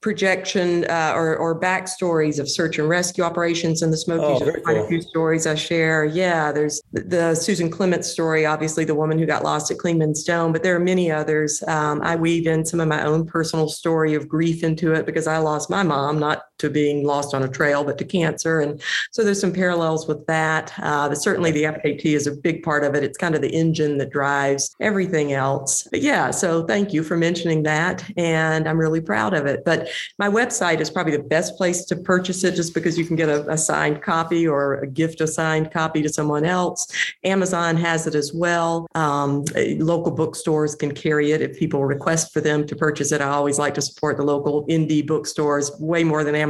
projection 0.00 0.84
uh, 0.84 1.12
or, 1.14 1.36
or 1.36 1.58
backstories 1.58 2.38
of 2.38 2.48
search 2.48 2.78
and 2.78 2.88
rescue 2.88 3.24
operations 3.24 3.82
in 3.82 3.90
the 3.90 3.96
Smokies. 3.96 4.46
Oh, 4.46 4.52
quite 4.62 4.74
cool. 4.74 4.84
a 4.84 4.88
few 4.88 5.02
stories 5.02 5.46
I 5.46 5.54
share. 5.54 6.04
Yeah, 6.04 6.52
there's 6.52 6.80
the 6.92 7.34
Susan 7.34 7.70
Clements 7.70 8.08
story, 8.08 8.46
obviously 8.46 8.84
the 8.84 8.94
woman 8.94 9.18
who 9.18 9.26
got 9.26 9.44
lost 9.44 9.70
at 9.70 9.78
Clingmans 9.78 10.24
Dome, 10.24 10.52
but 10.52 10.62
there 10.62 10.76
are 10.76 10.80
many 10.80 11.10
others. 11.10 11.62
Um, 11.66 12.00
I 12.02 12.16
weave 12.16 12.46
in 12.46 12.64
some 12.64 12.80
of 12.80 12.88
my 12.88 13.04
own 13.04 13.26
personal 13.26 13.68
story 13.68 14.14
of 14.14 14.28
grief 14.28 14.62
into 14.62 14.92
it 14.92 15.06
because 15.06 15.26
I 15.26 15.38
lost 15.38 15.70
my 15.70 15.82
mom, 15.82 16.18
not 16.18 16.44
to 16.58 16.70
being 16.70 17.04
lost 17.04 17.34
on 17.34 17.42
a 17.42 17.48
trail, 17.48 17.84
but 17.84 17.98
to 17.98 18.04
cancer. 18.04 18.60
And 18.60 18.80
so 19.10 19.22
there's 19.22 19.40
some 19.40 19.52
parallels 19.52 20.08
with 20.08 20.26
that. 20.26 20.72
Uh, 20.78 21.14
certainly 21.14 21.50
the 21.50 21.64
FKT 21.64 22.04
is 22.04 22.26
a 22.26 22.32
big 22.32 22.62
part 22.62 22.84
of 22.84 22.94
it. 22.94 23.04
It's 23.04 23.18
kind 23.18 23.34
of 23.34 23.42
the 23.42 23.48
engine 23.48 23.98
that 23.98 24.10
drives 24.10 24.74
everything 24.80 25.32
else. 25.32 25.86
But 25.90 26.02
yeah, 26.02 26.30
so 26.30 26.64
thank 26.64 26.92
you 26.92 27.02
for 27.02 27.16
mentioning 27.16 27.62
that. 27.64 28.04
And 28.16 28.68
I'm 28.68 28.78
really 28.78 29.00
proud 29.00 29.34
of 29.34 29.46
it. 29.46 29.64
But 29.64 29.88
my 30.18 30.28
website 30.28 30.80
is 30.80 30.90
probably 30.90 31.16
the 31.16 31.22
best 31.22 31.56
place 31.56 31.84
to 31.86 31.96
purchase 31.96 32.44
it 32.44 32.54
just 32.54 32.74
because 32.74 32.98
you 32.98 33.04
can 33.04 33.16
get 33.16 33.28
a, 33.28 33.48
a 33.50 33.58
signed 33.58 34.02
copy 34.02 34.46
or 34.46 34.76
a 34.76 34.86
gift 34.86 35.20
a 35.20 35.26
signed 35.26 35.70
copy 35.70 36.02
to 36.02 36.08
someone 36.08 36.44
else. 36.44 36.86
Amazon 37.24 37.76
has 37.76 38.06
it 38.06 38.14
as 38.14 38.32
well. 38.32 38.86
Um, 38.94 39.44
local 39.78 40.12
bookstores 40.12 40.74
can 40.74 40.92
carry 40.92 41.32
it 41.32 41.42
if 41.42 41.58
people 41.58 41.84
request 41.84 42.32
for 42.32 42.40
them 42.40 42.66
to 42.66 42.76
purchase 42.76 43.12
it. 43.12 43.20
I 43.20 43.28
always 43.28 43.58
like 43.58 43.74
to 43.74 43.82
support 43.82 44.16
the 44.16 44.24
local 44.24 44.66
indie 44.66 45.06
bookstores 45.06 45.70
way 45.78 46.04
more 46.04 46.24
than 46.24 46.34
Amazon. 46.34 46.45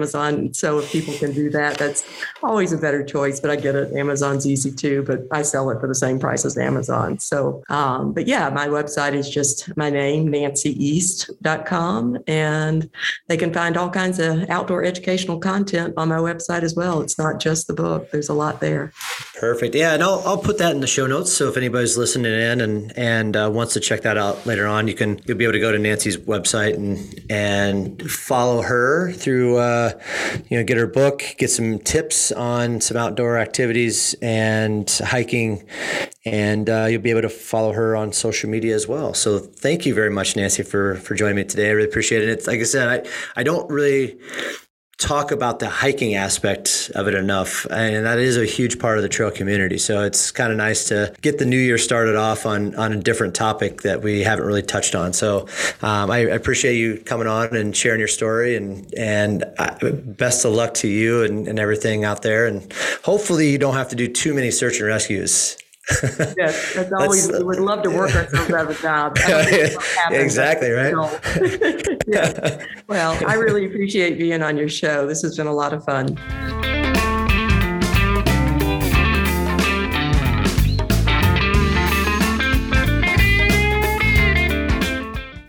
So 0.52 0.78
if 0.78 0.90
people 0.90 1.14
can 1.14 1.32
do 1.32 1.50
that, 1.50 1.78
that's 1.78 2.04
always 2.42 2.72
a 2.72 2.78
better 2.78 3.04
choice. 3.04 3.40
But 3.40 3.50
I 3.50 3.56
get 3.56 3.74
it. 3.74 3.92
Amazon's 3.94 4.46
easy 4.46 4.70
too, 4.70 5.02
but 5.06 5.20
I 5.32 5.42
sell 5.42 5.70
it 5.70 5.80
for 5.80 5.86
the 5.86 5.94
same 5.94 6.18
price 6.18 6.44
as 6.44 6.56
Amazon. 6.58 7.18
So, 7.18 7.62
um, 7.68 8.12
but 8.12 8.26
yeah, 8.26 8.48
my 8.50 8.68
website 8.68 9.14
is 9.14 9.28
just 9.28 9.76
my 9.76 9.90
name, 9.90 10.28
nancyeast.com. 10.28 12.18
And 12.26 12.90
they 13.28 13.36
can 13.36 13.52
find 13.52 13.76
all 13.76 13.90
kinds 13.90 14.18
of 14.18 14.48
outdoor 14.50 14.84
educational 14.84 15.38
content 15.38 15.94
on 15.96 16.08
my 16.08 16.16
website 16.16 16.62
as 16.62 16.74
well. 16.74 17.00
It's 17.00 17.18
not 17.18 17.40
just 17.40 17.66
the 17.66 17.74
book, 17.74 18.10
there's 18.10 18.28
a 18.28 18.34
lot 18.34 18.60
there. 18.60 18.92
Perfect. 19.38 19.74
Yeah. 19.74 19.94
And 19.94 20.02
I'll, 20.02 20.22
I'll 20.24 20.38
put 20.38 20.58
that 20.58 20.72
in 20.74 20.80
the 20.80 20.86
show 20.86 21.06
notes. 21.06 21.32
So 21.32 21.48
if 21.48 21.56
anybody's 21.56 21.96
listening 21.96 22.32
in 22.32 22.60
and, 22.60 22.96
and 22.96 23.36
uh, 23.36 23.50
wants 23.52 23.74
to 23.74 23.80
check 23.80 24.02
that 24.02 24.16
out 24.16 24.46
later 24.46 24.66
on, 24.66 24.88
you 24.88 24.94
can, 24.94 25.20
you'll 25.24 25.36
be 25.36 25.44
able 25.44 25.52
to 25.52 25.60
go 25.60 25.72
to 25.72 25.78
Nancy's 25.78 26.16
website 26.16 26.74
and, 26.74 27.24
and 27.30 28.10
follow 28.10 28.62
her 28.62 29.12
through, 29.12 29.58
uh, 29.58 29.85
you 30.48 30.58
know, 30.58 30.64
get 30.64 30.76
her 30.76 30.86
book, 30.86 31.22
get 31.38 31.50
some 31.50 31.78
tips 31.78 32.32
on 32.32 32.80
some 32.80 32.96
outdoor 32.96 33.38
activities 33.38 34.14
and 34.22 34.90
hiking, 35.04 35.64
and 36.24 36.68
uh, 36.68 36.86
you'll 36.88 37.02
be 37.02 37.10
able 37.10 37.22
to 37.22 37.28
follow 37.28 37.72
her 37.72 37.96
on 37.96 38.12
social 38.12 38.50
media 38.50 38.74
as 38.74 38.86
well. 38.88 39.14
So 39.14 39.38
thank 39.38 39.86
you 39.86 39.94
very 39.94 40.10
much, 40.10 40.36
Nancy, 40.36 40.62
for 40.62 40.96
for 40.96 41.14
joining 41.14 41.36
me 41.36 41.44
today. 41.44 41.68
I 41.68 41.72
really 41.72 41.88
appreciate 41.88 42.22
it. 42.22 42.28
It's 42.28 42.46
like 42.46 42.60
I 42.60 42.64
said, 42.64 42.88
I 42.88 43.40
I 43.40 43.42
don't 43.42 43.68
really 43.70 44.18
talk 44.98 45.30
about 45.30 45.58
the 45.58 45.68
hiking 45.68 46.14
aspect 46.14 46.90
of 46.94 47.06
it 47.06 47.14
enough 47.14 47.66
and 47.70 48.06
that 48.06 48.18
is 48.18 48.38
a 48.38 48.46
huge 48.46 48.78
part 48.78 48.96
of 48.96 49.02
the 49.02 49.08
trail 49.08 49.30
community. 49.30 49.76
So 49.76 50.02
it's 50.02 50.30
kind 50.30 50.50
of 50.50 50.56
nice 50.56 50.88
to 50.88 51.14
get 51.20 51.38
the 51.38 51.44
new 51.44 51.58
year 51.58 51.76
started 51.76 52.16
off 52.16 52.46
on 52.46 52.74
on 52.76 52.92
a 52.92 52.96
different 52.96 53.34
topic 53.34 53.82
that 53.82 54.02
we 54.02 54.22
haven't 54.22 54.46
really 54.46 54.62
touched 54.62 54.94
on. 54.94 55.12
So 55.12 55.48
um, 55.82 56.10
I, 56.10 56.18
I, 56.18 56.36
appreciate 56.36 56.76
you 56.76 56.98
coming 56.98 57.26
on 57.26 57.54
and 57.54 57.76
sharing 57.76 57.98
your 57.98 58.08
story 58.08 58.56
and 58.56 58.92
and 58.94 59.44
uh, 59.58 59.76
best 59.82 60.46
of 60.46 60.52
luck 60.52 60.72
to 60.74 60.88
you 60.88 61.22
and, 61.24 61.46
and 61.46 61.58
everything 61.58 62.04
out 62.04 62.22
there. 62.22 62.46
And 62.46 62.72
hopefully 63.04 63.50
you 63.50 63.58
don't 63.58 63.74
have 63.74 63.90
to 63.90 63.96
do 63.96 64.08
too 64.08 64.32
many 64.32 64.50
search 64.50 64.78
and 64.78 64.86
rescues 64.86 65.58
yes, 65.88 66.74
that's 66.74 66.92
always 66.92 67.30
we 67.30 67.42
would 67.42 67.60
love 67.60 67.82
to 67.82 67.90
work 67.90 68.14
ourselves 68.14 68.50
out 68.50 68.70
of 68.70 68.78
a 68.78 68.82
job. 68.82 69.16
exactly 70.10 70.70
right. 70.70 70.94
yeah. 72.06 72.64
Well, 72.88 73.18
I 73.26 73.34
really 73.34 73.66
appreciate 73.66 74.18
being 74.18 74.42
on 74.42 74.56
your 74.56 74.68
show. 74.68 75.06
This 75.06 75.22
has 75.22 75.36
been 75.36 75.46
a 75.46 75.52
lot 75.52 75.72
of 75.72 75.84
fun. 75.84 76.16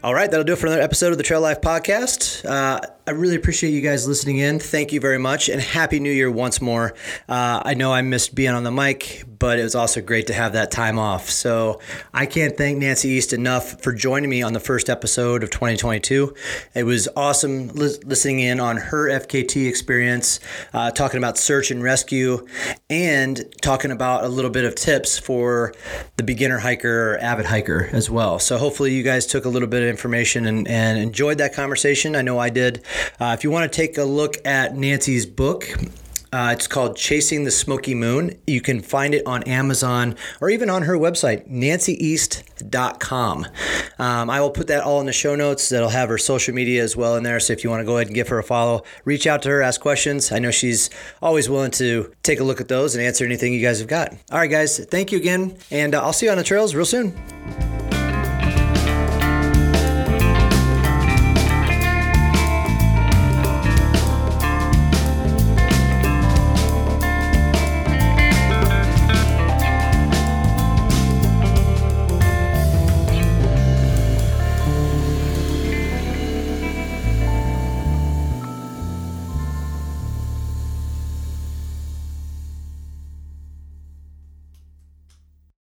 All 0.04 0.14
right, 0.14 0.32
that'll 0.32 0.46
do 0.46 0.54
it 0.54 0.58
for 0.58 0.68
another 0.68 0.82
episode 0.82 1.12
of 1.12 1.18
the 1.18 1.24
Trail 1.24 1.42
Life 1.42 1.60
Podcast. 1.60 2.46
Uh, 2.50 2.80
I 3.08 3.12
really 3.12 3.38
appreciate 3.38 3.70
you 3.70 3.80
guys 3.80 4.06
listening 4.06 4.40
in. 4.40 4.60
Thank 4.60 4.92
you 4.92 5.00
very 5.00 5.18
much, 5.18 5.48
and 5.48 5.62
Happy 5.62 6.02
New 6.02 6.12
Year 6.12 6.30
once 6.30 6.60
more. 6.60 6.94
Uh, 7.30 7.62
I 7.64 7.74
know 7.74 7.94
I 7.94 8.02
missed 8.02 8.36
being 8.36 8.52
on 8.52 8.66
the 8.66 8.72
mic, 8.72 9.24
but 9.40 9.60
it 9.60 9.64
was 9.64 9.76
also 9.76 10.02
great 10.02 10.28
to 10.28 10.34
have 10.34 10.52
that 10.54 10.72
time 10.72 11.00
off. 11.00 11.30
So 11.30 11.80
I 12.14 12.26
can't 12.26 12.58
thank 12.58 12.80
Nancy 12.80 13.08
East 13.08 13.32
enough 13.32 13.82
for 13.82 13.94
joining 13.94 14.30
me 14.30 14.42
on 14.42 14.52
the 14.52 14.60
first 14.60 14.90
episode 14.90 15.42
of 15.42 15.52
2022. 15.52 16.34
It 16.76 16.84
was 16.84 17.08
awesome 17.16 17.70
li- 17.70 17.98
listening 18.04 18.42
in 18.42 18.60
on 18.60 18.76
her 18.76 19.08
FKT 19.08 19.70
experience, 19.70 20.42
uh, 20.74 20.92
talking 20.92 21.18
about 21.18 21.38
search 21.38 21.72
and 21.72 21.82
rescue, 21.82 22.46
and 22.90 23.46
talking 23.62 23.92
about 23.92 24.26
a 24.26 24.28
little 24.28 24.52
bit 24.52 24.66
of 24.66 24.76
tips 24.76 25.18
for 25.18 25.74
the 26.18 26.24
beginner 26.24 26.58
hiker 26.58 27.14
or 27.14 27.18
avid 27.20 27.46
hiker 27.46 27.90
as 27.94 28.10
well. 28.10 28.38
So 28.38 28.58
hopefully 28.58 28.94
you 28.94 29.04
guys 29.04 29.26
took 29.26 29.46
a 29.46 29.50
little 29.50 29.70
bit 29.70 29.82
of 29.82 29.88
information 29.88 30.46
and, 30.46 30.68
and 30.68 31.00
enjoyed 31.00 31.38
that 31.38 31.54
conversation. 31.54 32.14
I 32.14 32.22
know 32.22 32.38
I 32.38 32.50
did. 32.50 32.84
Uh, 33.20 33.36
if 33.38 33.44
you 33.44 33.52
want 33.52 33.72
to 33.72 33.76
take 33.76 33.98
a 33.98 34.04
look 34.04 34.36
at 34.46 34.76
Nancy's 34.76 35.26
book, 35.26 35.68
uh, 36.32 36.52
it's 36.54 36.68
called 36.68 36.98
Chasing 36.98 37.46
the 37.46 37.52
Smokies 37.52 37.96
Moon. 37.96 38.38
You 38.46 38.62
can 38.62 38.82
find 38.82 39.16
it 39.16 39.26
on 39.26 39.44
Amazon 39.44 40.16
or 40.42 40.50
even 40.50 40.70
on 40.70 40.84
her 40.84 40.96
website, 40.96 41.50
nancyeast.com. 41.50 43.46
Um, 44.00 44.30
I 44.30 44.42
will 44.42 44.50
put 44.50 44.68
that 44.68 44.84
all 44.84 45.00
in 45.00 45.06
the 45.06 45.14
show 45.14 45.36
notes. 45.36 45.70
That'll 45.70 45.90
have 45.90 46.10
her 46.10 46.18
social 46.18 46.54
media 46.54 46.84
as 46.84 46.96
well 46.96 47.16
in 47.16 47.24
there. 47.24 47.40
So 47.40 47.54
if 47.54 47.64
you 47.64 47.70
want 47.70 47.82
to 47.82 47.86
go 47.86 47.96
ahead 47.96 48.08
and 48.08 48.16
give 48.16 48.28
her 48.28 48.40
a 48.40 48.44
follow, 48.44 48.84
reach 49.06 49.26
out 49.26 49.42
to 49.44 49.50
her, 49.50 49.62
ask 49.62 49.80
questions. 49.80 50.32
I 50.32 50.40
know 50.40 50.52
she's 50.52 50.90
always 51.22 51.50
willing 51.50 51.72
to 51.72 52.14
take 52.24 52.40
a 52.40 52.44
look 52.44 52.60
at 52.60 52.68
those 52.68 52.96
and 52.96 53.04
answer 53.04 53.24
anything 53.26 53.54
you 53.54 53.62
guys 53.62 53.80
have 53.80 53.88
got. 53.88 54.12
All 54.32 54.40
right, 54.40 54.52
guys, 54.52 54.80
thank 54.86 55.12
you 55.12 55.18
again. 55.18 55.58
And 55.72 55.96
uh, 55.96 56.04
I'll 56.04 56.14
see 56.14 56.26
you 56.26 56.32
on 56.32 56.38
the 56.38 56.44
trails 56.44 56.76
real 56.76 56.86
soon. 56.86 57.67